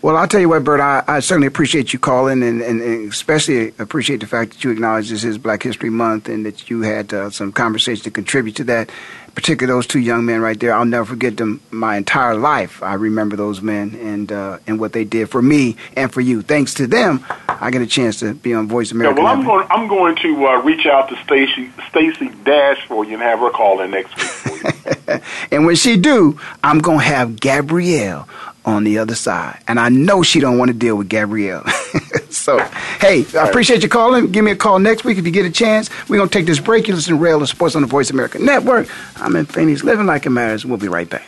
well, 0.01 0.17
I'll 0.17 0.29
tell 0.29 0.41
you 0.41 0.49
what, 0.49 0.63
Bert, 0.63 0.81
I, 0.81 1.03
I 1.09 1.21
certainly 1.21 1.49
appreciate 1.49 1.93
you 1.93 1.99
calling 1.99 2.43
and, 2.45 2.63
and, 2.63 2.81
and, 2.81 3.13
especially 3.13 3.75
appreciate 3.79 4.21
the 4.21 4.29
fact 4.29 4.53
that 4.53 4.65
you 4.65 4.71
acknowledge 4.71 5.11
this 5.11 5.25
is 5.25 5.39
Black 5.39 5.63
History 5.63 5.91
Month 5.91 6.29
and 6.29 6.47
that 6.47 6.71
you 6.71 6.83
had 6.83 7.13
uh, 7.13 7.31
some 7.31 7.51
conversation 7.51 8.05
to 8.05 8.11
contribute 8.11 8.57
to 8.57 8.65
that. 8.65 8.91
Particularly 9.35 9.77
those 9.77 9.87
two 9.87 10.01
young 10.01 10.25
men 10.25 10.41
right 10.41 10.59
there. 10.59 10.75
I'll 10.75 10.85
never 10.85 11.05
forget 11.05 11.37
them 11.37 11.61
my 11.71 11.97
entire 11.97 12.35
life. 12.35 12.83
I 12.83 12.95
remember 12.95 13.37
those 13.37 13.63
men 13.63 13.95
and 13.95 14.33
uh, 14.33 14.59
and 14.67 14.81
what 14.81 14.93
they 14.93 15.05
did 15.05 15.31
for 15.31 15.41
me 15.41 15.77
and 15.95 16.13
for 16.13 16.21
you. 16.21 16.43
Thanks 16.43 16.75
to 16.75 16.89
them, 16.89 17.25
I 17.49 17.71
get 17.71 17.81
a 17.81 17.87
chance 17.87 18.19
to 18.19 18.35
be 18.35 18.53
on 18.53 18.67
Voice 18.67 18.91
America. 18.91 19.21
Yeah, 19.21 19.25
well, 19.25 19.33
I'm 19.33 19.45
going, 19.45 19.67
I'm 19.71 19.87
going 19.87 20.17
to 20.17 20.47
uh, 20.49 20.63
reach 20.63 20.87
out 20.87 21.09
to 21.11 21.17
Stacey 21.23 21.71
Stacey 21.89 22.31
Dash 22.43 22.85
for 22.87 23.05
you 23.05 23.13
and 23.13 23.23
have 23.23 23.39
her 23.39 23.51
call 23.51 23.81
in 23.81 23.93
next 23.93 24.17
week 24.17 24.27
for 24.27 25.13
you. 25.15 25.21
and 25.53 25.67
when 25.67 25.77
she 25.77 25.97
do, 25.97 26.41
I'm 26.65 26.81
going 26.81 26.99
to 26.99 27.05
have 27.05 27.39
Gabrielle 27.39 28.29
on 28.65 28.85
the 28.85 28.99
other 28.99 29.15
side. 29.15 29.63
And 29.67 29.79
I 29.81 29.89
know 29.89 30.23
she 30.23 30.41
don't 30.41 30.59
want 30.59 30.71
to 30.71 30.77
deal 30.77 30.97
with 30.97 31.09
Gabrielle. 31.09 31.65
so, 32.31 32.59
hey, 33.01 33.25
I 33.35 33.49
appreciate 33.49 33.83
you 33.83 33.89
calling. 33.89 34.31
Give 34.31 34.45
me 34.45 34.51
a 34.51 34.57
call 34.57 34.79
next 34.79 35.05
week 35.05 35.19
if 35.19 35.25
you 35.25 35.33
get 35.33 35.47
a 35.47 35.51
chance. 35.51 35.91
We're 36.09 36.19
going 36.19 36.29
to 36.29 36.39
take 36.39 36.47
this 36.47 36.61
break. 36.61 36.89
You 36.89 36.95
listen 36.95 37.15
to 37.15 37.21
Ray 37.21 37.33
Ellis 37.33 37.51
Sports 37.51 37.77
on 37.77 37.83
the 37.83 37.89
Voice 37.89 38.11
America 38.11 38.39
Network. 38.39 38.89
I'm 39.17 39.37
in 39.37 39.47
Phoenix, 39.47 39.85
living 39.85 40.07
like 40.07 40.27
it 40.27 40.31
matters. 40.31 40.65
We'll 40.67 40.79
be 40.79 40.89
right 40.89 41.09
back. 41.09 41.27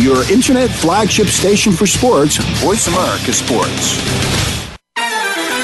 Your 0.00 0.30
internet 0.30 0.68
flagship 0.68 1.28
station 1.28 1.72
for 1.72 1.86
sports, 1.86 2.36
Voice 2.62 2.88
America 2.88 3.32
Sports. 3.32 4.43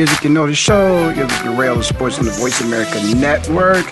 music, 0.00 0.24
you 0.24 0.30
know 0.30 0.46
the 0.46 0.54
show. 0.54 1.10
You're 1.10 1.26
the 1.26 1.54
Ray 1.58 1.68
Ellis 1.68 1.88
Sports 1.88 2.18
on 2.18 2.24
the 2.24 2.30
Voice 2.30 2.58
America 2.62 2.98
Network. 3.16 3.84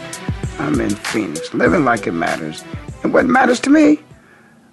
I'm 0.58 0.80
in 0.80 0.88
Phoenix, 0.88 1.52
living 1.52 1.84
like 1.84 2.06
it 2.06 2.12
matters. 2.12 2.64
And 3.02 3.12
what 3.12 3.26
matters 3.26 3.60
to 3.60 3.68
me? 3.68 4.00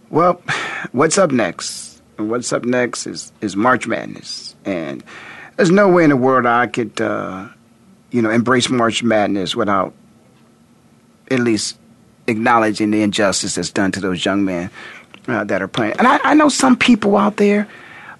Well, 0.09 0.41
what's 0.93 1.17
up 1.17 1.31
next? 1.31 2.01
And 2.17 2.29
what's 2.29 2.53
up 2.53 2.63
next 2.63 3.05
is, 3.05 3.33
is 3.41 3.57
March 3.57 3.85
Madness. 3.85 4.55
And 4.63 5.03
there's 5.57 5.71
no 5.71 5.89
way 5.89 6.05
in 6.05 6.09
the 6.09 6.15
world 6.15 6.45
I 6.45 6.67
could, 6.67 7.01
uh, 7.01 7.49
you 8.11 8.21
know, 8.21 8.29
embrace 8.29 8.69
March 8.69 9.03
Madness 9.03 9.57
without 9.57 9.93
at 11.29 11.41
least 11.41 11.77
acknowledging 12.27 12.91
the 12.91 13.01
injustice 13.01 13.55
that's 13.55 13.71
done 13.71 13.91
to 13.91 13.99
those 13.99 14.23
young 14.23 14.45
men 14.45 14.69
uh, 15.27 15.43
that 15.43 15.61
are 15.61 15.67
playing. 15.67 15.95
And 15.97 16.07
I, 16.07 16.17
I 16.23 16.33
know 16.33 16.47
some 16.47 16.77
people 16.77 17.17
out 17.17 17.35
there 17.35 17.67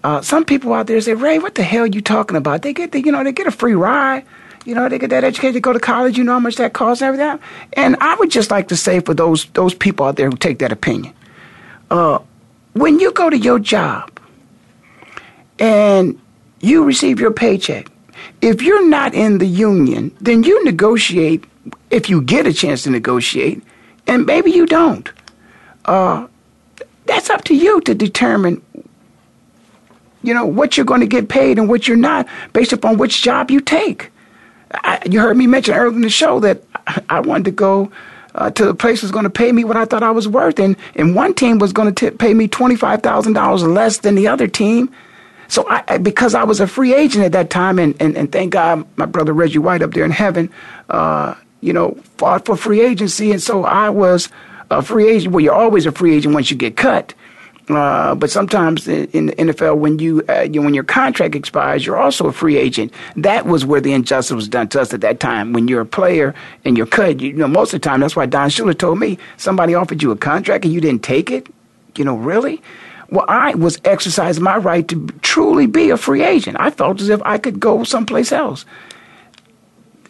uh, 0.06 0.22
some 0.22 0.46
people 0.46 0.72
out 0.72 0.86
there 0.86 1.02
say, 1.02 1.16
Ray, 1.16 1.40
what 1.40 1.56
the 1.56 1.64
hell 1.64 1.82
are 1.82 1.88
you 1.88 2.00
talking 2.00 2.38
about? 2.38 2.62
They 2.62 2.74
get, 2.74 2.92
the, 2.92 3.04
you 3.04 3.12
know, 3.12 3.24
they 3.24 3.32
get 3.32 3.48
a 3.48 3.52
free 3.52 3.74
ride. 3.74 4.24
You 4.64 4.76
know, 4.76 4.88
they 4.88 5.00
get 5.00 5.10
that 5.10 5.24
education, 5.24 5.54
they 5.54 5.60
go 5.60 5.74
to 5.74 5.80
college. 5.80 6.16
You 6.16 6.24
know 6.24 6.34
how 6.34 6.40
much 6.40 6.58
that 6.58 6.74
costs 6.74 7.02
and 7.02 7.08
everything. 7.08 7.40
And 7.74 7.96
I 8.00 8.14
would 8.18 8.30
just 8.30 8.52
like 8.52 8.68
to 8.68 8.76
say 8.76 9.00
for 9.00 9.16
those 9.16 9.46
those 9.54 9.74
people 9.74 10.06
out 10.06 10.16
there 10.16 10.30
who 10.30 10.38
take 10.38 10.60
that 10.60 10.72
opinion, 10.72 11.12
uh, 11.90 12.20
when 12.74 13.00
you 13.00 13.12
go 13.14 13.32
to 13.32 13.38
your 13.38 13.58
job 13.58 14.20
and 15.58 16.22
you 16.62 16.84
receive 16.84 17.20
your 17.20 17.32
paycheck, 17.32 17.90
if 18.42 18.62
you're 18.62 18.88
not 18.88 19.16
in 19.16 19.40
the 19.40 19.48
union, 19.48 20.16
then 20.22 20.44
you 20.44 20.64
negotiate 20.66 21.46
if 21.90 22.12
you 22.12 22.22
get 22.22 22.46
a 22.46 22.54
chance 22.54 22.84
to 22.84 22.92
negotiate, 22.92 23.64
and 24.06 24.28
maybe 24.28 24.52
you 24.52 24.68
don't. 24.68 25.12
Uh, 25.86 26.28
that's 27.06 27.32
up 27.32 27.44
to 27.46 27.56
you 27.56 27.82
to 27.82 27.96
determine 27.96 28.62
you 30.26 30.34
know, 30.34 30.46
what 30.46 30.78
you're 30.78 30.86
going 30.86 31.02
to 31.02 31.08
get 31.08 31.30
paid 31.30 31.58
and 31.58 31.70
what 31.70 31.88
you're 31.88 31.98
not 31.98 32.28
based 32.54 32.74
upon 32.74 32.98
which 32.98 33.22
job 33.22 33.52
you 33.52 33.62
take. 33.62 34.12
I, 34.72 35.02
you 35.10 35.20
heard 35.20 35.38
me 35.38 35.48
mention 35.48 35.76
earlier 35.76 35.96
in 35.96 36.02
the 36.02 36.10
show 36.10 36.40
that 36.42 36.64
I 37.10 37.20
wanted 37.20 37.46
to 37.46 37.52
go 37.52 37.92
uh, 38.36 38.52
to 38.52 38.70
a 38.70 38.74
place 38.74 39.02
that 39.02 39.06
was 39.06 39.12
going 39.12 39.24
to 39.24 39.30
pay 39.30 39.52
me 39.52 39.64
what 39.64 39.78
I 39.78 39.86
thought 39.86 40.04
I 40.04 40.12
was 40.12 40.28
worth, 40.28 40.60
and, 40.60 40.76
and 40.96 41.16
one 41.16 41.34
team 41.34 41.58
was 41.58 41.72
going 41.72 41.94
to 41.94 42.12
pay 42.12 42.34
me 42.34 42.48
$25,000 42.48 43.74
less 43.74 44.00
than 44.00 44.16
the 44.16 44.28
other 44.28 44.48
team. 44.48 44.94
So 45.48 45.66
I, 45.70 46.00
because 46.00 46.34
I 46.34 46.44
was 46.44 46.60
a 46.60 46.68
free 46.68 46.94
agent 46.94 47.24
at 47.24 47.32
that 47.34 47.50
time, 47.50 47.80
and, 47.80 47.96
and, 48.02 48.18
and 48.18 48.32
thank 48.32 48.54
God 48.54 48.86
my 48.98 49.06
brother 49.06 49.32
Reggie 49.32 49.60
White 49.60 49.82
up 49.82 49.94
there 49.94 50.04
in 50.04 50.12
heaven, 50.12 50.50
uh, 50.90 51.36
you 51.62 51.72
know, 51.72 51.98
fought 52.18 52.46
for 52.46 52.58
free 52.58 52.82
agency, 52.82 53.32
and 53.32 53.42
so 53.42 53.64
I 53.64 53.90
was 53.90 54.30
a 54.70 54.82
free 54.82 55.08
agent. 55.08 55.34
Well, 55.34 55.42
you're 55.42 55.54
always 55.54 55.86
a 55.86 55.92
free 55.92 56.16
agent 56.16 56.34
once 56.34 56.52
you 56.52 56.58
get 56.58 56.76
cut. 56.76 57.14
Uh, 57.68 58.14
but 58.14 58.30
sometimes 58.30 58.88
in 58.88 59.28
the 59.28 59.34
NFL, 59.34 59.78
when 59.78 59.98
you, 59.98 60.24
uh, 60.30 60.42
you 60.42 60.62
when 60.62 60.76
your 60.76 60.84
contract 60.84 61.34
expires, 61.34 61.86
you're 61.86 61.98
also 61.98 62.28
a 62.28 62.32
free 62.32 62.58
agent. 62.58 62.94
That 63.16 63.48
was 63.48 63.66
where 63.66 63.82
the 63.82 63.94
injustice 63.94 64.36
was 64.36 64.48
done 64.48 64.68
to 64.70 64.82
us 64.82 64.94
at 64.94 65.02
that 65.02 65.20
time. 65.20 65.52
When 65.52 65.68
you're 65.68 65.82
a 65.82 65.86
player 65.86 66.36
and 66.64 66.78
you're 66.78 66.86
cut, 66.86 67.22
you 67.22 67.34
know, 67.34 67.48
most 67.48 67.74
of 67.74 67.82
the 67.82 67.90
time, 67.90 68.02
that's 68.02 68.16
why 68.16 68.28
Don 68.28 68.50
Shula 68.50 68.78
told 68.78 69.00
me 69.00 69.18
somebody 69.38 69.74
offered 69.74 70.04
you 70.04 70.12
a 70.12 70.16
contract 70.16 70.64
and 70.64 70.74
you 70.74 70.80
didn't 70.80 71.04
take 71.04 71.32
it. 71.32 71.48
You 71.96 72.06
know, 72.06 72.16
really? 72.16 72.62
Well, 73.10 73.26
I 73.28 73.56
was 73.56 73.80
exercising 73.84 74.44
my 74.44 74.58
right 74.58 74.88
to 74.88 75.08
truly 75.22 75.66
be 75.66 75.90
a 75.90 75.98
free 75.98 76.24
agent. 76.24 76.58
I 76.60 76.70
felt 76.70 77.02
as 77.02 77.10
if 77.10 77.22
I 77.24 77.38
could 77.38 77.60
go 77.60 77.84
someplace 77.84 78.32
else. 78.32 78.66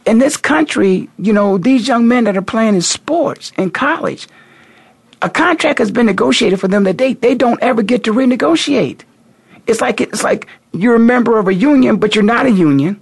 In 0.06 0.20
this 0.20 0.38
country, 0.38 1.10
you 1.18 1.34
know, 1.34 1.58
these 1.58 1.88
young 1.88 2.08
men 2.08 2.26
that 2.26 2.38
are 2.38 2.42
playing 2.42 2.76
in 2.76 2.82
sports 2.82 3.52
in 3.58 3.72
college, 3.72 4.28
a 5.22 5.30
contract 5.30 5.80
has 5.80 5.92
been 5.92 6.06
negotiated 6.06 6.60
for 6.60 6.68
them 6.68 6.84
that 6.84 6.98
they, 6.98 7.14
they 7.14 7.36
don't 7.36 7.62
ever 7.62 7.82
get 7.82 8.04
to 8.04 8.14
renegotiate. 8.14 9.02
It's 9.68 9.82
like 9.82 10.02
it's 10.02 10.24
like 10.24 10.48
you're 10.74 10.96
a 10.96 11.00
member 11.00 11.40
of 11.40 11.48
a 11.48 11.54
union, 11.54 11.98
but 11.98 12.16
you're 12.16 12.24
not 12.24 12.46
a 12.46 12.52
union. 12.52 13.02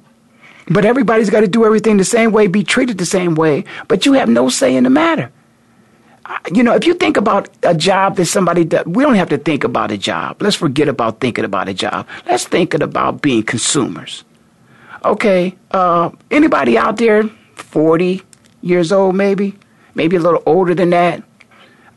But 0.68 0.86
everybody's 0.86 1.30
got 1.30 1.42
to 1.42 1.48
do 1.48 1.66
everything 1.66 1.98
the 1.98 2.06
same 2.06 2.32
way, 2.32 2.48
be 2.48 2.64
treated 2.64 2.98
the 2.98 3.06
same 3.06 3.36
way, 3.36 3.66
but 3.90 4.06
you 4.06 4.14
have 4.14 4.30
no 4.30 4.48
say 4.48 4.76
in 4.76 4.86
the 4.86 4.90
matter. 4.90 5.32
You 6.54 6.64
know, 6.64 6.74
if 6.74 6.86
you 6.86 6.94
think 6.94 7.18
about 7.18 7.50
a 7.64 7.76
job 7.76 8.16
that 8.16 8.28
somebody 8.28 8.64
does, 8.64 8.86
we 8.86 9.04
don't 9.04 9.16
have 9.16 9.28
to 9.30 9.38
think 9.38 9.66
about 9.66 9.92
a 9.92 9.98
job. 9.98 10.42
Let's 10.42 10.56
forget 10.56 10.88
about 10.88 11.20
thinking 11.20 11.44
about 11.44 11.68
a 11.68 11.74
job. 11.74 12.08
Let's 12.26 12.46
think 12.46 12.74
about 12.74 13.22
being 13.22 13.44
consumers. 13.44 14.24
Okay, 15.04 15.58
uh, 15.72 16.12
anybody 16.32 16.78
out 16.78 16.96
there, 16.96 17.24
40 17.56 18.22
years 18.62 18.94
old 18.94 19.16
maybe, 19.16 19.54
maybe 19.96 20.16
a 20.16 20.20
little 20.20 20.42
older 20.46 20.74
than 20.74 20.92
that, 20.92 21.24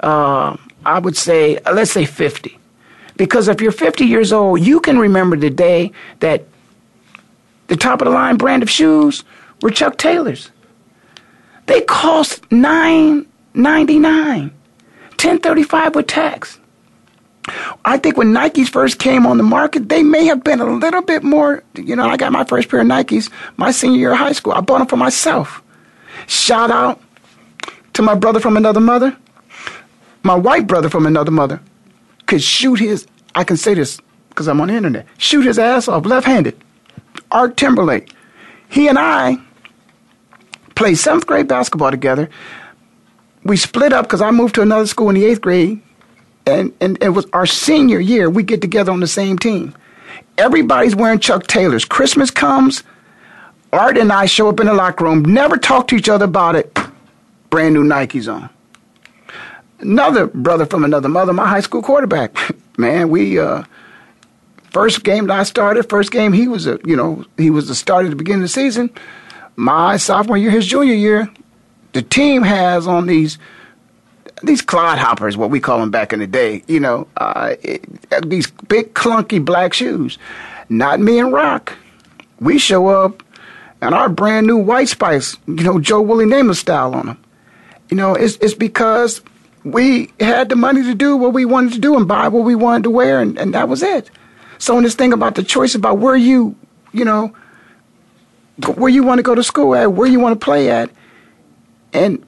uh, 0.01 0.57
I 0.85 0.99
would 0.99 1.17
say, 1.17 1.59
uh, 1.59 1.73
let's 1.73 1.91
say 1.91 2.05
50. 2.05 2.59
Because 3.17 3.49
if 3.49 3.61
you're 3.61 3.73
50 3.73 4.05
years 4.05 4.33
old, 4.33 4.61
you 4.61 4.81
can 4.81 4.99
remember 4.99 5.37
the 5.37 5.51
day 5.51 5.93
that 6.21 6.45
the 7.69 7.77
top 7.77 8.01
of 8.01 8.07
the 8.07 8.13
line 8.13 8.37
brand 8.37 8.63
of 8.63 8.71
shoes 8.71 9.25
were 9.63 9.71
Chuck 9.71 9.97
Taylors. 9.97 10.51
They 11.67 11.81
cost 11.83 12.51
nine 12.53 13.27
ninety 13.55 13.99
nine, 13.99 14.53
ten 15.17 15.39
thirty 15.39 15.63
five 15.65 15.95
with 15.95 16.07
tax. 16.07 16.59
I 17.85 17.99
think 17.99 18.17
when 18.17 18.33
Nikes 18.33 18.69
first 18.69 18.99
came 18.99 19.27
on 19.27 19.37
the 19.37 19.45
market, 19.45 19.89
they 19.89 20.03
may 20.03 20.27
have 20.27 20.43
been 20.45 20.61
a 20.61 20.67
little 20.67 21.03
bit 21.03 21.23
more. 21.23 21.63
You 21.75 21.97
know, 21.97 22.09
I 22.09 22.17
got 22.17 22.33
my 22.33 22.45
first 22.45 22.69
pair 22.69 22.81
of 22.81 22.87
Nikes 22.87 23.31
my 23.57 23.71
senior 23.71 23.99
year 23.99 24.13
of 24.13 24.19
high 24.19 24.33
school. 24.33 24.53
I 24.53 24.61
bought 24.61 24.79
them 24.79 24.87
for 24.89 24.97
myself. 24.97 25.63
Shout 26.27 26.71
out 26.71 27.01
to 27.95 28.03
my 28.03 28.15
brother 28.15 28.41
from 28.41 28.57
another 28.57 28.81
mother. 28.81 29.17
My 30.27 30.35
white 30.35 30.67
brother 30.67 30.91
from 30.91 31.07
another 31.07 31.31
mother 31.31 31.61
could 32.27 32.43
shoot 32.43 32.81
his, 32.81 33.07
I 33.37 33.45
can 33.45 33.57
say 33.57 33.75
this 33.75 34.01
because 34.29 34.49
I'm 34.49 34.61
on 34.61 34.67
the 34.67 34.75
internet, 34.75 35.07
shoot 35.19 35.43
his 35.43 35.57
ass 35.57 35.87
off 35.87 36.05
left 36.05 36.27
handed. 36.27 36.61
Art 37.31 37.57
Timberlake. 37.57 38.13
He 38.69 38.89
and 38.89 38.99
I 38.99 39.39
played 40.75 40.97
seventh 40.97 41.29
grade 41.29 41.47
basketball 41.47 41.93
together. 41.93 42.29
we 43.45 43.57
split 43.57 43.93
up 43.93 44.07
because 44.07 44.21
I 44.21 44.33
moved 44.33 44.57
to 44.57 44.63
another 44.63 44.89
school 44.89 45.11
in 45.11 45.15
the 45.15 45.25
eighth 45.25 45.43
grade, 45.43 45.81
and, 46.45 46.73
and 46.81 47.01
it 47.01 47.11
was 47.11 47.27
our 47.33 47.47
senior 47.47 48.01
year. 48.01 48.29
We 48.29 48.43
get 48.43 48.61
together 48.61 48.91
on 48.91 48.99
the 48.99 49.07
same 49.07 49.39
team. 49.39 49.77
Everybody's 50.39 50.97
wearing 50.97 51.21
Chuck 51.21 51.47
Taylors. 51.47 51.85
Christmas 51.85 52.33
comes, 52.33 52.83
Art 53.73 53.97
and 53.97 54.11
I 54.11 54.27
show 54.27 54.49
up 54.49 54.59
in 54.59 54.67
the 54.67 54.75
locker 54.75 55.05
room, 55.05 55.25
never 55.25 55.57
talk 55.57 55.87
to 55.87 55.95
each 55.95 56.09
other 56.09 56.25
about 56.25 56.57
it. 56.57 56.77
Brand 57.49 57.75
new 57.75 57.85
Nikes 57.85 58.27
on. 58.33 58.51
Another 59.79 60.27
brother 60.27 60.67
from 60.67 60.85
another 60.85 61.09
mother, 61.09 61.33
my 61.33 61.47
high 61.47 61.61
school 61.61 61.83
quarterback. 61.83 62.37
Man, 62.79 63.09
we 63.09 63.39
uh, 63.39 63.65
first 64.71 65.05
game 65.05 65.27
that 65.27 65.39
I 65.39 65.43
started, 65.43 65.89
first 65.89 66.11
game 66.11 66.33
he 66.33 66.49
was 66.49 66.67
a 66.67 66.79
you 66.85 66.97
know 66.97 67.25
he 67.37 67.51
was 67.51 67.69
the 67.69 67.75
starter 67.75 68.07
at 68.07 68.11
the 68.11 68.17
beginning 68.17 68.43
of 68.43 68.45
the 68.45 68.49
season. 68.49 68.91
My 69.57 69.97
sophomore 69.97 70.37
year, 70.37 70.51
his 70.51 70.67
junior 70.67 70.95
year, 70.95 71.31
the 71.93 72.03
team 72.03 72.43
has 72.43 72.87
on 72.87 73.07
these 73.07 73.39
these 74.43 74.63
clodhoppers, 74.63 75.37
what 75.37 75.51
we 75.51 75.61
call 75.61 75.79
them 75.81 75.91
back 75.91 76.13
in 76.13 76.19
the 76.19 76.27
day, 76.27 76.63
you 76.67 76.79
know, 76.79 77.09
uh, 77.17 77.55
it, 77.63 77.85
these 78.29 78.51
big 78.69 78.93
clunky 78.95 79.43
black 79.43 79.73
shoes. 79.73 80.19
Not 80.69 81.01
me 81.01 81.19
and 81.19 81.33
Rock. 81.33 81.73
We 82.39 82.59
show 82.59 82.89
up 82.89 83.23
and 83.81 83.95
our 83.95 84.09
brand 84.09 84.47
new 84.47 84.57
White 84.57 84.89
Spice, 84.89 85.37
you 85.47 85.63
know, 85.63 85.79
Joe 85.79 86.01
Willie 86.01 86.27
Namath 86.27 86.57
style 86.57 86.95
on 86.95 87.07
them. 87.07 87.25
You 87.91 87.97
know, 87.97 88.15
it's 88.15 88.37
it's 88.37 88.55
because 88.55 89.23
we 89.67 90.13
had 90.21 90.49
the 90.49 90.55
money 90.55 90.85
to 90.85 90.95
do 90.95 91.17
what 91.17 91.33
we 91.33 91.45
wanted 91.45 91.73
to 91.73 91.81
do 91.81 91.97
and 91.97 92.07
buy 92.07 92.29
what 92.29 92.45
we 92.45 92.55
wanted 92.55 92.85
to 92.85 92.91
wear, 92.91 93.21
and, 93.21 93.37
and 93.37 93.53
that 93.55 93.69
was 93.69 93.83
it. 93.83 94.11
So, 94.59 94.79
in 94.79 94.85
this 94.85 94.95
thing 94.95 95.13
about 95.13 95.35
the 95.35 95.43
choice 95.43 95.75
about 95.75 95.99
where 95.99 96.15
you, 96.15 96.55
you 96.93 97.05
know, 97.05 97.35
where 98.77 98.89
you 98.89 99.03
want 99.03 99.19
to 99.19 99.25
go 99.25 99.35
to 99.35 99.43
school 99.43 99.75
at, 99.75 99.93
where 99.93 100.07
you 100.07 100.21
want 100.21 100.39
to 100.39 100.45
play 100.45 100.71
at, 100.71 100.89
and 101.93 102.25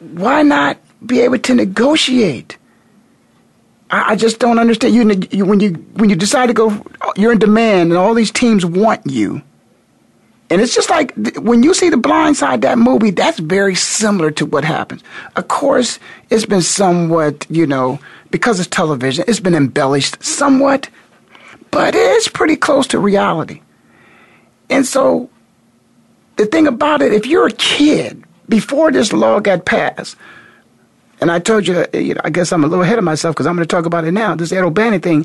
why 0.00 0.42
not 0.42 0.76
be 1.04 1.20
able 1.20 1.38
to 1.38 1.54
negotiate? 1.54 2.58
I, 3.90 4.12
I 4.12 4.16
just 4.16 4.38
don't 4.38 4.58
understand. 4.58 4.94
You, 4.94 5.28
you 5.30 5.46
when 5.46 5.60
you 5.60 5.70
when 5.94 6.10
you 6.10 6.16
decide 6.16 6.48
to 6.48 6.52
go, 6.52 6.84
you're 7.16 7.32
in 7.32 7.38
demand, 7.38 7.90
and 7.90 7.98
all 7.98 8.12
these 8.12 8.30
teams 8.30 8.66
want 8.66 9.06
you. 9.06 9.40
And 10.52 10.60
it's 10.60 10.74
just 10.74 10.90
like 10.90 11.14
when 11.38 11.62
you 11.62 11.72
see 11.72 11.88
The 11.88 11.96
Blind 11.96 12.36
Side, 12.36 12.60
that 12.60 12.76
movie, 12.76 13.10
that's 13.10 13.38
very 13.38 13.74
similar 13.74 14.30
to 14.32 14.44
what 14.44 14.64
happens. 14.64 15.02
Of 15.34 15.48
course, 15.48 15.98
it's 16.28 16.44
been 16.44 16.60
somewhat, 16.60 17.46
you 17.48 17.66
know, 17.66 17.98
because 18.30 18.60
it's 18.60 18.68
television, 18.68 19.24
it's 19.26 19.40
been 19.40 19.54
embellished 19.54 20.22
somewhat, 20.22 20.90
but 21.70 21.94
it's 21.96 22.28
pretty 22.28 22.56
close 22.56 22.86
to 22.88 22.98
reality. 22.98 23.62
And 24.68 24.84
so, 24.84 25.30
the 26.36 26.44
thing 26.44 26.66
about 26.66 27.00
it, 27.00 27.14
if 27.14 27.24
you're 27.24 27.46
a 27.46 27.52
kid, 27.52 28.22
before 28.46 28.92
this 28.92 29.14
law 29.14 29.40
got 29.40 29.64
passed, 29.64 30.16
and 31.22 31.30
I 31.30 31.38
told 31.38 31.66
you, 31.66 31.86
you 31.94 32.12
know, 32.12 32.20
I 32.24 32.28
guess 32.28 32.52
I'm 32.52 32.62
a 32.62 32.66
little 32.66 32.84
ahead 32.84 32.98
of 32.98 33.04
myself 33.04 33.34
because 33.34 33.46
I'm 33.46 33.56
going 33.56 33.66
to 33.66 33.74
talk 33.74 33.86
about 33.86 34.04
it 34.04 34.12
now. 34.12 34.34
This 34.34 34.52
Ed 34.52 34.64
O'Bannon 34.64 35.00
thing, 35.00 35.24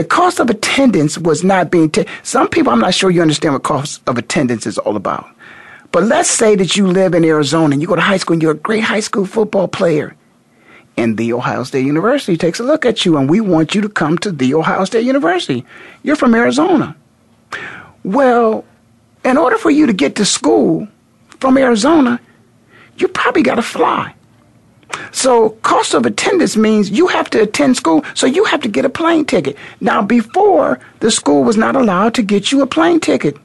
the 0.00 0.06
cost 0.06 0.40
of 0.40 0.48
attendance 0.48 1.18
was 1.18 1.44
not 1.44 1.70
being 1.70 1.90
taken. 1.90 2.10
Some 2.22 2.48
people, 2.48 2.72
I'm 2.72 2.80
not 2.80 2.94
sure 2.94 3.10
you 3.10 3.20
understand 3.20 3.52
what 3.52 3.64
cost 3.64 4.00
of 4.06 4.16
attendance 4.16 4.66
is 4.66 4.78
all 4.78 4.96
about. 4.96 5.28
But 5.92 6.04
let's 6.04 6.30
say 6.30 6.56
that 6.56 6.74
you 6.74 6.86
live 6.86 7.12
in 7.12 7.22
Arizona 7.22 7.74
and 7.74 7.82
you 7.82 7.86
go 7.86 7.96
to 7.96 8.00
high 8.00 8.16
school 8.16 8.32
and 8.32 8.42
you're 8.42 8.52
a 8.52 8.54
great 8.54 8.82
high 8.82 9.00
school 9.00 9.26
football 9.26 9.68
player. 9.68 10.16
And 10.96 11.18
the 11.18 11.34
Ohio 11.34 11.64
State 11.64 11.84
University 11.84 12.38
takes 12.38 12.60
a 12.60 12.62
look 12.62 12.86
at 12.86 13.04
you 13.04 13.18
and 13.18 13.28
we 13.28 13.42
want 13.42 13.74
you 13.74 13.82
to 13.82 13.90
come 13.90 14.16
to 14.18 14.32
the 14.32 14.54
Ohio 14.54 14.86
State 14.86 15.04
University. 15.04 15.66
You're 16.02 16.16
from 16.16 16.34
Arizona. 16.34 16.96
Well, 18.02 18.64
in 19.22 19.36
order 19.36 19.58
for 19.58 19.70
you 19.70 19.84
to 19.84 19.92
get 19.92 20.16
to 20.16 20.24
school 20.24 20.88
from 21.40 21.58
Arizona, 21.58 22.18
you 22.96 23.06
probably 23.06 23.42
got 23.42 23.56
to 23.56 23.62
fly. 23.62 24.14
So 25.12 25.50
cost 25.62 25.94
of 25.94 26.06
attendance 26.06 26.56
means 26.56 26.90
you 26.90 27.08
have 27.08 27.30
to 27.30 27.42
attend 27.42 27.76
school, 27.76 28.04
so 28.14 28.26
you 28.26 28.44
have 28.44 28.60
to 28.62 28.68
get 28.68 28.84
a 28.84 28.88
plane 28.88 29.24
ticket. 29.24 29.56
Now, 29.80 30.02
before 30.02 30.80
the 31.00 31.10
school 31.10 31.44
was 31.44 31.56
not 31.56 31.76
allowed 31.76 32.14
to 32.14 32.22
get 32.22 32.52
you 32.52 32.62
a 32.62 32.66
plane 32.66 33.00
ticket. 33.00 33.36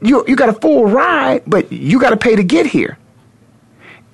You 0.00 0.24
you 0.28 0.36
got 0.36 0.48
a 0.48 0.52
full 0.52 0.86
ride, 0.86 1.42
but 1.46 1.72
you 1.72 2.00
got 2.00 2.10
to 2.10 2.16
pay 2.16 2.36
to 2.36 2.44
get 2.44 2.66
here. 2.66 2.98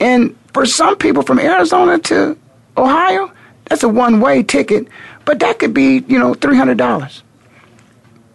And 0.01 0.37
for 0.53 0.67
some 0.67 0.97
people 0.97 1.23
from 1.23 1.39
Arizona 1.39 1.99
to 1.99 2.37
Ohio, 2.77 3.31
that's 3.67 3.83
a 3.83 3.89
one-way 3.89 4.43
ticket, 4.43 4.89
but 5.25 5.39
that 5.41 5.59
could 5.59 5.73
be, 5.73 6.05
you 6.07 6.19
know, 6.19 6.35
$300. 6.35 7.23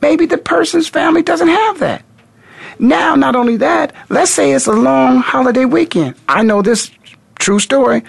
Maybe 0.02 0.26
the 0.26 0.38
person's 0.38 0.88
family 0.88 1.22
doesn't 1.22 1.48
have 1.48 1.80
that. 1.80 2.04
Now, 2.80 3.16
not 3.16 3.36
only 3.36 3.58
that, 3.58 3.94
let's 4.08 4.32
say 4.32 4.54
it's 4.54 4.68
a 4.68 4.72
long 4.72 5.18
holiday 5.18 5.66
weekend. 5.66 6.16
I 6.30 6.44
know 6.44 6.62
this 6.62 6.90
true 7.40 7.60
story. 7.60 8.04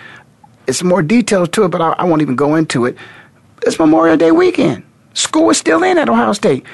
It's 0.66 0.82
more 0.82 1.02
details 1.02 1.48
to 1.50 1.64
it, 1.64 1.68
but 1.68 1.80
I, 1.80 1.92
I 1.92 2.04
won't 2.04 2.22
even 2.22 2.36
go 2.36 2.54
into 2.56 2.84
it. 2.84 2.96
It's 3.62 3.78
Memorial 3.78 4.16
Day 4.16 4.30
weekend. 4.30 4.84
School 5.14 5.50
is 5.50 5.58
still 5.58 5.82
in 5.82 5.98
at 5.98 6.08
Ohio 6.08 6.32
State. 6.32 6.64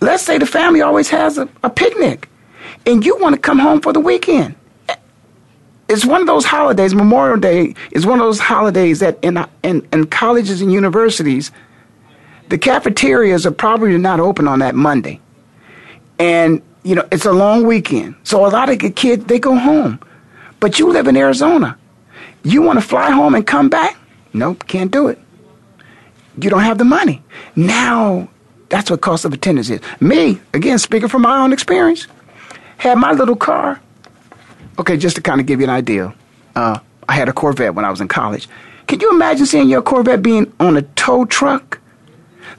Let's 0.00 0.22
say 0.22 0.38
the 0.38 0.46
family 0.46 0.82
always 0.82 1.08
has 1.10 1.38
a, 1.38 1.48
a 1.62 1.70
picnic, 1.70 2.28
and 2.84 3.04
you 3.04 3.16
want 3.18 3.34
to 3.34 3.40
come 3.40 3.58
home 3.58 3.80
for 3.80 3.92
the 3.92 4.00
weekend. 4.00 4.54
It's 5.88 6.04
one 6.04 6.20
of 6.20 6.26
those 6.26 6.44
holidays. 6.44 6.94
Memorial 6.94 7.38
Day 7.38 7.74
is 7.92 8.04
one 8.04 8.18
of 8.20 8.26
those 8.26 8.40
holidays 8.40 8.98
that 9.00 9.18
in 9.22 9.44
in, 9.62 9.86
in 9.92 10.06
colleges 10.06 10.60
and 10.60 10.72
universities, 10.72 11.52
the 12.48 12.58
cafeterias 12.58 13.46
are 13.46 13.52
probably 13.52 13.96
not 13.96 14.20
open 14.20 14.48
on 14.48 14.58
that 14.58 14.74
Monday, 14.74 15.20
and 16.18 16.60
you 16.82 16.94
know 16.94 17.06
it's 17.10 17.24
a 17.24 17.32
long 17.32 17.64
weekend. 17.66 18.16
So 18.24 18.44
a 18.44 18.48
lot 18.48 18.68
of 18.68 18.78
kids 18.96 19.24
they 19.26 19.38
go 19.38 19.56
home, 19.56 20.00
but 20.60 20.78
you 20.78 20.90
live 20.90 21.06
in 21.06 21.16
Arizona. 21.16 21.78
You 22.46 22.62
want 22.62 22.78
to 22.78 22.86
fly 22.86 23.10
home 23.10 23.34
and 23.34 23.44
come 23.44 23.68
back? 23.68 23.98
Nope, 24.32 24.68
can't 24.68 24.92
do 24.92 25.08
it. 25.08 25.18
You 26.40 26.48
don't 26.48 26.60
have 26.60 26.78
the 26.78 26.84
money. 26.84 27.20
Now, 27.56 28.28
that's 28.68 28.88
what 28.88 29.00
cost 29.00 29.24
of 29.24 29.32
attendance 29.32 29.68
is. 29.68 29.80
Me, 29.98 30.40
again, 30.54 30.78
speaking 30.78 31.08
from 31.08 31.22
my 31.22 31.42
own 31.42 31.52
experience, 31.52 32.06
had 32.76 32.98
my 32.98 33.10
little 33.10 33.34
car. 33.34 33.80
Okay, 34.78 34.96
just 34.96 35.16
to 35.16 35.22
kind 35.22 35.40
of 35.40 35.48
give 35.48 35.58
you 35.58 35.64
an 35.64 35.70
idea, 35.70 36.14
uh, 36.54 36.78
I 37.08 37.14
had 37.14 37.28
a 37.28 37.32
Corvette 37.32 37.74
when 37.74 37.84
I 37.84 37.90
was 37.90 38.00
in 38.00 38.06
college. 38.06 38.48
Can 38.86 39.00
you 39.00 39.10
imagine 39.10 39.46
seeing 39.46 39.68
your 39.68 39.82
Corvette 39.82 40.22
being 40.22 40.52
on 40.60 40.76
a 40.76 40.82
tow 40.82 41.24
truck? 41.24 41.80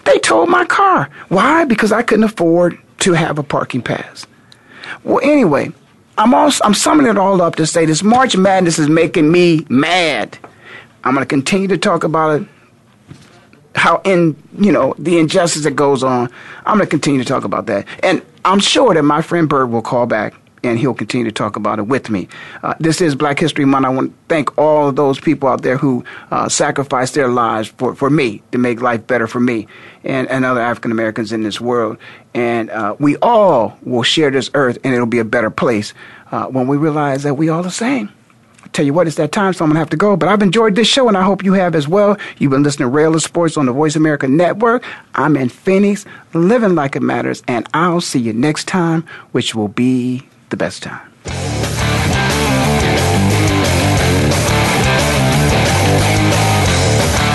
They 0.04 0.20
towed 0.20 0.50
my 0.50 0.66
car. 0.66 1.10
Why? 1.30 1.64
Because 1.64 1.94
I 1.94 2.02
couldn't 2.02 2.26
afford 2.26 2.78
to 3.00 3.14
have 3.14 3.40
a 3.40 3.44
parking 3.44 3.84
pass. 3.84 4.28
Well, 5.06 5.22
anyway, 5.24 5.72
I'm 6.18 6.34
also 6.34 6.64
I'm 6.64 6.74
summing 6.74 7.08
it 7.08 7.18
all 7.18 7.42
up 7.42 7.56
to 7.56 7.66
say 7.66 7.86
this 7.86 8.04
March 8.04 8.36
Madness 8.36 8.80
is 8.80 8.90
making 8.90 9.32
me 9.32 9.66
mad. 9.70 10.38
I'm 11.04 11.14
going 11.14 11.24
to 11.24 11.28
continue 11.28 11.68
to 11.68 11.78
talk 11.78 12.04
about 12.04 12.42
it. 12.42 12.48
How 13.76 14.02
in 14.04 14.36
you 14.58 14.72
know 14.72 14.96
the 14.98 15.20
injustice 15.20 15.64
that 15.64 15.72
goes 15.72 16.04
on. 16.04 16.30
I'm 16.66 16.78
going 16.78 16.88
to 16.88 16.90
continue 16.90 17.22
to 17.22 17.28
talk 17.28 17.44
about 17.44 17.68
that, 17.68 17.86
and 18.02 18.24
I'm 18.44 18.60
sure 18.60 18.94
that 18.94 19.04
my 19.04 19.22
friend 19.22 19.48
Bert 19.48 19.70
will 19.70 19.84
call 19.84 20.08
back 20.08 20.34
and 20.64 20.80
he'll 20.80 20.94
continue 20.94 21.26
to 21.26 21.32
talk 21.32 21.56
about 21.56 21.80
it 21.80 21.84
with 21.84 22.10
me. 22.10 22.28
Uh, 22.64 22.74
this 22.80 23.02
is 23.02 23.16
Black 23.16 23.40
History 23.40 23.66
Month. 23.66 23.86
I 23.86 23.90
want 23.90 24.12
to 24.12 24.18
thank 24.28 24.58
all 24.58 24.92
those 24.92 25.20
people 25.20 25.50
out 25.50 25.62
there 25.62 25.78
who 25.78 26.04
uh, 26.32 26.50
sacrificed 26.50 27.14
their 27.14 27.28
lives 27.28 27.70
for, 27.70 27.96
for 27.96 28.10
me 28.10 28.42
to 28.52 28.58
make 28.58 28.82
life 28.82 29.06
better 29.08 29.28
for 29.28 29.40
me 29.40 29.68
and, 30.04 30.28
and 30.30 30.46
other 30.46 30.62
African 30.62 30.92
Americans 30.92 31.32
in 31.32 31.44
this 31.44 31.62
world. 31.62 31.98
And 32.34 32.70
uh, 32.70 32.96
we 33.00 33.18
all 33.18 33.78
will 33.84 34.04
share 34.04 34.32
this 34.32 34.50
earth 34.54 34.78
and 34.84 34.94
it'll 34.94 35.06
be 35.06 35.20
a 35.20 35.26
better 35.26 35.50
place 35.50 35.94
uh, 36.32 36.46
when 36.48 36.68
we 36.68 36.78
realize 36.78 37.24
that 37.24 37.36
we 37.36 37.50
all 37.50 37.64
the 37.64 37.72
same. 37.72 38.12
Tell 38.74 38.86
you 38.86 38.94
what, 38.94 39.08
it's 39.08 39.16
that 39.16 39.32
time, 39.32 39.54
so 39.54 39.64
I'm 39.64 39.70
gonna 39.70 39.80
have 39.80 39.90
to 39.92 39.98
go. 39.98 40.18
But 40.18 40.30
I've 40.30 40.42
enjoyed 40.42 40.76
this 40.76 40.88
show, 40.88 41.08
and 41.08 41.16
I 41.18 41.24
hope 41.24 41.44
you 41.44 41.54
have 41.54 41.74
as 41.74 41.88
well. 41.88 42.18
You've 42.38 42.52
been 42.52 42.64
listening 42.64 42.90
to 42.90 42.90
Ray 42.90 43.06
Ellis 43.06 43.24
Sports 43.24 43.58
on 43.58 43.66
the 43.66 43.72
Voice 43.72 43.96
America 43.96 44.28
Network. 44.28 44.84
I'm 45.16 45.38
in 45.38 45.50
Phoenix, 45.50 46.06
living 46.34 46.76
like 46.76 46.96
it 46.96 47.02
matters, 47.02 47.42
and 47.48 47.68
I'll 47.74 48.02
see 48.02 48.20
you 48.20 48.34
next 48.34 48.68
time, 48.68 49.06
which 49.32 49.56
will 49.56 49.70
be 49.70 50.28
the 50.50 50.58
best 50.58 50.84
time. 50.84 51.12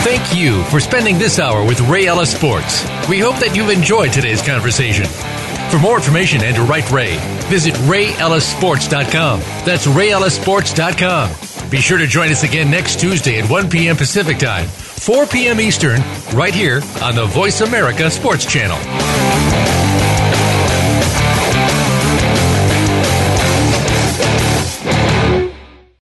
Thank 0.04 0.34
you 0.34 0.62
for 0.64 0.80
spending 0.80 1.18
this 1.18 1.38
hour 1.38 1.64
with 1.64 1.80
Ray 1.82 2.06
Ellis 2.06 2.34
Sports. 2.34 2.82
We 3.08 3.20
hope 3.20 3.36
that 3.36 3.54
you've 3.54 3.70
enjoyed 3.70 4.12
today's 4.12 4.42
conversation. 4.42 5.06
For 5.70 5.78
more 5.78 5.96
information 5.96 6.42
and 6.42 6.54
to 6.56 6.62
write 6.62 6.90
Ray, 6.90 7.16
visit 7.48 7.74
rayellissports.com. 7.74 9.40
That's 9.64 9.86
rayellissports.com. 9.86 11.70
Be 11.70 11.78
sure 11.78 11.96
to 11.98 12.06
join 12.06 12.30
us 12.30 12.42
again 12.42 12.70
next 12.70 13.00
Tuesday 13.00 13.40
at 13.40 13.48
1 13.48 13.70
p.m. 13.70 13.96
Pacific 13.96 14.38
Time, 14.38 14.66
4 14.66 15.26
p.m. 15.26 15.60
Eastern, 15.60 16.02
right 16.34 16.52
here 16.54 16.82
on 17.00 17.14
the 17.14 17.24
Voice 17.24 17.62
America 17.62 18.10
Sports 18.10 18.44
Channel. 18.44 19.81